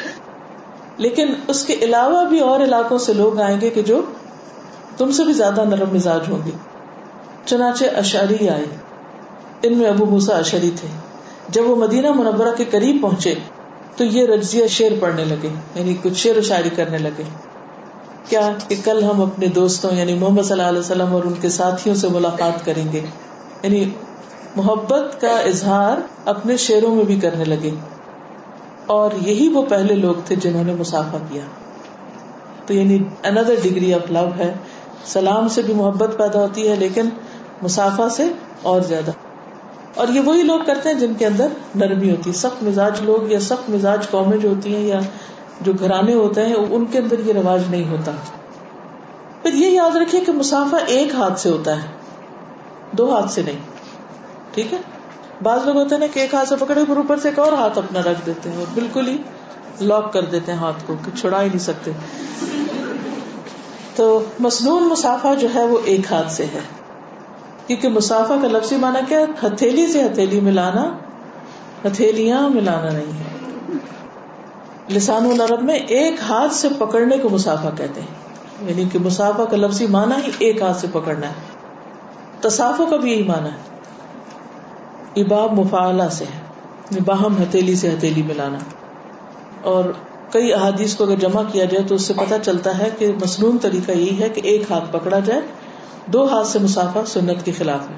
لیکن 0.97 1.35
اس 1.49 1.65
کے 1.65 1.73
علاوہ 1.73 2.25
بھی 2.25 2.41
اور 2.41 2.61
علاقوں 2.61 2.99
سے 2.99 3.13
لوگ 3.13 3.41
آئیں 3.41 3.61
گے 3.61 3.71
کہ 3.71 3.83
جو 3.83 4.03
تم 4.97 5.11
سے 5.11 5.25
بھی 5.25 5.33
زیادہ 5.33 5.65
نرم 5.65 5.95
مزاج 5.95 6.21
ہوں 6.29 6.39
گے۔ 6.47 6.51
چنانچہ 7.45 7.85
اشاری 7.97 8.49
آئے۔ 8.49 8.65
ان 9.63 9.79
میں 9.79 9.89
ابو 9.89 10.07
موسا 10.07 10.37
اشری 10.37 10.71
تھے۔ 10.81 10.89
جب 11.49 11.63
وہ 11.67 11.77
مدینہ 11.77 12.11
منورہ 12.11 12.55
کے 12.57 12.65
قریب 12.65 13.03
پہنچے، 13.03 13.35
تو 13.97 14.05
یہ 14.05 14.27
رجزیہ 14.27 14.67
شیر 14.67 14.93
پڑھنے 15.01 15.25
لگے 15.25 15.49
یعنی 15.75 15.95
کچھ 16.03 16.15
شعر 16.15 16.37
و 16.37 16.41
شاعری 16.41 16.71
کرنے 16.77 16.99
لگے۔ 16.99 17.23
کیا 18.29 18.53
کہ 18.69 18.77
کل 18.85 19.05
ہم 19.05 19.21
اپنے 19.21 19.47
دوستوں 19.47 19.93
یعنی 19.93 20.15
محمد 20.15 20.43
صلی 20.43 20.53
اللہ 20.53 20.69
علیہ 20.69 20.79
وسلم 20.79 21.15
اور 21.15 21.25
ان 21.25 21.35
کے 21.41 21.49
ساتھیوں 21.49 21.97
سے 21.97 22.09
ملاقات 22.09 22.65
کریں 22.65 22.93
گے۔ 22.93 23.01
یعنی 23.63 23.91
محبت 24.57 25.21
کا 25.21 25.39
اظہار 25.39 25.97
اپنے 26.25 26.57
شعروں 26.57 26.95
میں 26.95 27.05
بھی 27.05 27.21
کرنے 27.21 27.45
لگے۔ 27.45 27.71
اور 28.87 29.11
یہی 29.21 29.49
وہ 29.49 29.63
پہلے 29.63 29.95
لوگ 29.95 30.15
تھے 30.25 30.37
جنہوں 30.37 30.65
نے 30.65 30.75
مسافہ 30.75 31.17
کیا۔ 31.31 31.43
تو 32.67 32.75
یعنی 32.75 32.99
اندر 33.25 33.55
ڈگری 33.63 33.95
آف 33.95 34.11
لو 34.11 34.29
ہے۔ 34.39 34.55
سلام 35.07 35.49
سے 35.49 35.63
بھی 35.63 35.75
محبت 35.75 36.11
پیدا 36.19 36.41
ہوتی 36.41 36.69
ہے، 36.69 36.77
لیکن 36.77 37.09
مسافہ 37.63 38.09
سے 38.11 38.29
اور 38.63 38.81
زیادہ۔ 38.81 39.11
اور 39.95 40.09
یہ 40.09 40.21
وہی 40.21 40.43
لوگ 40.43 40.61
کرتے 40.67 40.89
ہیں 40.89 40.97
جن 40.97 41.15
کے 41.15 41.27
اندر 41.27 41.47
نرمی 41.75 42.11
ہوتی 42.11 42.31
ہے۔ 42.31 42.35
سخت 42.35 42.63
مزاج 42.63 43.01
لوگ 43.03 43.33
یا 43.33 43.41
سخت 43.41 43.71
مزاج 43.71 44.11
قومیں 44.11 44.39
جو 44.39 44.49
ہوتی 44.49 44.75
ہیں 44.75 44.83
یا 44.83 45.01
جو 45.61 45.73
گھرانے 45.73 46.15
ہوتے 46.15 46.47
ہیں، 46.47 46.55
ان 46.55 46.85
کے 46.85 46.99
اندر 46.99 47.19
یہ 47.19 47.33
رواج 47.33 47.63
نہیں 47.71 47.89
ہوتا۔ 47.89 48.13
پھر 49.43 49.55
یہ 49.55 49.71
یاد 49.71 49.97
رکھیے 49.97 50.21
کہ 50.21 50.33
مسافہ 50.33 50.77
ایک 50.87 51.15
ہاتھ 51.15 51.41
سے 51.41 51.51
ہوتا 51.51 51.83
ہے، 51.83 51.87
دو 52.93 53.15
ہاتھ 53.15 53.31
سے 53.31 53.43
نہیں۔ 53.43 53.59
ٹھیک 54.55 54.73
ہے؟ 54.73 54.79
بعض 55.43 55.61
لوگ 55.65 55.77
ہوتے 55.77 55.95
ہیں 55.95 56.01
نا 56.01 56.07
کہ 56.13 56.21
ایک 56.21 56.35
ہاتھ 56.35 56.49
سے 56.49 56.57
پکڑے 56.59 56.85
پھر 56.85 56.97
اوپر 56.97 57.19
سے 57.19 57.29
ایک 57.29 57.39
اور 57.39 57.53
ہاتھ 57.53 57.79
اپنا 57.79 58.01
رکھ 58.01 58.27
دیتے 58.27 58.51
ہیں 58.51 58.57
اور 58.57 58.67
بالکل 58.75 59.09
ہی 59.09 59.17
لاک 59.81 60.13
کر 60.13 60.25
دیتے 60.25 60.53
ہیں 60.53 60.59
ہاتھ 60.59 60.85
کو، 60.87 60.95
کہ 61.05 61.17
چھڑا 61.17 61.43
ہی 61.43 61.47
نہیں 61.47 61.59
سکتے۔ 61.59 61.91
تو 63.97 64.25
مصنون 64.39 64.89
مسافہ 64.89 65.29
جو 65.41 65.49
ہے 65.55 65.67
وہ 65.67 65.79
ایک 65.85 66.13
ہاتھ 66.13 66.33
سے 66.33 66.45
ہے۔ 66.45 66.61
کیونکہ 67.67 67.89
مسافہ 67.89 68.33
کا 68.43 68.49
لفظی 68.49 68.77
مانا 68.77 69.01
کیا 69.09 69.21
ہتھیلی 69.47 69.87
سے 69.87 70.03
ہتھیلی 70.03 70.41
ملانا، 70.41 70.97
ہتھیلیاں 71.87 72.49
ملانا 72.49 72.91
نہیں 72.91 73.19
ہے۔ 73.19 73.33
لسان 74.91 75.27
العرب 75.27 75.63
میں 75.63 75.75
ایک 75.75 76.15
ہاتھ 76.29 76.55
سے 76.55 76.69
پکڑنے 76.79 77.19
کو 77.19 77.29
مسافہ 77.29 77.69
کہتے 77.77 78.01
ہیں۔ 78.01 78.33
یعنی 78.71 78.85
کہ 78.93 78.99
مسافہ 78.99 79.43
کا 79.43 79.57
لفظی 79.57 79.87
مانا 79.87 80.17
ہی 80.17 80.31
ایک 80.39 80.63
ہاتھ 80.63 80.77
سے 80.77 80.87
پکڑنا 80.93 81.29
ہے۔ 81.29 81.35
تصافوں 82.41 82.87
کا 82.87 82.97
بھی 82.97 83.13
یہی 83.13 83.23
مانا 83.23 83.49
ہے۔ 83.49 83.73
اباب 85.21 85.53
مفاعلہ 85.53 86.09
سے 86.11 86.25
ہے۔ 86.25 86.43
باہم 87.05 87.43
ہتھیلی 87.43 87.75
سے 87.75 87.89
ہتھیلی 87.89 88.23
ملانا۔ 88.23 88.59
اور 89.63 89.85
کئی 90.33 90.55
احادیث 90.55 90.97
کو 90.97 91.05
اگر 91.05 91.17
جمع 91.17 91.43
کیا 91.53 91.65
جائے 91.65 91.85
تو 91.87 91.95
اس 91.95 92.03
سے 92.03 92.15
پتہ 92.15 92.35
چلتا 92.43 92.79
ہے 92.79 92.91
کہ 92.99 93.13
مصنون 93.23 93.59
طریقہ 93.59 93.93
یہی 93.93 94.23
ہے 94.23 94.29
کہ 94.29 94.41
ایک 94.45 94.71
ہاتھ 94.71 94.85
پکڑا 94.93 95.19
جائے، 95.19 95.41
دو 96.07 96.37
ہاتھ 96.37 96.47
سے 96.47 96.59
مسافہ 96.59 96.99
سنت 97.07 97.45
کے 97.45 97.53
خلاف 97.53 97.91
ہے۔ 97.91 97.95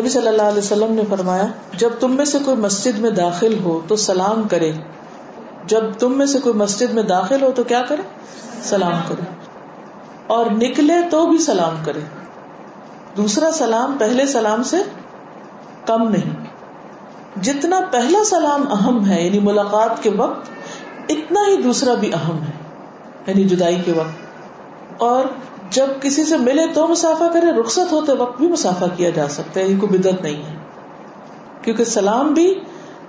نبی 0.00 0.08
صلی 0.08 0.28
اللہ 0.28 0.42
علیہ 0.42 0.58
وسلم 0.58 0.92
نے 0.92 1.02
فرمایا، 1.08 1.46
جب 1.72 1.90
تم 2.00 2.16
میں 2.16 2.24
سے 2.24 2.38
کوئی 2.44 2.56
مسجد 2.56 2.98
میں 2.98 3.10
داخل 3.10 3.58
ہو 3.64 3.80
تو 3.88 3.96
سلام 3.96 4.48
کرے۔ 4.48 4.72
جب 5.66 5.80
تم 5.98 6.18
میں 6.18 6.26
سے 6.26 6.38
کوئی 6.38 6.54
مسجد 6.54 6.92
میں 6.92 7.02
داخل 7.02 7.42
ہو 7.42 7.52
تو 7.54 7.64
کیا 7.64 7.82
کرے؟ 7.88 8.02
سلام 8.62 8.92
کرے۔ 9.08 9.22
اور 10.26 10.46
نکلے 10.46 10.94
تو 11.10 11.26
بھی 11.26 11.38
سلام 11.38 11.76
کرے۔ 11.84 12.00
دوسرا 13.16 13.50
سلام 13.52 13.96
پہلے 13.98 14.26
سلام 14.26 14.62
سے 14.62 14.76
کم 15.86 16.08
نہیں۔ 16.08 16.44
جتنا 17.42 17.80
پہلا 17.90 18.24
سلام 18.24 18.64
اہم 18.72 19.06
ہے 19.06 19.22
یعنی 19.22 19.40
ملاقات 19.40 20.02
کے 20.02 20.10
وقت 20.10 20.50
اتنا 21.10 21.40
ہی 21.48 21.56
دوسرا 21.56 21.94
بھی 21.94 22.12
اہم 22.14 22.42
ہے 22.42 22.52
یعنی 23.26 23.44
جدائی 23.44 23.76
کے 23.84 23.92
وقت۔ 23.92 24.30
اور 24.98 25.24
جب 25.70 25.86
کسی 26.00 26.24
سے 26.24 26.36
ملے 26.36 26.66
تو 26.74 26.88
مسافہ 26.88 27.24
کرے، 27.32 27.60
رخصت 27.60 27.92
ہوتے 27.92 28.12
وقت 28.12 28.38
بھی 28.38 28.48
مسافہ 28.48 28.84
کیا 28.96 29.10
جا 29.10 29.28
سکتا 29.28 29.60
ہے، 29.60 29.66
یہ 29.66 29.80
کوئی 29.80 29.98
بدت 29.98 30.22
نہیں 30.22 30.42
ہے۔ 30.42 30.56
کیونکہ 31.62 31.84
سلام 31.84 32.34
بھی 32.34 32.60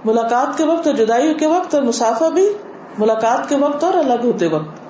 ملاقات 0.06 0.58
کے 0.58 0.66
وقت 0.66 0.88
اور 0.88 0.96
جدائی 0.96 1.34
کے 1.34 1.48
وقت 1.48 1.76
اور 1.76 1.84
مسافہ 1.84 2.30
بھی 2.30 2.50
ملاقات 2.98 3.50
کے 3.50 3.56
وقت 3.56 3.84
اور 3.84 3.94
الگ 3.94 4.24
ہوتے 4.24 4.48
وقت۔ 4.48 4.82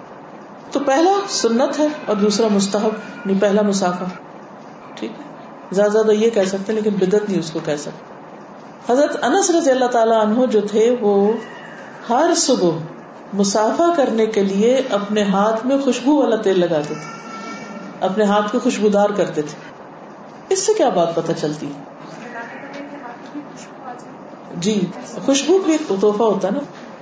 تو 0.74 0.80
پہلا 0.80 1.12
سنت 1.30 1.80
ہے 1.80 1.88
اور 2.06 2.15
دوسرا 2.15 2.47
مستحب 2.52 2.89
نہیں 3.26 3.41
پہلا 3.41 3.62
مسافہ۔ 3.62 4.04
ٹھیک 4.95 5.12
ہے؟ 5.12 5.24
زیادہ 5.71 5.91
زیادہ 5.91 6.12
یہ 6.12 6.30
کہہ 6.30 6.41
سکتے 6.41 6.74
لیکن 6.74 6.89
بدت 6.89 7.30
نہیں 7.30 7.39
اس 7.39 7.52
کو 7.52 7.60
کہہ 7.65 7.76
سکتے۔ 7.76 8.13
حضرت 8.93 9.24
انس 9.24 9.50
رضی 9.50 9.71
اللہ 9.71 9.86
تعالیٰ 9.86 10.26
عنہ 10.26 10.45
جو 10.45 10.62
تھے، 10.62 10.95
وہ 11.02 11.34
ہر 12.10 12.32
صبح 12.36 12.69
مسافہ 13.33 13.83
کرنے 13.97 14.25
کے 14.25 14.43
لیے 14.43 14.81
اپنے 14.89 15.23
ہاتھ 15.23 15.65
میں 15.65 15.77
خوشبو 15.77 16.21
والا 16.21 16.35
تیل 16.35 16.59
لگاتے 16.59 16.93
تھے۔ 16.93 17.21
اپنے 18.01 18.23
ہاتھ 18.23 18.51
کو 18.51 18.59
خوشبودار 18.59 19.09
کرتے 19.09 19.41
تھے۔ 19.41 19.71
اس 20.49 20.65
سے 20.65 20.73
کیا 20.73 20.89
بات 20.89 21.15
پتہ 21.15 21.31
چلتی؟ 21.41 21.71
جی 24.57 24.85
خوشبو 25.25 25.59
بھی 25.59 25.71
ایک 25.71 25.81
تحفہ 25.87 26.23
ہوتا 26.23 26.49
نا۔ 26.49 26.59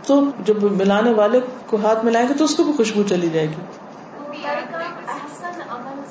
تو 0.07 0.21
جب 0.39 0.63
ملانے 0.63 1.11
والے 1.11 1.39
کو 1.65 1.77
ہاتھ 1.83 2.05
ملائیں 2.05 2.27
گے 2.27 2.33
تو 2.33 2.43
اس 2.43 2.55
کو 2.55 2.63
بھی 2.63 2.73
خوشبو 2.73 3.03
چلی 3.03 3.29
جائے 3.29 3.47
گی۔ 3.47 3.61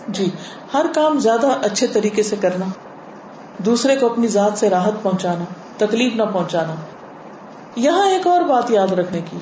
جی 0.09 0.31
ہر 0.75 0.87
کام 0.95 1.19
زیادہ 1.19 1.47
اچھے 1.47 1.87
طریقے 1.87 2.23
سے 2.23 2.37
کرنا، 2.37 2.65
دوسرے 3.59 3.97
کو 3.97 4.13
اپنی 4.13 4.27
ذات 4.27 4.59
سے 4.59 4.71
راحت 4.71 4.93
پہنچانا، 5.03 5.45
تکلیف 5.77 6.15
نہ 6.15 6.23
پہنچانا۔ 6.23 6.75
یہاں 7.77 8.09
ایک 8.09 8.27
اور 8.27 8.41
بات 8.41 8.71
یاد 8.71 8.93
رکھنے 8.93 9.21
کی۔ 9.31 9.39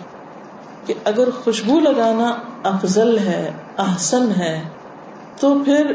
کہ 0.87 0.95
اگر 1.05 1.29
خوشبو 1.45 1.81
لگانا 1.81 2.37
افضل 2.63 3.19
ہے، 3.19 3.51
احسن 3.79 4.33
ہے، 4.39 4.63
تو 5.41 5.59
پھر 5.65 5.93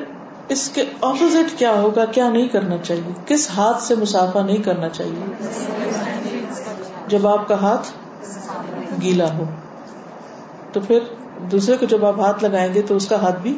اس 0.49 0.69
کے 0.69 0.83
اپوزٹ 1.01 1.59
کیا 1.59 1.71
ہوگا؟ 1.71 2.05
کیا 2.05 2.29
نہیں 2.29 2.47
کرنا 2.47 2.77
چاہیے؟ 2.77 3.11
کس 3.25 3.49
ہاتھ 3.49 3.83
سے 3.83 3.95
مسافہ 3.95 4.39
نہیں 4.39 4.63
کرنا 4.63 4.89
چاہیے؟ 4.89 5.47
جب 7.07 7.27
آپ 7.27 7.47
کا 7.47 7.55
ہاتھ 7.55 7.87
گیلا 9.01 9.37
ہو، 9.37 9.43
تو 10.71 10.79
پھر 10.79 10.99
دوسرے 11.51 11.77
کو 11.77 11.85
جب 11.85 12.05
آپ 12.05 12.19
ہاتھ 12.19 12.43
لگائیں 12.43 12.73
گے 12.73 12.81
تو 12.81 12.95
اس 12.95 13.07
کا 13.07 13.21
ہاتھ 13.21 13.39
بھی 13.41 13.57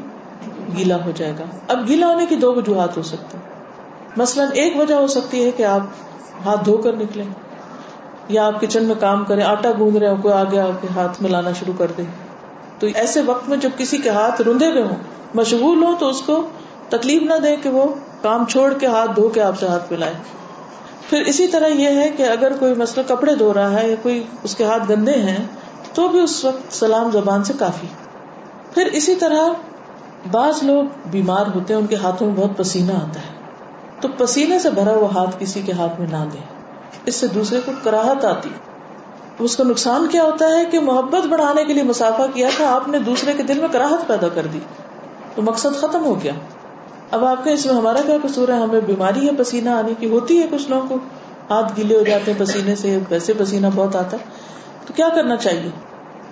گیلا 0.77 1.05
ہو 1.05 1.11
جائے 1.15 1.33
گا۔ 1.39 1.43
اب 1.67 1.87
گیلا 1.87 2.07
ہونے 2.07 2.25
کی 2.25 2.35
دو 2.35 2.53
وجوہات 2.53 2.97
ہو 2.97 3.01
سکتی 3.01 3.37
مثلاً 4.17 4.47
ایک 4.53 4.77
وجہ 4.77 4.95
ہو 4.95 5.07
سکتی 5.07 5.45
ہے 5.45 5.51
کہ 5.51 5.63
آپ 5.63 5.81
ہاتھ 6.45 6.65
دھو 6.65 6.77
کر 6.77 6.93
نکلیں۔ 6.93 7.25
یا 8.27 8.47
آپ 8.47 8.61
کچن 8.61 8.83
میں 8.83 8.95
کام 8.99 9.25
کریں، 9.25 9.43
آٹا 9.43 9.69
گوند 9.79 9.95
رہے 9.95 10.09
ہو 10.09 10.15
کوئی 10.21 10.33
آگے 10.33 10.59
آ 10.59 10.69
کے 10.81 10.87
ہاتھ 10.95 11.21
ملانا 11.21 11.51
شروع 11.51 11.73
کر 11.77 11.91
دے۔ 11.97 12.03
تو 12.79 12.87
ایسے 12.95 13.21
وقت 13.21 13.49
میں 13.49 13.57
جب 13.57 13.69
کسی 13.77 13.97
کے 13.97 14.09
ہاتھ 14.09 14.41
رندے 14.41 14.71
ہوئے 14.71 14.81
ہوں، 14.81 14.95
مشغول 15.33 15.83
ہو 15.83 15.91
تو 15.99 16.09
اس 16.09 16.21
کو 16.21 16.47
تکلیف 16.89 17.21
نہ 17.21 17.33
دے 17.43 17.55
کہ 17.55 17.69
وہ 17.69 17.85
کام 18.21 18.45
چھوڑ 18.45 18.73
کے 18.73 18.85
ہاتھ 18.85 19.11
دھو 19.15 19.29
کے 19.29 19.41
آپ 19.41 19.59
سے 19.59 19.67
ہاتھ 19.67 19.93
ملائے۔ 19.93 20.13
پھر 21.09 21.21
اسی 21.21 21.47
طرح 21.47 21.67
یہ 21.67 22.01
ہے 22.01 22.09
کہ 22.09 22.23
اگر 22.23 22.51
کوئی 22.59 22.73
مسئلہ 22.75 23.13
کپڑے 23.13 23.35
دھو 23.35 23.53
رہا 23.53 23.81
ہے 23.81 23.89
یا 23.89 23.95
کوئی 24.01 24.23
اس 24.43 24.55
کے 24.55 24.63
ہاتھ 24.63 24.91
گندے 24.91 25.13
ہیں، 25.13 25.45
تو 25.93 26.07
بھی 26.07 26.19
اس 26.19 26.45
وقت 26.45 26.73
سلام 26.73 27.11
زبان 27.11 27.43
سے 27.43 27.53
کافی۔ 27.59 27.87
پھر 28.73 28.85
اسی 28.85 29.15
طرح 29.15 29.49
بعض 30.31 30.63
لوگ 30.63 30.83
بیمار 31.11 31.45
ہوتے 31.55 31.73
ہیں، 31.73 31.81
ان 31.81 31.87
کے 31.87 31.95
ہاتھوں 31.95 32.27
میں 32.27 32.35
بہت 32.35 32.57
پسینہ 32.57 32.91
آتا 32.91 33.19
ہے۔ 33.19 33.43
تو 33.99 34.07
پسینے 34.17 34.59
سے 34.59 34.69
بھرا 34.69 34.91
وہ 34.91 35.13
ہاتھ 35.13 35.35
کسی 35.39 35.61
کے 35.61 35.71
ہاتھ 35.71 35.99
میں 35.99 36.07
نہ 36.11 36.25
دے 36.33 36.37
اس 37.05 37.15
سے 37.15 37.27
دوسرے 37.27 37.59
کو 37.65 37.71
کراہت 37.83 38.25
آتی۔ 38.25 38.49
اس 39.39 39.55
کا 39.55 39.63
نقصان 39.63 40.07
کیا 40.11 40.23
ہوتا 40.23 40.45
ہے 40.45 40.65
کہ 40.65 40.79
محبت 40.79 41.27
بڑھانے 41.27 41.65
کے 41.65 41.73
لیے 41.73 41.83
مسافہ 41.83 42.21
کیا 42.33 42.49
تھا، 42.57 42.75
آپ 42.75 42.87
نے 42.87 42.99
دوسرے 42.99 43.33
کے 43.33 43.43
دل 43.43 43.59
میں 43.59 43.67
کراہت 43.71 44.07
پیدا 44.07 44.27
کر 44.27 44.45
دی۔ 44.45 44.59
تو 45.35 45.41
مقصد 45.41 45.81
ختم 45.81 46.05
ہو 46.05 46.23
گیا۔ 46.23 46.31
اب 47.11 47.25
آپ 47.25 47.43
کے 47.43 47.53
اس 47.53 47.65
میں 47.65 47.73
ہمارا 47.73 48.01
کیا 48.05 48.17
قصور 48.23 48.47
ہے؟ 48.47 48.53
ہمیں 48.53 48.79
بیماری 48.79 49.27
ہے 49.27 49.35
پسینہ 49.37 49.69
آنے 49.69 49.93
کی 49.99 50.09
ہوتی 50.09 50.41
ہے 50.41 50.47
کچھ 50.51 50.69
لوگوں 50.69 50.87
کو۔ 50.87 50.95
ہاتھ 51.49 51.73
گیلے 51.77 51.97
ہو 51.97 52.03
جاتے 52.03 52.31
ہیں 52.31 52.39
پسینے 52.39 52.75
سے، 52.75 52.99
ویسے 53.09 53.33
پسینہ 53.37 53.67
بہت 53.75 53.95
آتا 53.95 54.17
ہے۔ 54.17 54.23
تو 54.87 54.93
کیا 54.93 55.09
کرنا 55.09 55.35
چاہیے؟ 55.35 55.69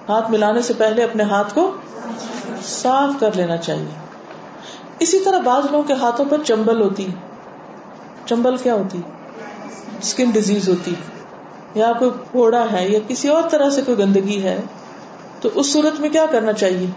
ہاتھ 0.09 0.31
ملانے 0.31 0.61
سے 0.61 0.73
پہلے 0.77 1.03
اپنے 1.03 1.23
ہاتھ 1.23 1.53
کو 1.53 1.71
صاف 2.63 3.09
کر 3.19 3.29
لینا 3.33 3.57
چاہیے۔ 3.57 3.93
اسی 4.99 5.19
طرح 5.19 5.39
بعض 5.39 5.65
لوگوں 5.71 5.83
کے 5.83 5.93
ہاتھوں 5.93 6.25
پر 6.29 6.37
چمبل 6.43 6.81
ہوتی۔ 6.81 7.07
چمبل 8.25 8.57
کیا 8.57 8.73
ہوتی؟ 8.73 9.01
اسکن 10.01 10.29
ڈیزیز 10.29 10.69
ہوتی 10.69 10.93
یا 11.75 11.91
کوئی 11.99 12.11
پھوڑا 12.31 12.65
ہے 12.71 12.89
یا 12.89 12.99
کسی 13.07 13.27
اور 13.27 13.43
طرح 13.49 13.69
سے 13.69 13.81
کوئی 13.85 13.97
گندگی 13.97 14.43
ہے، 14.43 14.61
تو 15.41 15.49
اس 15.53 15.73
صورت 15.73 15.99
میں 15.99 16.09
کیا 16.09 16.25
کرنا 16.25 16.53
چاہیے؟ 16.53 16.87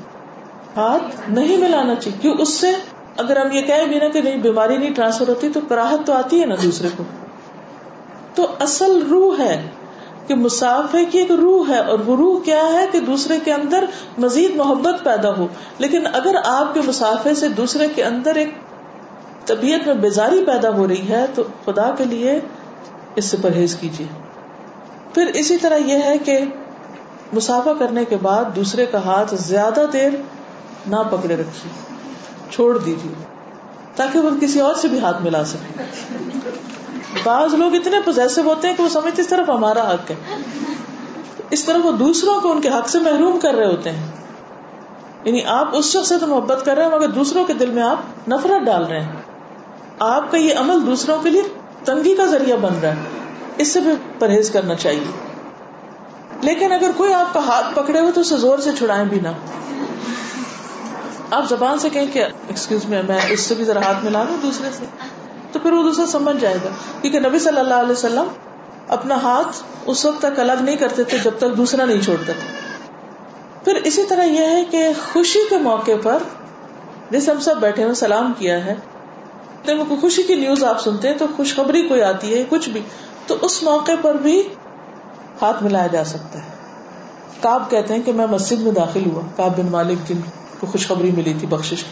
ہاتھ 0.77 1.31
نہیں 1.31 1.57
ملانا 1.57 1.95
چاہیے، 1.95 2.19
کیوں؟ 2.23 2.35
اس 2.39 2.49
سے 2.49 2.71
اگر 3.17 3.37
ہم 3.37 3.53
یہ 3.53 3.63
کہیں 3.63 3.87
بھی 3.87 3.99
نا 3.99 4.09
کہ 4.09 4.21
نہیں، 4.21 4.37
بیماری 4.37 4.77
نہیں 4.77 4.95
ٹرانسفر 4.95 5.29
ہوتی 5.29 5.49
تو 5.49 5.61
کراہت 5.69 6.07
تو 6.07 6.13
آتی 6.13 6.41
ہے 6.41 6.47
نا 6.47 6.55
دوسرے 6.63 6.89
کو۔ 6.97 7.05
تو 8.35 8.47
اصل 8.61 9.07
روح 9.11 9.39
ہے 9.39 9.69
کہ 10.27 10.35
مسافے 10.35 11.05
کی 11.05 11.19
ایک 11.19 11.31
روح 11.31 11.69
ہے 11.69 11.79
اور 11.79 11.99
وہ 11.99 12.17
روح 12.17 12.41
کیا 12.41 12.67
ہے 12.73 12.87
کہ 12.93 13.01
دوسرے 13.01 13.39
کے 13.45 13.53
اندر 13.53 13.85
مزید 14.19 14.57
محبت 14.57 15.05
پیدا 15.05 15.37
ہو۔ 15.37 15.47
لیکن 15.79 16.07
اگر 16.07 16.35
آپ 16.45 16.75
کے 16.75 16.81
مسافے 16.87 17.35
سے 17.35 17.49
دوسرے 17.49 17.89
کے 17.95 18.05
اندر 18.05 18.35
ایک 18.35 18.55
طبیعت 19.47 19.87
میں 19.87 19.95
بیزاری 19.95 20.45
پیدا 20.45 20.71
ہو 20.71 20.89
رہی 20.89 21.09
ہے، 21.09 21.25
تو 21.35 21.43
خدا 21.65 21.91
کے 21.99 22.05
لیے 22.05 22.41
اس 23.17 23.25
سے 23.25 23.37
پرہیز 23.43 23.77
کیجیے۔ 23.77 24.07
پھر 25.15 25.27
اسی 25.27 25.57
طرح 25.59 25.77
یہ 25.77 25.99
ہے 26.03 26.19
کہ 26.19 26.39
مسافہ 27.33 27.71
کرنے 27.79 28.05
کے 28.05 28.17
بعد 28.17 28.45
دوسرے 28.57 28.87
کا 28.87 29.05
ہاتھ 29.05 29.35
زیادہ 29.35 29.85
دیر 29.93 30.11
نہ 30.87 30.97
پکڑے 31.11 31.37
رکھیے، 31.37 31.73
چھوڑ 32.51 32.79
دیجیے، 32.79 33.13
تاکہ 33.97 34.19
وہ 34.19 34.31
کسی 34.41 34.61
اور 34.61 34.75
سے 34.75 34.89
بھی 34.89 34.99
ہاتھ 35.01 35.23
ملا 35.23 35.45
سکے۔ 35.45 35.83
بعض 37.25 37.55
لوگ 37.55 37.75
اتنے 37.75 37.97
پوزیسو 38.05 38.43
ہوتے 38.43 38.69
ہیں 38.69 38.77
کہ 38.77 38.83
وہ 38.83 38.89
سمجھتے 38.89 39.23
اس 39.23 39.29
طرف 39.29 39.51
ہمارا 39.51 39.95
حق 39.95 40.11
ہے۔ 40.11 40.37
اس 41.51 41.65
طرح 41.65 41.79
وہ 41.85 41.93
دوسروں 41.93 42.41
کو 42.41 42.53
ان 42.53 42.61
کے 42.61 42.69
حق 42.69 42.89
سے 42.89 42.99
محروم 42.99 43.39
کر 43.39 43.55
رہے 43.55 43.67
ہوتے 43.67 43.91
ہیں۔ 43.91 44.07
یعنی 45.25 45.45
آپ 45.45 45.69
اس 45.73 45.85
شخص 45.85 46.09
سے 46.09 46.19
تو 46.19 46.27
محبت 46.27 46.65
کر 46.65 46.75
رہے 46.75 46.85
ہیں، 46.85 46.91
مگر 46.91 47.09
دوسروں 47.09 47.45
کے 47.45 47.53
دل 47.53 47.71
میں 47.71 47.83
آپ 47.83 48.29
نفرت 48.29 48.67
ڈال 48.67 48.87
رہے 48.87 49.01
ہیں۔ 49.01 49.13
آپ 49.99 50.31
کا 50.31 50.37
یہ 50.39 50.55
عمل 50.57 50.87
دوسروں 50.87 51.23
کے 51.23 51.31
لیے 51.31 51.43
تنگی 51.85 52.17
کا 52.17 52.27
ذریعہ 52.27 52.57
بن 52.57 52.75
رہا 52.83 52.91
ہے۔ 52.91 52.95
اس 53.59 53.73
سے 53.73 53.81
بھی 53.81 53.93
پرہیز 54.19 54.51
کرنا 54.51 54.75
چاہیے۔ 54.75 55.05
لیکن 56.41 56.73
اگر 56.73 56.91
کوئی 56.97 57.15
آپ 57.15 57.35
کا 57.35 57.41
ہاتھ 57.41 57.67
پکڑے 57.75 58.01
ہو 58.01 58.11
تو 58.15 58.21
اسے 58.21 58.37
زور 58.37 58.59
سے 58.59 58.71
چھڑائیں 58.79 59.05
بھی 59.05 59.21
نہ۔ 59.21 59.29
آپ 61.31 61.49
زبان 61.49 61.79
سے 61.79 61.89
کہیں 61.89 62.07
کہ 62.13 62.25
ایکسکیوز 62.25 62.85
میں 62.85 63.03
میں 63.03 63.19
اس 63.29 63.41
سے 63.41 63.55
بھی 63.55 63.65
ذرا 63.65 63.81
ہاتھ 63.81 64.05
ملا 64.05 64.25
دوں 64.25 64.37
دوسرے 64.43 64.69
سے 64.73 64.85
تو 65.53 65.59
پھر 65.59 65.73
وہ 65.73 65.83
دوسرا 65.83 66.07
سمجھ 66.07 66.37
جائے 66.41 66.57
گا۔ 66.65 66.69
کیونکہ 67.01 67.21
نبی 67.21 67.39
صلی 67.39 67.59
اللہ 67.59 67.75
علیہ 67.75 67.93
وسلم 67.93 68.25
اپنا 68.89 69.15
ہاتھ 69.15 69.63
اس 69.87 70.05
وقت 70.05 70.23
تک 70.23 70.41
الگ 70.41 70.53
نہیں 70.61 70.77
کرتے 70.77 71.05
تھے 71.05 71.19
جب 71.19 71.31
تک 71.39 71.57
دوسرا 71.57 71.85
نہیں 71.85 72.01
چھوڑتے 72.01 72.33
تھے۔ 72.33 72.75
پھر 73.65 73.75
اسی 73.75 74.05
طرح 74.09 74.23
یہ 74.23 74.47
ہے 74.47 74.65
کہ 74.71 74.89
خوشی 75.13 75.39
کے 75.51 75.59
موقع 75.59 75.93
پر 76.03 76.19
جیسے 77.11 77.31
ہم 77.31 77.41
سب 77.41 77.61
بیٹھے 77.61 77.83
ہوئے 77.83 77.95
سلام 77.95 78.33
کیا 78.39 78.65
ہے۔ 78.65 78.75
جب 79.67 79.77
کوئی 79.89 80.01
خوشی 80.01 80.23
کی 80.23 80.35
نیوز 80.35 80.65
آپ 80.65 80.81
سنتے 80.81 81.09
ہیں 81.09 81.19
تو 81.19 81.27
خوشخبری 81.37 81.83
کوئی 81.89 82.03
آتی 82.03 82.39
ہے 82.39 82.45
کچھ 82.49 82.69
بھی، 82.69 82.81
تو 83.27 83.37
اس 83.43 83.63
موقع 83.63 83.93
پر 84.03 84.15
بھی 84.15 84.43
ہاتھ 85.43 85.63
ملایا 85.63 85.87
جا 85.87 86.05
سکتا 86.05 86.39
ہے۔ 86.39 86.49
کاب 87.41 87.71
کہتے 87.71 87.95
ہیں 87.95 88.03
کہ 88.03 88.13
میں 88.13 88.27
مسجد 88.27 88.61
میں 88.61 88.73
داخل 88.73 89.11
ہوا 89.11 89.23
کاب 89.37 89.59
بن 89.59 89.67
مالک 89.71 90.09
جن 90.09 90.21
کو 90.61 90.67
خوشخبری 90.67 91.11
ملی 91.11 91.35
تھی 91.39 91.47
بخش 91.47 91.85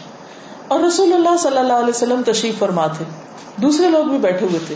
اور 0.67 0.79
رسول 0.79 1.13
اللہ 1.13 1.37
صلی 1.39 1.57
اللہ 1.57 1.73
علیہ 1.73 1.89
وسلم 1.89 2.21
تشریف 2.25 2.59
فرما 2.59 2.87
تھے۔ 2.87 3.05
دوسرے 3.55 3.89
لوگ 3.89 4.05
بھی 4.05 4.17
بیٹھے 4.17 4.45
ہوئے 4.45 4.59
تھے۔ 4.67 4.75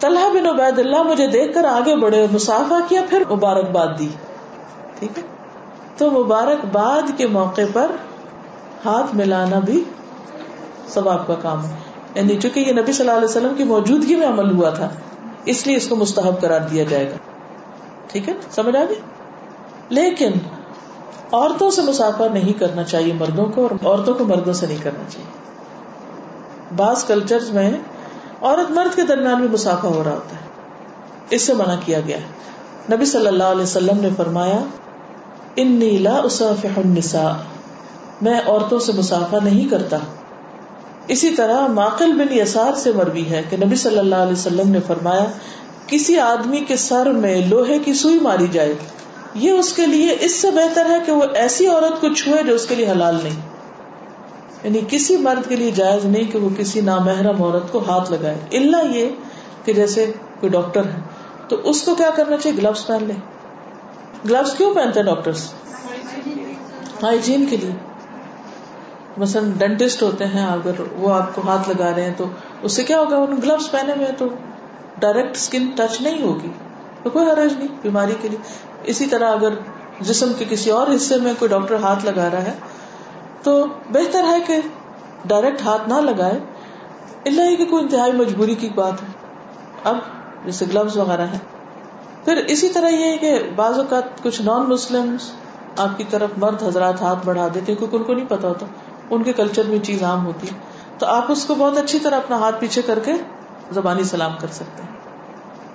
طلحہ 0.00 0.28
بن 0.28 0.46
عبید 0.46 0.78
اللہ 0.78 1.02
مجھے 1.02 1.26
دیکھ 1.26 1.54
کر 1.54 1.64
آگے 1.64 1.96
بڑھے 1.96 2.26
مسافہ 2.32 2.74
کیا، 2.88 3.02
پھر 3.10 3.22
مبارکباد 3.30 3.86
دی۔ 3.98 4.08
ٹھیک 4.98 5.18
ہے؟ 5.18 5.22
تو 5.96 6.10
مبارکباد 6.10 7.18
کے 7.18 7.26
موقع 7.26 7.60
پر 7.72 7.90
ہاتھ 8.84 9.14
ملانا 9.14 9.58
بھی 9.58 9.84
ثواب 10.88 11.26
کا 11.26 11.34
کام 11.42 11.64
ہے۔ 11.64 11.74
یعنی 12.14 12.36
چونکہ 12.36 12.60
یہ 12.60 12.72
نبی 12.72 12.92
صلی 12.92 13.08
اللہ 13.08 13.18
علیہ 13.18 13.28
وسلم 13.28 13.54
کی 13.56 13.64
موجودگی 13.64 14.16
میں 14.16 14.26
عمل 14.26 14.56
ہوا 14.56 14.70
تھا، 14.70 14.88
اس 15.44 15.66
لیے 15.66 15.76
اس 15.76 15.88
کو 15.88 15.96
مستحب 15.96 16.40
قرار 16.40 16.60
دیا 16.60 16.84
جائے 16.88 17.10
گا۔ 17.10 17.16
ٹھیک 18.06 18.28
ہے؟ 18.28 18.34
سمجھ 18.50 18.76
آ 18.76 18.84
گئی؟ 18.88 19.00
لیکن 19.88 20.32
عورتوں 21.32 21.70
سے 21.70 21.82
مسافر 21.82 22.28
نہیں 22.28 22.52
کرنا 22.52 22.84
چاہیے 22.84 23.12
مردوں 23.12 23.46
کو 23.46 23.66
اور 23.66 23.86
عورتوں 23.86 24.14
کو 24.14 24.24
مردوں 24.24 24.52
سے 24.52 24.66
نہیں 24.66 24.78
کرنا 24.82 25.10
چاہیے۔ 25.10 25.46
بعض 26.76 27.04
کلچر 27.04 27.38
میں 27.52 27.70
عورت 28.42 28.70
مرد 28.70 28.96
کے 28.96 29.02
درمیان 29.02 29.40
بھی 29.40 29.48
مسافہ 29.48 29.86
ہو 29.86 30.04
رہا 30.04 30.12
ہوتا 30.12 30.36
ہے۔ 30.36 30.46
اس 31.30 31.42
سے 31.42 31.54
منع 31.54 31.74
کیا 31.84 32.00
گیا 32.00 32.16
ہے۔ 32.16 32.26
نبی 32.96 33.04
صلی 33.04 33.26
اللہ 33.26 33.44
علیہ 33.44 33.62
وسلم 33.62 34.00
نے 34.00 34.08
فرمایا 34.16 34.58
ان 35.56 35.72
نیلا 35.72 36.16
النساء 36.18 37.32
میں 38.22 38.40
عورتوں 38.46 38.78
سے 38.78 38.92
مسافہ 38.92 39.36
نہیں 39.42 39.70
کرتا۔ 39.70 39.96
اسی 41.08 41.30
طرح 41.30 41.66
ماقل 41.66 42.12
بن 42.12 42.38
یسار 42.38 42.72
سے 42.74 42.92
مروی 42.92 43.24
ہے 43.30 43.42
کہ 43.50 43.56
نبی 43.56 43.76
صلی 43.76 43.98
اللہ 43.98 44.14
علیہ 44.14 44.32
وسلم 44.32 44.70
نے 44.70 44.78
فرمایا، 44.86 45.24
کسی 45.86 46.18
آدمی 46.18 46.60
کے 46.60 46.76
سر 46.76 47.12
میں 47.12 47.46
لوہے 47.46 47.78
کی 47.78 47.94
سوئی 47.94 48.18
ماری 48.20 48.46
جائے، 48.52 48.74
یہ 49.34 49.50
اس 49.50 49.72
کے 49.72 49.86
لیے 49.86 50.16
اس 50.20 50.34
سے 50.34 50.50
بہتر 50.50 50.86
ہے 50.90 50.98
کہ 51.06 51.12
وہ 51.12 51.22
ایسی 51.34 51.66
عورت 51.66 52.00
کو 52.00 52.12
چھوئے 52.12 52.42
جو 52.42 52.54
اس 52.54 52.66
کے 52.66 52.74
لیے 52.74 52.90
حلال 52.90 53.18
نہیں۔ 53.22 53.48
یعنی 54.62 54.80
کسی 54.88 55.16
مرد 55.16 55.48
کے 55.48 55.56
لیے 55.56 55.70
جائز 55.70 56.04
نہیں 56.04 56.30
کہ 56.32 56.38
وہ 56.38 56.48
کسی 56.58 56.80
نامحرم 56.80 57.42
عورت 57.42 57.72
کو 57.72 57.78
ہاتھ 57.78 58.12
لگائے۔ 58.12 58.58
اللہ 58.58 58.96
یہ 58.96 59.08
کہ 59.64 59.72
جیسے 59.72 60.12
کوئی 60.40 60.50
ڈاکٹر 60.50 60.84
ہے، 60.84 61.00
تو 61.48 61.56
اس 61.64 61.82
کو 61.82 61.94
کیا 61.94 62.10
کرنا 62.16 62.36
چاہیے؟ 62.36 62.58
گلوز 62.58 62.86
پہن 62.86 63.04
لے۔ 63.04 63.14
گلوز 64.24 64.54
کیوں 64.54 64.74
پہنتے 64.74 65.00
ہیں 65.00 65.06
ڈاکٹر 65.06 65.30
ہائیجین 67.02 67.46
کے 67.50 67.56
لیے۔ 67.56 67.95
مثلاً 69.16 69.50
ڈینٹسٹ 69.58 70.02
ہوتے 70.02 70.26
ہیں، 70.26 70.46
اگر 70.46 70.72
وہ 70.96 71.14
آپ 71.14 71.34
کو 71.34 71.42
ہاتھ 71.48 71.70
لگا 71.70 71.94
رہے 71.96 72.04
ہیں 72.04 72.14
تو 72.16 72.24
اس 72.62 72.72
سے 72.72 72.84
کیا 72.84 73.00
ہوگا؟ 73.00 73.24
گلوز 73.24 73.70
پہنے 73.70 73.92
ہوئے 73.92 74.12
تو 74.18 74.28
ڈائریکٹ 74.98 75.30
اسکن 75.30 75.70
ٹچ 75.76 76.00
نہیں 76.00 76.22
ہوگی۔ 76.22 76.48
تو 77.02 77.10
کوئی 77.10 77.30
حرج 77.30 77.52
نہیں، 77.58 77.68
بیماری 77.82 78.14
کے 78.20 78.28
لیے۔ 78.28 78.38
اسی 78.84 79.06
طرح 79.06 79.32
اگر 79.32 79.48
جسم 80.00 80.32
کے 80.38 80.44
کسی 80.48 80.70
اور 80.70 80.86
حصے 80.94 81.16
میں 81.16 81.32
کوئی 81.38 81.48
ڈاکٹر 81.48 81.74
ہاتھ 81.74 82.04
لگا 82.04 82.30
رہا 82.30 82.42
ہے، 82.42 82.54
تو 83.42 83.66
بہتر 83.90 84.24
ہے 84.24 84.38
کہ 84.46 84.56
ڈائریکٹ 85.24 85.62
ہاتھ 85.62 85.88
نہ 85.88 85.94
لگائے۔ 85.94 86.38
اللہ 87.26 87.56
کہ 87.56 87.64
کوئی 87.64 87.82
انتہائی 87.82 88.12
مجبوری 88.12 88.54
کی 88.54 88.68
بات 88.68 89.02
ہے۔ 89.02 89.06
اب 89.84 89.96
جیسے 90.44 90.64
گلوز 90.68 90.96
وغیرہ 90.96 91.22
ہے 91.22 91.38
پھر 92.24 92.36
اسی 92.36 92.68
طرح 92.68 92.88
یہ 92.88 93.04
ہے 93.04 93.16
کہ 93.16 93.38
بعض 93.56 93.78
اوقات 93.78 94.22
کچھ 94.22 94.42
نان 94.42 94.62
مسلم 94.62 95.16
آپ 95.76 95.88
کی 95.96 96.04
طرف 96.10 96.30
مرد 96.36 96.62
حضرات 96.62 97.02
ہاتھ 97.02 97.26
بڑھا 97.26 97.48
دیتے 97.54 97.74
کیونکہ 97.74 97.96
ان 97.96 98.02
کو 98.02 98.14
نہیں 98.14 98.26
پتا 98.28 98.48
ہوتا۔ 98.48 98.66
ان 99.10 99.22
کے 99.22 99.32
کلچر 99.32 99.62
میں 99.64 99.78
چیز 99.78 100.02
عام 100.02 100.26
ہوتی 100.26 100.46
ہے۔ 100.46 100.54
تو 100.98 101.06
آپ 101.06 101.32
اس 101.32 101.44
کو 101.44 101.54
بہت 101.54 101.78
اچھی 101.78 101.98
طرح 101.98 102.16
اپنا 102.16 102.36
ہاتھ 102.36 102.60
پیچھے 102.60 102.82
کر 102.82 102.98
کے 102.98 103.12
زبانی 103.70 104.04
سلام 104.04 104.32
کر 104.40 104.48
سکتے 104.48 104.82
ہیں۔ 104.82 104.96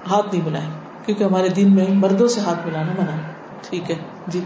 ہاتھ 0.10 0.36
نہیں 0.36 0.46
ملائیں، 0.46 0.70
کیونکہ 1.06 1.24
ہمارے 1.24 1.50
دین 1.50 1.76
میں 1.76 1.86
مردوں 1.90 2.28
سے 2.28 2.42
ہاتھ 2.42 2.68
ملانا 2.68 2.92
منع 2.92 3.12
ہے۔ 3.12 3.34
ٹھیک 3.70 3.92
ہے۔ 3.92 3.96
جی۔ 4.28 4.44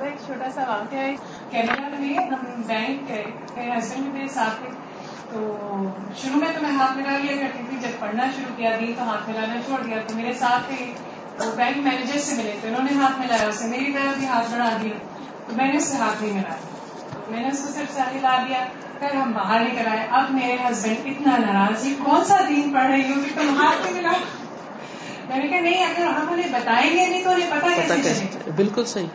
ایک 0.00 0.14
چھوٹا 0.26 0.50
سا 0.54 0.64
واقعہ 0.68 0.98
ہے۔ 0.98 1.16
کینیڈا 1.50 1.88
میں 1.98 2.14
ہم 2.14 2.62
بینک 2.66 3.08
گئے 3.08 3.24
میرے 3.56 3.78
ہسبینڈ 3.78 4.14
میرے 4.14 4.28
ساتھ 4.28 4.64
تو 5.30 5.38
شروع 6.16 6.40
میں 6.40 6.48
تو 6.54 6.62
میں 6.62 6.70
ہاتھ 6.70 6.96
ملا 6.96 7.18
لیا 7.18 7.36
کرتی 7.36 7.62
تھی، 7.68 7.76
جب 7.76 7.88
پڑھنا 7.98 8.24
شروع 8.36 8.56
کیا 8.56 8.76
دین 8.80 8.92
تو 8.96 9.02
ہاتھ 9.02 9.30
ملانا 9.30 9.54
چھوڑ 9.66 9.82
دیا۔ 9.82 9.96
تو 10.08 10.14
میرے 10.14 10.32
ساتھ 10.32 10.62
تھے 10.68 10.92
بینک 11.56 11.76
مینیجر 11.76 12.18
سے 12.18 12.34
ملے 12.36 12.58
تو 12.62 12.68
انہوں 12.68 12.84
نے 12.84 13.02
ہاتھ 13.02 13.20
ملایا، 13.20 13.48
اسے 13.48 13.66
میری 13.66 13.92
طرف 13.92 14.18
بھی 14.18 14.26
ہاتھ 14.26 14.50
بڑھا 14.50 14.76
دیا۔ 14.82 14.96
تو 15.46 15.56
میں 15.56 15.68
نے 15.68 15.76
اس 15.76 15.84
سے 15.84 15.96
ہاتھ 15.96 16.22
نہیں 16.22 16.32
ملایا۔ 16.32 16.77
میں 17.30 17.40
نے 17.40 17.48
اس 17.48 17.60
کو 17.60 17.72
صرف 17.72 17.94
سر 17.94 18.16
ہلا 18.16 18.36
دیا 18.48 18.64
پھر 18.98 19.14
ہم 19.16 19.32
باہر 19.32 19.62
کر 19.76 19.88
آئے۔ 19.90 20.06
اب 20.10 20.30
میرے 20.30 20.56
ہسبینڈ 20.64 20.96
اتنا 21.04 21.36
ناراض 21.38 21.82
جی 21.84 21.94
کون 22.04 22.24
سا 22.24 22.36
دین 22.48 22.72
پڑھ 22.74 22.86
رہی 22.86 23.02
ہوں 23.02 23.22
کہ 23.24 23.40
تم 23.40 23.56
ہاتھ 23.60 23.82
نہیں 23.82 23.94
ملا 23.94 24.12
میں 25.28 25.38
نے 25.38 25.48
کہا 25.48 25.60
نہیں 25.60 25.84
اگر 25.84 26.06
ہم 26.06 26.32
انہیں 26.32 26.52
بتائیں 26.52 26.90
گے 26.90 27.06
نہیں 27.06 27.24
تو 27.24 27.30
انہیں 27.30 27.50
پتا 27.50 27.94
کیسے 28.02 28.50
بالکل 28.56 28.84
صحیح۔ 28.84 29.06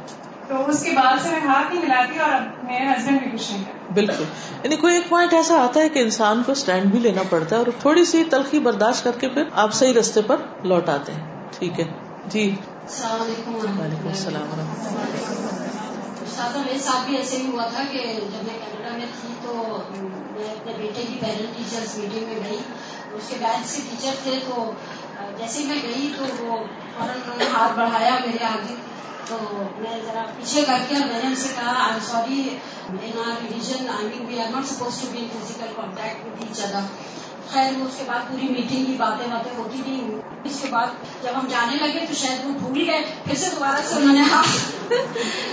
تو 0.48 0.70
اس 0.70 0.84
کے 0.84 0.92
بعد 0.92 1.22
سے 1.24 1.30
میں 1.30 1.40
ہاتھ 1.40 1.74
نہیں 1.74 1.84
ملاتی 1.84 2.20
اور 2.20 2.30
میرے 2.64 2.86
ہسبینڈ 2.86 3.20
بھی 3.22 3.32
کچھ 3.32 3.52
نہیں 3.52 3.64
کرتے 3.64 3.94
بالکل۔ 3.94 4.24
یعنی 4.64 4.76
کوئی 4.76 4.96
ایک 4.96 5.10
پوائنٹ 5.10 5.34
ایسا 5.34 5.56
آتا 5.56 5.80
ہے 5.80 5.90
کہ 5.90 6.00
انسان 6.00 6.44
کو 6.46 6.52
اسٹینڈ 6.52 6.86
بھی 6.86 7.00
لینا 7.00 7.22
پڑتا 7.30 7.56
ہے 7.56 7.62
اور 7.62 7.72
تھوڑی 7.80 8.06
سی 8.06 8.24
تلخی 8.24 8.60
برداشت 8.60 9.04
کر 9.04 9.12
کے 9.20 9.30
پھر 9.30 9.44
آپ 9.54 9.74
صحیح 9.74 9.94
رستے 9.94 10.22
پر 10.22 10.36
لوٹ 10.64 10.90
آتے 10.90 11.12
ہیں۔ 11.12 11.48
ٹھیک 11.60 11.80
ہے۔ 11.80 11.86
جی۔ 12.28 12.56
السلام 12.84 13.22
علیکم 13.22 13.56
وعلیکم 13.56 14.08
السلام 14.08 14.54
و 14.54 14.56
رحمۃ 14.58 14.88
اللہ۔ 14.88 15.63
میرے 16.26 16.80
ساتھ 16.80 17.06
بھی 17.06 17.18
ایسے 17.18 17.38
ہی 17.38 17.48
ہوا 17.48 17.66
تھا 17.68 17.84
کہ 17.92 18.04
جب 18.14 18.44
میں 18.44 18.58
کینیڈا 18.60 18.98
میں 18.98 19.06
تھی 19.22 19.34
تو 19.42 19.54
میں 20.32 20.50
اپنے 20.50 20.74
بیٹے 20.78 21.04
کی 21.08 21.18
پیرنٹ 21.20 21.58
ٹیچرس 21.58 21.98
میٹنگ 21.98 22.28
میں 22.28 22.40
گئی 22.46 22.58
اس 23.12 23.30
کے 23.30 23.36
بیچ 23.40 23.66
سے 23.66 23.82
ٹیچر 23.90 24.14
تھے 24.24 24.40
تو 24.48 24.72
جیسے 25.38 25.60
ہی 25.60 25.66
میں 25.66 25.78
گئی 25.84 26.14
تو 26.18 26.24
وہ 26.24 26.58
فوراً 26.94 27.10
انہوں 27.10 27.38
نے 27.38 27.46
ہاتھ 27.54 27.78
بڑھایا 27.78 28.18
میرے 28.26 28.44
آگے۔ 28.46 28.76
تو 29.28 29.38
میں 29.78 30.00
ذرا 30.06 30.24
پیچھے 30.36 30.62
کر 30.62 30.84
کے 30.90 30.96
میں 30.96 31.20
نے 31.24 31.28
ان 31.28 31.36
سے 31.36 31.48
کہا 31.56 31.74
I 31.84 32.00
sorry 32.08 32.50
in 32.90 33.20
our 33.20 33.42
religion 33.42 33.90
I 33.90 34.08
mean 34.08 34.26
we 34.28 34.40
are 34.40 34.50
not 34.52 34.66
supposed 34.66 35.02
to 35.02 35.08
be 35.12 35.28
physical 35.34 35.74
contact 35.76 36.26
with 36.26 36.44
each 36.44 36.60
other 36.62 36.86
خیر 37.52 37.80
وہ 37.80 37.86
اس 37.86 37.98
کے 37.98 38.04
بعد 38.08 38.32
پوری 38.32 38.48
میٹنگ 38.48 38.86
کی 38.86 38.96
باتیں 38.98 39.28
باتیں 39.32 39.52
ہوتی 39.58 39.82
نہیں 39.88 40.22
اس 40.44 40.60
کے 40.62 40.68
بعد 40.70 40.88
جب 41.24 41.32
ہم 41.36 41.48
جانے 41.50 41.76
لگے 41.76 42.06
تو 42.08 42.14
شاید 42.14 42.46
وہ 42.46 42.52
بھول 42.60 42.90
گئے۔ 42.90 43.02
پھر 43.24 43.36
سے 43.36 43.46
دوبارہ 43.56 43.82
سے 43.90 43.96
انہوں 43.96 44.14
نے 44.14 44.22
ہاتھ 44.32 44.94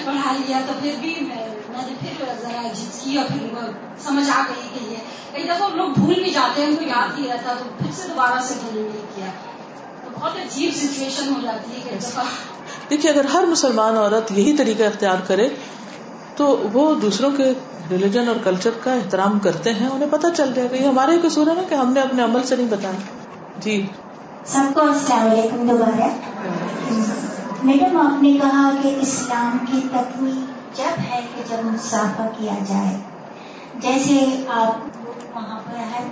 بڑھا 0.07 0.32
لیا 0.32 0.61
تو 0.66 0.72
پھر 0.80 0.95
بھی 1.01 1.14
میں 1.20 1.82
نے 1.86 1.95
پھر 2.01 2.24
ذرا 2.41 2.62
جد 2.74 3.05
کی 3.05 3.16
اور 3.18 3.26
پھر 3.26 3.70
سمجھ 4.05 4.30
آ 4.30 4.43
گئی 4.49 4.68
کہ 4.74 4.91
یہ 4.91 4.97
کئی 5.32 5.43
دفعہ 5.43 5.70
ہم 5.70 5.76
لوگ 5.76 5.88
بھول 5.88 6.22
بھی 6.22 6.30
جاتے 6.30 6.61
ہیں 6.61 6.68
ان 6.68 6.76
کو 6.76 6.84
یاد 6.84 7.18
نہیں 7.18 7.32
رہتا 7.32 7.55
تو 7.59 7.64
پھر 7.78 7.91
سے 7.95 8.09
دوبارہ 8.09 8.41
سے 8.43 8.55
انہوں 8.55 8.82
نے 8.82 9.01
کیا۔ 9.14 9.26
تو 10.05 10.11
بہت 10.14 10.36
عجیب 10.36 10.70
سچویشن 10.76 11.34
ہو 11.34 11.41
جاتی 11.43 11.70
ہے 11.74 11.91
کہ 11.91 11.97
دفعہ۔ 11.97 12.24
دیکھیے، 12.91 13.12
اگر 13.12 13.24
ہر 13.24 13.45
مسلمان 13.47 13.97
عورت 13.97 14.32
یہی 14.32 14.57
طریقہ 14.57 14.82
اختیار 14.82 15.18
کرے 15.26 15.49
تو 16.41 16.68
وہ 16.72 16.95
دوسروں 16.95 17.30
کے 17.30 17.53
ریلیجن 17.91 18.28
اور 18.28 18.36
کلچر 18.45 18.70
کا 18.84 18.93
احترام 18.93 19.38
کرتے 19.38 19.72
ہیں، 19.72 19.88
انہیں 19.88 20.09
پتہ 20.11 20.26
چل 20.36 20.53
جائے 20.55 20.70
گا 20.70 20.76
یہ 20.76 20.86
ہمارے 20.86 21.28
قصور 21.28 21.47
ہے 21.47 21.55
نا 21.55 21.62
کہ 21.68 21.74
ہم 21.74 21.93
نے 21.93 22.01
اپنے 22.01 22.22
عمل 22.22 22.43
سے 22.43 22.57
نہیں 22.57 22.68
بتایا۔ 22.68 22.93
جی۔ 23.59 23.86
سب 24.47 24.74
کو 24.74 24.80
السلام 24.80 25.30
علیکم 25.30 25.68
دوبارہ۔ 25.68 26.09
میڈم، 27.62 27.97
آپ 27.97 28.22
نے 28.22 28.32
کہا 28.32 28.70
کہ 28.82 28.97
اسلام 29.01 29.59
کی 29.59 29.80
تکمیل 29.93 30.45
جب 30.74 31.01
ہے 31.11 31.26
کہ 31.36 31.43
جب 31.51 31.64
مسافہ 31.64 32.22
کیا 32.38 32.55
جائے۔ 32.68 32.97
جیسے 33.74 34.45
آپ 34.49 34.72
وہاں 35.36 35.59
پر 35.59 35.78
ہر 35.78 36.05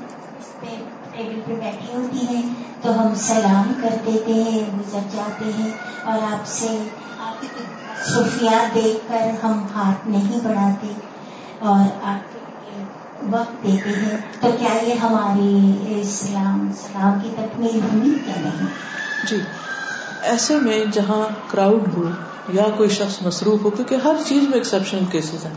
ٹیبل 1.16 1.40
پہ 1.46 1.52
بیٹھی 1.52 1.94
ہوتی 1.94 2.36
ہیں، 2.36 2.42
تو 2.82 3.02
ہم 3.02 3.14
سلام 3.14 3.72
کر 3.82 3.96
دیتے 4.06 4.34
ہیں 4.34 4.78
گزر 4.78 4.98
جاتے 5.16 5.50
ہیں 5.58 5.70
اور 6.04 6.32
آپ 6.32 6.46
سے 6.46 6.88
آپ 7.26 7.40
کی 7.40 7.46
خفیات 8.08 8.74
دیکھ 8.74 9.08
کر 9.08 9.44
ہم 9.44 9.66
ہاتھ 9.74 10.08
نہیں 10.08 10.38
بڑھاتے 10.42 10.92
اور 11.58 12.06
آپ 12.08 12.36
وقت 13.30 13.62
دیتے 13.62 13.90
ہیں، 13.90 14.16
تو 14.40 14.48
کیا 14.58 14.74
یہ 14.82 14.94
ہماری 14.94 15.76
اسلام 16.00 16.70
سلام 16.76 17.18
کی 17.22 17.28
تکمیل 17.36 17.80
ہوئی 17.92 18.10
یا 18.26 18.34
نہیں؟ 18.38 18.66
جی 19.26 19.40
ایسے 20.22 20.58
میں 20.58 20.84
جہاں 20.92 21.28
کراؤڈ 21.50 21.96
ہو 21.96 22.02
یا 22.52 22.64
کوئی 22.76 22.88
شخص 22.88 23.22
مصروف 23.22 23.64
ہو، 23.64 23.70
کیونکہ 23.70 23.94
ہر 23.94 24.14
چیز 24.26 24.42
میں 24.42 24.52
ایکسپشنل 24.52 25.04
کیسز 25.10 25.44
ہیں۔ 25.44 25.54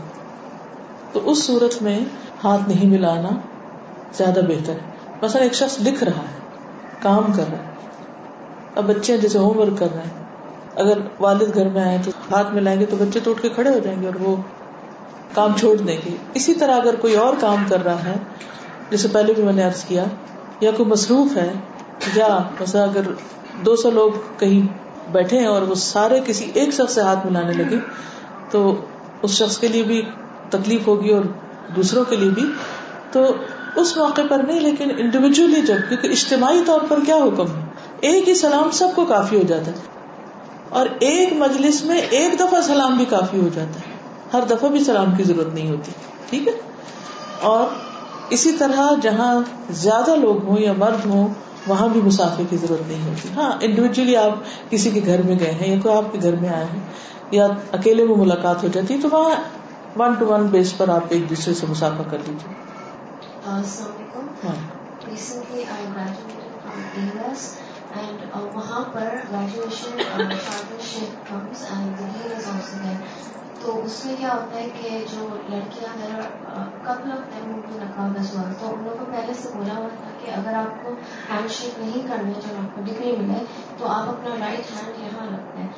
تو 1.12 1.20
اس 1.24 1.44
صورت 1.44 1.82
میں 1.82 2.00
ہاتھ 2.44 2.68
نہیں 2.68 2.86
ملانا 2.86 3.28
زیادہ 4.16 4.40
بہتر 4.48 4.72
ہے۔ 4.72 4.90
مثلا 5.22 5.42
ایک 5.42 5.54
شخص 5.54 5.76
لکھ 5.80 6.04
رہا 6.04 6.22
ہے، 6.22 6.40
کام 7.02 7.32
کر 7.36 7.44
رہا 7.50 7.58
ہے، 7.58 7.70
اب 8.76 8.84
بچے 8.84 9.16
جیسے 9.16 9.38
ہوم 9.38 9.58
ورک 9.58 9.78
کر 9.78 9.88
رہے 9.94 10.02
ہیں 10.02 10.21
اگر 10.76 10.98
والد 11.20 11.54
گھر 11.54 11.68
میں 11.68 11.82
آئے 11.82 11.98
تو 12.04 12.10
ہاتھ 12.30 12.54
ملائیں 12.54 12.80
گے 12.80 12.86
تو 12.86 12.96
بچے 12.96 13.20
تو 13.20 13.30
اٹھ 13.30 13.42
کے 13.42 13.48
کھڑے 13.48 13.70
ہو 13.70 13.78
جائیں 13.78 14.02
گے 14.02 14.06
اور 14.06 14.14
وہ 14.20 14.36
کام 15.34 15.52
چھوڑ 15.56 15.76
دیں 15.76 15.98
گے۔ 16.06 16.16
اسی 16.34 16.54
طرح 16.54 16.76
اگر 16.76 16.94
کوئی 16.94 17.14
اور 17.14 17.34
کام 17.40 17.64
کر 17.68 17.84
رہا 17.84 18.04
ہے، 18.04 18.14
جیسے 18.90 19.08
پہلے 19.12 19.32
بھی 19.32 19.42
میں 19.42 19.52
نے 19.52 19.64
ارض 19.64 19.84
کیا، 19.84 20.04
یا 20.60 20.70
کوئی 20.70 20.88
مصروف 20.88 21.36
ہے، 21.36 21.52
یا 22.14 22.38
مثلا 22.60 22.82
اگر 22.82 23.00
دو 23.64 23.76
سو 23.76 23.90
لوگ 23.90 24.10
کہیں 24.38 24.66
بیٹھے 25.12 25.38
ہیں 25.38 25.46
اور 25.46 25.62
وہ 25.62 25.74
سارے 25.74 26.20
کسی 26.26 26.50
ایک 26.54 26.70
شخص 26.70 26.94
سے 26.94 27.00
ہاتھ 27.00 27.26
ملانے 27.26 27.52
لگے، 27.52 27.76
تو 28.50 28.74
اس 29.22 29.30
شخص 29.30 29.58
کے 29.58 29.68
لیے 29.68 29.82
بھی 29.82 30.02
تکلیف 30.50 30.86
ہوگی 30.86 31.10
اور 31.10 31.22
دوسروں 31.76 32.04
کے 32.04 32.16
لیے 32.16 32.30
بھی۔ 32.30 32.52
تو 33.12 33.34
اس 33.76 33.96
موقع 33.96 34.20
پر 34.30 34.38
نہیں، 34.38 34.60
لیکن 34.60 34.90
انڈیویجلی 34.98 35.62
جب، 35.62 35.76
کیونکہ 35.88 36.08
اجتماعی 36.08 36.62
طور 36.66 36.80
پر 36.88 36.98
کیا 37.06 37.16
حکم 37.16 37.46
ہے؟ 37.46 37.62
ایک 38.00 38.28
ہی 38.28 38.34
سلام 38.34 38.70
سب 38.70 38.88
کو 38.94 39.04
کافی 39.04 39.36
ہو 39.36 39.42
جاتا 39.42 39.66
ہے۔ 39.66 40.01
اور 40.72 40.86
ایک 41.00 41.32
مجلس 41.32 41.84
میں 41.84 42.00
ایک 42.10 42.40
دفعہ 42.40 42.60
سلام 42.60 42.96
بھی 42.96 43.04
کافی 43.04 43.40
ہو 43.40 43.48
جاتا 43.54 43.80
ہے۔ 43.80 43.92
ہر 44.32 44.42
دفعہ 44.50 44.68
بھی 44.68 44.84
سلام 44.84 45.14
کی 45.16 45.22
ضرورت 45.22 45.54
نہیں 45.54 45.70
ہوتی 45.70 45.92
ٹھیک 46.30 46.48
ہے؟ 46.48 46.52
اور 47.40 47.66
اسی 48.30 48.52
طرح 48.52 48.80
جہاں 49.02 49.40
زیادہ 49.70 50.16
لوگ 50.16 50.44
ہوں 50.44 50.58
یا 50.58 50.72
مرد 50.72 51.06
ہوں 51.06 51.28
وہاں 51.66 51.88
بھی 51.88 52.00
مسافر 52.00 52.42
کی 52.50 52.56
ضرورت 52.56 52.88
نہیں 52.88 53.08
ہوتی۔ 53.08 53.28
ہاں 53.36 53.52
انڈیویجلی 53.60 54.16
آپ 54.16 54.32
کسی 54.70 54.90
کے 54.90 55.00
گھر 55.06 55.22
میں 55.22 55.38
گئے 55.38 55.52
ہیں 55.52 55.68
یا 55.68 55.80
کوئی 55.82 55.94
آپ 55.94 56.12
کے 56.12 56.18
گھر 56.22 56.36
میں 56.36 56.48
آئے 56.48 56.64
ہیں 56.64 56.80
یا 57.30 57.46
اکیلے 57.72 58.04
میں 58.04 58.16
ملاقات 58.16 58.62
ہو 58.62 58.68
جاتی 58.68 58.94
ہے 58.94 59.00
تو 59.00 59.08
وہاں 59.12 59.30
ون 59.98 60.14
ٹو 60.14 60.26
ون 60.26 60.46
بیس 60.46 60.76
پر 60.76 60.88
آپ 60.88 61.04
ایک 61.08 61.30
دوسرے 61.30 61.54
سے 61.54 61.66
مسافر 61.68 62.02
کر 62.10 62.18
لیجیے 62.26 62.54
اینڈ 67.94 68.22
وہاں 68.54 68.84
پر 68.92 69.16
گریجویشن 69.32 69.98
تو 73.62 73.80
اس 73.84 74.04
میں 74.04 74.14
کیا 74.16 74.28
ہوتا 74.32 74.56
ہے 74.56 74.68
کہ 74.80 75.04
جو 75.10 75.28
لڑکیاں 75.48 75.92
ہیں 75.98 76.20
کپل 76.82 77.10
آف 77.12 77.30
ٹائم 77.30 77.52
ان 77.54 77.60
کو 77.60 77.78
نقاب 77.78 78.16
ہوا 78.18 78.42
تو 78.60 78.74
ان 78.74 78.82
لوگوں 78.84 78.98
کو 78.98 79.04
پہلے 79.12 79.34
سے 79.34 79.48
بولا 79.54 79.74
ہوا 79.74 79.88
تھا 79.88 80.10
کہ 80.20 80.30
اگر 80.30 80.54
آپ 80.54 80.82
کو 80.82 80.94
ہینڈ 81.30 81.50
شیک 81.50 81.78
نہیں 81.78 82.08
کرنا 82.08 82.32
جب 82.32 82.58
آپ 82.58 82.74
کو 82.74 82.82
ڈگری 82.84 83.16
ملے 83.16 83.44
تو 83.78 83.86
آپ 83.86 84.08
اپنا 84.08 84.34
رائٹ 84.40 84.72
ہینڈ 84.72 85.00
یہاں 85.00 85.26
رکھتے 85.26 85.62
ہیں 85.62 85.68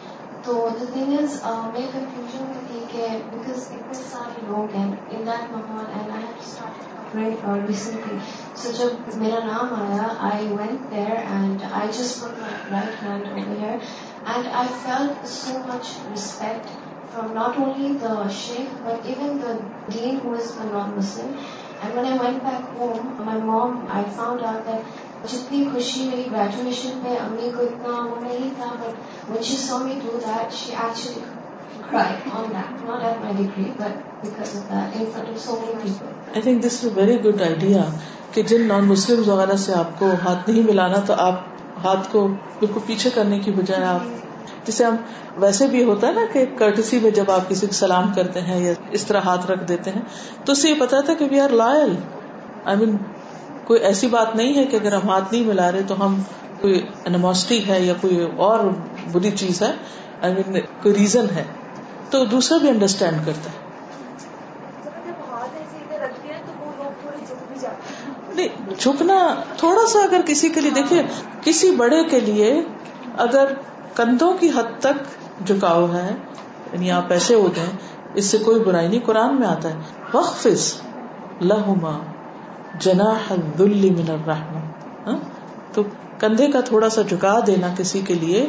تو 0.45 0.53
دا 0.70 0.84
تھنگ 0.92 1.12
از 1.18 1.34
میں 1.74 1.86
کنفیوژن 1.92 2.45
میں 2.47 2.62
تھی 2.68 2.80
کہ 2.90 3.07
بیکاز 3.30 3.68
اتنے 3.72 3.95
سارے 4.01 4.47
لوگ 4.47 4.74
ہیں 4.74 4.84
ان 4.84 5.26
دیٹ 5.26 5.53
ماحول 5.53 5.84
and 5.88 6.11
I 6.11 6.22
have 6.22 6.32
start 6.38 7.68
recently 7.68 8.18
so 8.55 8.72
جب 8.72 9.16
میرا 9.18 9.38
نام 9.45 9.72
آیا 9.74 10.09
I 10.30 10.49
went 10.49 10.90
there 10.90 11.16
and 11.16 11.62
I 11.72 11.88
just 11.88 12.20
put 12.22 12.40
my 12.40 12.55
right 12.70 13.03
hand 13.03 13.28
over 13.28 13.49
here 13.55 13.78
and 14.26 14.49
I 14.53 14.68
feel 14.82 15.09
so 15.28 15.59
much 15.66 15.92
respect 16.11 16.68
from 17.12 17.32
not 17.32 17.59
only 17.59 17.92
the 18.03 18.14
Sheikh 18.34 18.76
but 18.82 19.07
even 19.07 19.40
the 19.42 19.53
then 19.95 20.18
who 20.24 20.34
is 20.34 20.53
the 20.59 20.68
non 20.72 20.90
Muslim 20.97 21.32
and 21.82 21.97
when 21.97 22.07
I 22.07 22.18
went 22.18 22.42
back 22.42 22.80
home 22.80 23.22
my 23.24 23.42
mom 23.42 23.84
I 23.92 24.05
found 24.16 24.45
out 24.45 24.66
that 24.66 25.12
جتنی 25.33 25.64
خوشی 25.72 26.09
میری 26.09 26.25
graduation 26.33 26.99
پہ 27.03 27.09
امی 27.09 27.51
کو 27.57 27.62
اتنا 27.62 27.95
وہ 28.07 28.20
نہیں 28.20 28.51
تھا 28.57 28.70
but 28.81 29.31
when 29.31 29.43
she 29.43 29.57
saw 29.57 29.79
me 29.79 29.95
do 30.05 30.18
that 30.27 30.53
she 30.53 30.72
actually 30.72 31.20
I 31.93 32.14
think 36.43 36.64
this 36.64 36.85
is 36.85 36.97
very 36.97 37.25
good 37.25 37.43
idea 37.43 37.83
کہ 38.33 38.43
جن 38.43 38.66
نان 38.68 38.85
مسلم 38.85 39.22
وغیرہ 39.27 39.57
سے 39.57 39.72
آپ 39.72 39.99
کو 39.99 40.12
ہاتھ 40.25 40.51
نہیں 40.51 40.62
ملانا، 40.62 40.99
تو 40.99 41.14
آپ 41.16 41.41
ہاتھ 41.85 42.12
کو 42.12 42.27
بالکل 42.29 42.81
پیچھے 42.87 43.11
کرنے 43.14 43.39
کی 43.39 43.51
بجائے 43.51 43.85
آپ، 43.85 44.66
جسے 44.66 44.85
ہم 44.85 44.97
ویسے 45.37 45.66
بھی 45.66 45.85
ہوتا 45.85 46.07
ہے 46.07 46.12
نا 46.12 46.20
کہ 46.33 46.45
کرٹسی 46.59 46.99
میں 46.99 47.11
جب 47.11 47.31
آپ 47.31 47.49
کسی 47.49 47.66
کو 47.66 47.72
سلام 47.72 48.12
کرتے 48.14 48.41
ہیں 48.41 48.61
یا 48.64 48.72
اس 48.91 49.05
طرح 49.05 49.20
ہاتھ 49.20 49.51
رکھ 49.51 49.64
دیتے 49.68 49.91
ہیں، 49.91 50.03
تو 50.45 50.53
اس 50.53 50.62
سے 50.62 50.68
یہ 50.68 50.75
پتا 50.81 51.01
تھا 51.01 51.14
کہ 51.14 51.25
وی 51.31 51.41
آر 51.41 51.49
لائل 51.49 51.97
آئی 52.64 52.77
مین 52.77 52.97
کوئی 53.65 53.81
ایسی 53.81 54.07
بات 54.07 54.37
نہیں 54.37 54.55
ہے 54.55 54.65
کہ 54.65 54.77
اگر 54.77 54.93
ہم 54.93 55.09
ہاتھ 55.09 55.25
نہیں 55.33 55.45
ملا 55.45 55.73
رہے 55.73 55.83
تو 55.83 56.07
ہم 56.07 56.23
کوئی 56.61 56.87
انموسٹی 57.05 57.69
ہے 57.69 57.81
یا 57.81 57.95
کوئی 58.01 58.27
اور 58.37 58.61
بری 59.12 59.31
چیز 59.31 59.62
ہے 59.62 59.73
کوئی 60.83 60.95
ریزن 60.95 61.27
ہے۔ 61.35 61.45
تو 62.11 62.25
دوسرا 62.25 62.59
بھی 62.59 62.69
انڈرسٹینڈ 62.69 63.27
کرتا 63.27 63.51
ہے۔ 63.51 63.65
نہیں، 68.35 68.49
جھکنا 68.79 69.35
تھوڑا 69.57 69.87
سا 69.89 69.99
اگر 69.99 70.21
کسی 70.27 70.49
کے 70.49 70.61
لیے 70.61 70.71
دیکھیے، 70.71 71.03
کسی 71.41 71.71
بڑے 71.71 72.05
کے 72.05 72.21
لیے 72.21 72.62
اگر 73.19 73.53
کندھوں 73.95 74.35
کی 74.41 74.49
حد 74.49 74.81
تک 74.81 74.95
جھکاؤ 75.47 75.87
ہے 75.93 76.12
یعنی 76.73 76.91
آپ 76.91 77.12
ایسے 77.12 77.35
ہو 77.35 77.49
جائیں 77.55 77.71
اس 78.15 78.25
سے 78.25 78.39
کوئی 78.39 78.61
برائی 78.61 78.89
نہیں، 78.89 79.01
قرآن 79.01 79.41
میں 79.41 79.49
آتا 79.49 79.69
ہے 79.69 79.75
وقف 80.15 80.47
لہما 81.41 81.99
جنا 82.75 83.12
من 83.31 84.11
الرحم 84.11 84.57
ہاں؟ 85.07 85.16
تو 85.75 85.83
کندھے 86.18 86.47
کا 86.51 86.61
تھوڑا 86.61 86.89
سا 86.89 87.03
جھکا 87.03 87.39
دینا 87.47 87.68
کسی 87.79 88.01
کے 88.01 88.14
لیے 88.14 88.47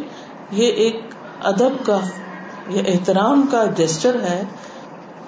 یہ 0.52 0.72
ایک 0.84 1.14
ادب 1.42 1.86
کا 1.86 2.00
یہ 2.70 2.82
احترام 2.86 3.46
کا 3.52 3.64
جسچر 3.78 4.20
ہے۔ 4.24 4.42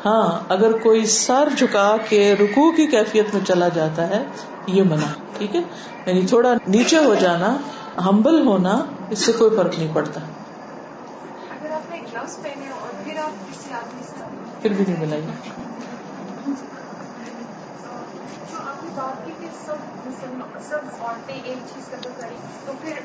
ہاں 0.06 0.40
اگر 0.50 0.78
کوئی 0.78 1.06
سر 1.06 1.50
جھکا 1.58 1.96
کے 2.10 2.36
رکو 2.36 2.72
کی 2.72 2.86
کیفیت 2.86 3.34
میں 3.34 3.44
چلا 3.46 3.68
جاتا 3.68 4.08
ہے 4.10 4.24
یہ 4.68 4.84
منع 4.84 5.12
ٹھیک 5.38 5.56
ہے؟ 5.56 5.62
یعنی 6.06 6.26
تھوڑا 6.28 6.54
نیچے 6.68 6.98
ہو 6.98 7.16
جانا 7.16 7.58
ہمبل 8.06 8.48
ہونا 8.48 8.78
اس 9.10 9.26
سے 9.26 9.32
کوئی 9.32 9.56
فرق 9.58 9.78
نہیں 9.78 9.94
پڑتا۔ 9.94 10.20
پھر 14.62 14.74
بھی 14.74 14.84
نہیں 14.88 15.67
ملائیں 18.98 19.50
سب 20.60 21.02
عورتیں 21.02 21.36
ایک 21.36 21.58
چیز 21.74 21.90
قدر 21.90 22.22
کریں 22.22 22.38
تو 22.66 22.74
پھر 22.82 23.00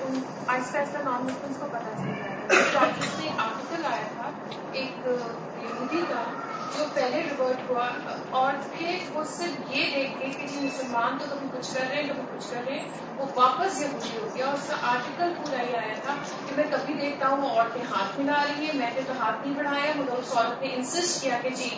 آہستہ 0.47 0.78
آہستہ 0.78 0.99
نان 0.99 1.24
مسلم 1.24 1.53
کو 1.53 1.66
پتا 1.66 1.93
چل 1.99 2.14
جائے 2.22 2.47
گا 2.74 2.88
جس 3.01 3.18
میں 3.18 3.28
آرٹیکل 3.38 3.84
آیا 3.84 4.07
تھا، 4.14 4.30
ایک 4.70 5.07
یہودی 5.57 6.01
کا 6.09 6.24
جو 6.76 6.84
پہلے 6.95 7.22
ریورٹ 7.22 7.70
ہوا 7.70 7.88
اور 8.30 8.53
پھر 8.70 8.99
وہ 9.12 9.24
صرف 9.24 9.70
یہ 9.70 9.90
دیکھ 9.95 10.18
کے 10.18 10.30
کہ 10.30 10.47
جی 10.47 10.61
مسلمان 10.61 11.18
تو 11.18 11.24
کبھی 11.30 11.49
کچھ 11.53 11.72
کر 11.74 11.84
رہے 11.90 12.03
ہیں، 12.03 12.09
کبھی 12.09 12.22
کچھ 12.30 12.51
کر 12.51 12.62
رہے 12.66 12.72
ہیں، 12.72 12.86
وہ 13.16 13.26
واپس 13.36 13.80
یہودی 13.80 14.18
ہو 14.18 14.28
گیا 14.34 14.47
اور 14.47 14.55
اس 14.55 14.66
کا 14.66 14.76
آرٹیکل 14.82 15.34
پورا 15.38 15.62
ہی 15.62 15.74
آیا 15.74 15.95
تھا 16.03 16.14
کہ 16.47 16.55
میں 16.57 16.64
کبھی 16.70 16.95
دیکھتا 16.95 17.28
ہوں، 17.28 17.43
وہ 17.43 17.49
عورتیں 17.49 17.82
ہاتھ 17.90 18.20
ملا 18.20 18.45
رہی 18.49 18.66
ہیں، 18.66 18.74
میں 18.74 18.90
نے 18.95 19.03
تو 19.07 19.12
ہاتھ 19.12 19.45
نہیں 19.45 19.57
بڑھایا، 19.57 19.93
مگر 19.97 20.12
اس 20.12 20.32
عورت 20.36 20.62
نے 20.62 20.74
انسسٹ 20.74 21.20
کیا 21.20 21.38
کہ 21.43 21.51
جی 21.51 21.70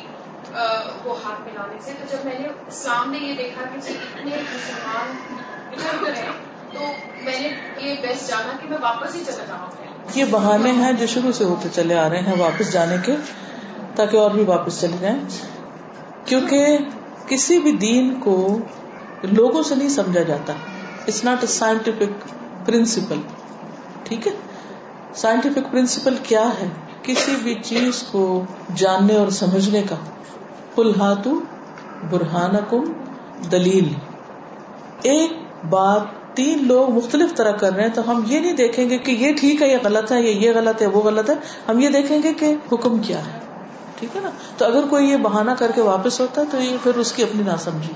وہ 1.05 1.17
ہاتھ 1.25 1.41
ملانے 1.41 1.77
سے۔ 1.81 1.93
تو 1.99 2.17
جب 2.17 2.25
میں 2.25 2.39
نے 2.39 2.49
اسلام 2.67 3.11
نے 3.11 3.19
یہ 3.19 3.35
دیکھا 3.35 3.63
کہ 3.63 3.93
اتنے 3.93 4.37
مسلمان 4.37 5.35
تو 6.73 6.81
میں 7.23 7.41
نے 7.41 7.49
یہ 7.81 7.95
بیسٹ 8.03 8.29
جانا 8.29 8.57
کہ 8.63 8.69
میں 8.69 8.79
واپس 8.81 9.15
ہی 9.15 9.23
چلا 9.27 9.45
جاؤں۔ 9.45 9.71
یہ 10.15 10.25
بہانے 10.31 10.71
ہیں 10.71 10.93
جو 10.93 11.07
شروع 11.07 11.33
سے 11.33 11.45
ہوتے 11.45 11.69
چلے 11.75 11.99
آ 11.99 12.09
رہے 12.09 12.21
ہیں، 12.21 12.35
واپس 12.39 12.73
جانے 12.73 12.97
کے، 13.05 13.17
تاکہ 13.97 14.17
اور 14.17 14.31
بھی 14.31 14.45
واپس 14.45 14.81
چلے 14.81 14.97
جائیں۔ 15.01 15.19
کیونکہ 16.25 16.79
کسی 17.27 17.59
بھی 17.59 17.73
دین 17.73 18.21
کو 18.21 18.59
لوگوں 19.23 19.63
سے 19.63 19.75
نہیں 19.75 19.89
سمجھا 19.89 20.23
جاتا۔ 20.23 20.53
It's 21.07 21.25
not 21.25 21.39
a 21.41 21.47
scientific 21.47 22.29
principle 22.67 23.21
ٹھیک 24.05 24.27
ہے؟ 24.27 24.33
سائنٹیفک 25.15 25.73
پرنسپل 25.73 26.15
کیا 26.23 26.49
ہے؟ 26.61 26.69
کسی 27.03 27.37
بھی 27.43 27.55
چیز 27.65 28.03
کو 28.03 28.45
جاننے 28.75 29.17
اور 29.17 29.29
سمجھنے 29.29 29.83
کا۔ 29.83 29.97
ہاتو 30.79 31.41
برہان 32.11 32.51
کم 32.71 32.93
دلیل۔ 33.53 33.89
ایک 35.03 35.33
بات 35.71 36.03
تین 36.35 36.67
لوگ 36.67 36.91
مختلف 36.91 37.35
طرح 37.35 37.51
کر 37.51 37.73
رہے 37.73 37.83
ہیں 37.83 37.91
تو 37.95 38.11
ہم 38.11 38.23
یہ 38.27 38.41
نہیں 38.41 38.53
دیکھیں 38.53 38.91
گے 38.91 38.99
کہ 38.99 39.11
یہ 39.11 39.33
ٹھیک 39.33 39.63
ہے، 39.63 39.69
یہ 39.69 39.77
غلط 39.85 40.13
ہے، 40.13 40.23
یہ 40.23 40.53
غلط 40.55 40.83
ہے، 40.83 40.87
وہ 40.87 41.03
غلط 41.03 41.31
ہے۔ 41.31 41.35
ہم 41.69 41.81
یہ 41.81 41.89
دیکھیں 41.89 42.23
گے 42.23 42.33
کہ 42.35 42.55
حکم 42.73 42.99
کیا 42.99 43.19
ہے۔ 43.19 43.39
ٹھیک 43.97 44.17
ہے 44.17 44.21
نا؟ 44.21 44.31
تو 44.59 44.65
اگر 44.65 44.81
کوئی 44.91 45.11
یہ 45.11 45.17
بہانا 45.17 45.55
کر 45.55 45.71
کے 45.75 45.81
واپس 45.81 46.21
ہوتا 46.21 46.41
ہے 46.41 46.47
تو 46.51 46.63
یہ 46.63 46.77
پھر 46.83 46.95
اس 46.95 47.13
کی 47.13 47.23
اپنی 47.23 47.43
نہ 47.43 47.57
سمجھی 47.59 47.93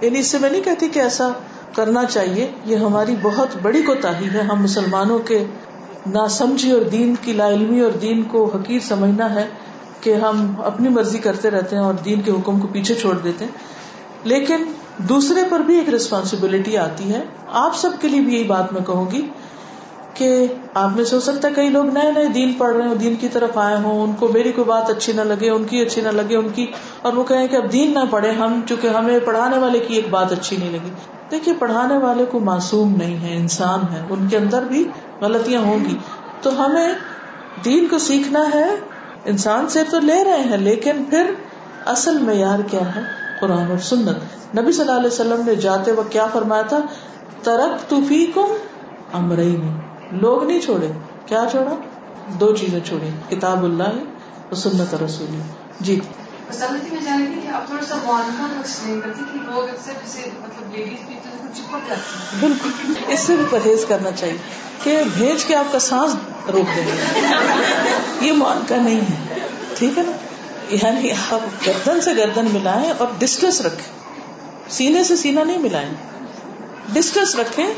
یعنی 0.00 0.18
اس 0.18 0.26
سے 0.26 0.38
میں 0.38 0.50
نہیں 0.50 0.62
کہتی 0.62 0.88
کہ 0.88 1.00
ایسا 1.00 1.28
کرنا 1.74 2.04
چاہیے، 2.04 2.50
یہ 2.64 2.76
ہماری 2.76 3.14
بہت 3.22 3.48
بڑی 3.62 3.82
کوتا 3.82 4.20
ہے۔ 4.20 4.40
ہم 4.40 4.62
مسلمانوں 4.62 5.18
کے 5.18 5.44
نہ 6.06 6.26
سمجھی 6.30 6.70
اور 6.70 6.82
دین 6.82 7.14
کی، 7.20 7.32
لا 7.32 7.48
علمی 7.48 7.80
اور 7.80 7.90
دین 7.90 8.22
کو 8.22 8.50
حقیر 8.54 8.78
سمجھنا 8.80 9.34
ہے۔ 9.34 9.48
کہ 10.04 10.14
ہم 10.14 10.54
اپنی 10.64 10.88
مرضی 10.88 11.18
کرتے 11.18 11.50
رہتے 11.50 11.76
ہیں 11.76 11.82
اور 11.82 11.94
دین 11.94 12.20
کے 12.20 12.30
حکم 12.30 12.60
کو 12.60 12.68
پیچھے 12.68 12.94
چھوڑ 12.94 13.18
دیتے 13.18 13.44
ہیں۔ 13.44 13.52
لیکن 14.24 14.56
دوسرے 14.98 15.40
پر 15.50 15.60
بھی 15.60 15.78
ایک 15.78 15.88
ریسپانسبلٹی 15.88 16.78
آتی 16.78 17.12
ہے۔ 17.12 17.22
آپ 17.52 17.76
سب 17.76 17.90
کے 18.00 18.08
لیے 18.08 18.20
بھی 18.20 18.34
یہی 18.34 18.44
بات 18.44 18.72
میں 18.72 18.80
کہوں 18.80 19.10
گی 19.10 19.28
کہ 20.14 20.46
آپ 20.74 20.90
میں 20.96 21.04
سے 21.04 21.16
ہو 21.16 21.20
سکتا 21.20 21.48
ہے 21.48 21.52
کئی 21.54 21.68
لوگ 21.68 21.84
نئے 21.84 22.12
نئے 22.12 22.26
دین 22.26 22.52
پڑھ 22.52 22.76
رہے 22.76 22.88
ہوں، 22.88 22.94
دین 22.94 23.14
کی 23.14 23.28
طرف 23.28 23.58
آئے 23.58 23.76
ہوں، 23.76 24.02
ان 24.02 24.12
کو 24.18 24.28
میری 24.34 24.52
کوئی 24.52 24.64
بات 24.64 24.90
اچھی 24.90 25.12
نہ 25.12 25.20
لگے، 25.20 25.50
ان 25.50 25.64
کی 25.64 25.80
اچھی 25.80 26.02
نہ 26.02 26.08
لگے، 26.08 26.36
ان 26.36 26.48
کی۔ 26.48 26.66
اور 27.02 27.12
وہ 27.12 27.24
کہیں 27.24 27.46
کہ 27.46 27.56
اب 27.56 27.72
دین 27.72 27.94
نہ 27.94 27.98
پڑھے 28.10 28.30
ہم، 28.30 28.60
چونکہ 28.68 28.86
ہمیں 28.86 29.18
پڑھانے 29.18 29.58
والے 29.58 29.78
کی 29.78 29.94
ایک 29.94 30.06
بات 30.10 30.32
اچھی 30.32 30.56
نہیں 30.56 30.70
لگی۔ 30.70 30.90
دیکھیے، 31.30 31.54
پڑھانے 31.58 31.98
والے 31.98 32.24
کو 32.24 32.40
معصوم 32.40 32.94
نہیں 32.96 33.16
ہے، 33.16 33.36
انسان 33.36 33.80
ہے، 33.92 34.02
ان 34.10 34.28
کے 34.28 34.36
اندر 34.36 34.62
بھی 34.62 34.88
غلطیاں 35.20 35.60
ہوں 35.60 35.78
گی۔ 35.84 35.96
تو 36.42 36.66
ہمیں 36.66 36.88
دین 37.64 37.86
کو 37.90 37.98
سیکھنا 37.98 38.44
ہے 38.54 38.74
انسان 39.24 39.68
سے 39.68 39.82
تو 39.90 40.00
لے 40.00 40.24
رہے 40.24 40.42
ہیں، 40.42 40.56
لیکن 40.56 41.04
پھر 41.10 41.30
اصل 41.86 42.18
معیار 42.18 42.58
کیا 42.70 42.94
ہے؟ 42.94 43.00
قرآن 43.40 43.70
اور 43.70 43.78
سنت۔ 43.78 44.16
نبی 44.58 44.72
صلی 44.72 44.80
اللہ 44.80 44.96
علیہ 44.96 45.06
وسلم 45.06 45.42
نے 45.46 45.54
جاتے 45.54 45.92
وقت 45.92 46.12
کیا 46.12 46.26
فرمایا 46.26 46.62
تھا؟ 46.62 46.78
ترک 47.42 47.90
توفی 47.90 48.26
کم 48.34 48.52
امرئی 49.12 49.56
نے 49.56 49.70
لوگ 50.12 50.44
نہیں 50.44 50.60
چھوڑے۔ 50.60 50.88
کیا 51.26 51.44
چھوڑا؟ 51.50 51.74
دو 52.40 52.56
چیزیں 52.56 52.80
چھوڑی۔ 52.84 53.36
کتاب 53.36 53.64
اللہ 53.64 53.82
اور 53.82 54.54
سنت 54.54 54.94
رسول۔ 54.94 55.38
جی۔ 55.80 56.00
بالکل۔ 62.40 62.92
اس 63.06 63.20
سے 63.20 63.36
بھی 63.36 63.44
پرہیز 63.50 63.84
کرنا 63.88 64.10
چاہیے 64.10 64.36
کہ 64.82 65.02
بھیج 65.14 65.44
کے 65.44 65.56
آپ 65.56 65.72
کا 65.72 65.78
سانس 65.78 66.14
روک 66.52 66.76
دیں۔ 66.76 66.86
یہ 68.20 68.32
مان 68.32 68.58
کا 68.68 68.76
نہیں 68.76 69.00
ہے۔ 69.00 69.38
ٹھیک 69.78 69.98
ہے 69.98 70.02
نا؟ 70.02 70.12
یعنی 70.68 71.10
آپ 71.10 71.66
گردن 71.66 72.00
سے 72.00 72.16
گردن 72.16 72.46
ملائیں 72.52 72.92
اور 72.98 73.08
ڈسٹینس 73.18 73.60
رکھیں۔ 73.60 73.98
سینے 74.68 75.04
سے 75.04 75.16
سینا 75.16 75.42
نہیں 75.44 75.58
ملائیں۔ 75.58 75.90
ڈسٹینس 76.92 77.36
رکھیں 77.36 77.74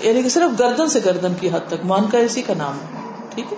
یعنی 0.00 0.22
کہ 0.22 0.28
صرف 0.28 0.60
گردن 0.60 0.88
سے 0.88 1.00
گردن 1.04 1.34
کی 1.34 1.48
حد 1.48 1.68
تک۔ 1.68 1.84
مان 1.84 2.06
کا 2.10 2.18
اسی 2.18 2.42
کا 2.42 2.54
نام 2.58 2.74
ہے۔ 2.74 3.00
ٹھیک 3.34 3.52
ہے؟ 3.52 3.56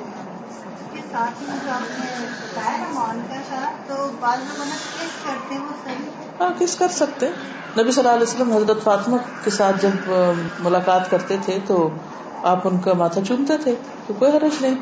ہاں 6.40 6.48
کس 6.58 6.76
کر 6.76 6.88
سکتے؟ 6.88 7.26
نبی 7.78 7.90
صلی 7.90 8.02
اللہ 8.02 8.14
علیہ 8.14 8.22
وسلم 8.22 8.52
حضرت 8.52 8.84
فاطمہ 8.84 9.16
کے 9.44 9.50
ساتھ 9.50 9.82
جب 9.82 10.12
ملاقات 10.58 11.10
کرتے 11.10 11.36
تھے 11.44 11.58
تو 11.66 11.88
آپ 12.42 12.68
ان 12.68 12.78
کا 12.78 12.92
ماتھا 12.92 13.20
چومتے 13.28 13.58
تھے، 13.58 13.74
تو 14.06 14.14
کوئی 14.18 14.36
حرج 14.36 14.64
نہیں۔ 14.64 14.74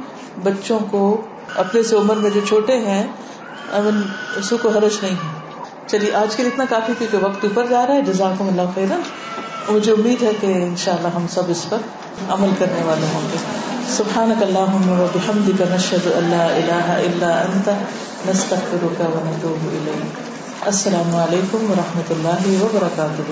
بچوں 0.42 0.78
کو 0.90 1.20
اپنے 1.56 1.82
سے 1.82 1.96
عمر 1.96 2.16
میں 2.16 2.30
جو 2.30 2.40
چھوٹے 2.48 2.78
ہیں، 2.78 3.06
امن، 3.72 4.02
اس 4.36 4.52
کو 4.62 4.68
حرج 4.68 4.98
نہیں 5.02 5.14
ہے۔ 5.14 5.40
چلیے، 5.86 6.14
آج 6.14 6.36
کے 6.36 6.42
اتنا 6.42 6.64
کافی، 6.68 6.92
کیونکہ 6.98 7.18
وقت 7.18 7.44
اوپر 7.44 7.66
جا 7.66 7.86
رہا 7.86 7.94
ہے۔ 7.94 8.02
جزاک 8.02 8.42
اللہ 8.42 8.62
خیرن 8.74 9.00
مجھے 9.68 9.92
امید 9.92 10.22
ہے 10.22 10.30
کہ 10.40 10.46
انشاءاللہ 10.46 11.08
ہم 11.08 11.26
سب 11.26 11.42
اس 11.48 11.66
پر 11.68 11.78
عمل 12.28 12.48
کرنے 12.58 12.82
والے 12.82 13.06
ہوں 13.14 13.28
گے۔ 13.32 13.75
سبحانك 13.88 14.42
اللهم 14.42 14.88
وبحمدك 15.00 15.60
نشهد 15.74 16.06
ان 16.18 16.30
لا 16.30 16.46
اله 16.58 16.86
الا 17.06 17.30
انت 17.44 17.68
نستغفرك 18.28 18.98
ونتوب 19.14 19.60
اليك 19.72 20.66
السلام 20.66 21.14
علیکم 21.16 21.70
ورحمۃ 21.70 22.10
اللہ 22.10 22.46
وبرکاتہ 22.62 23.22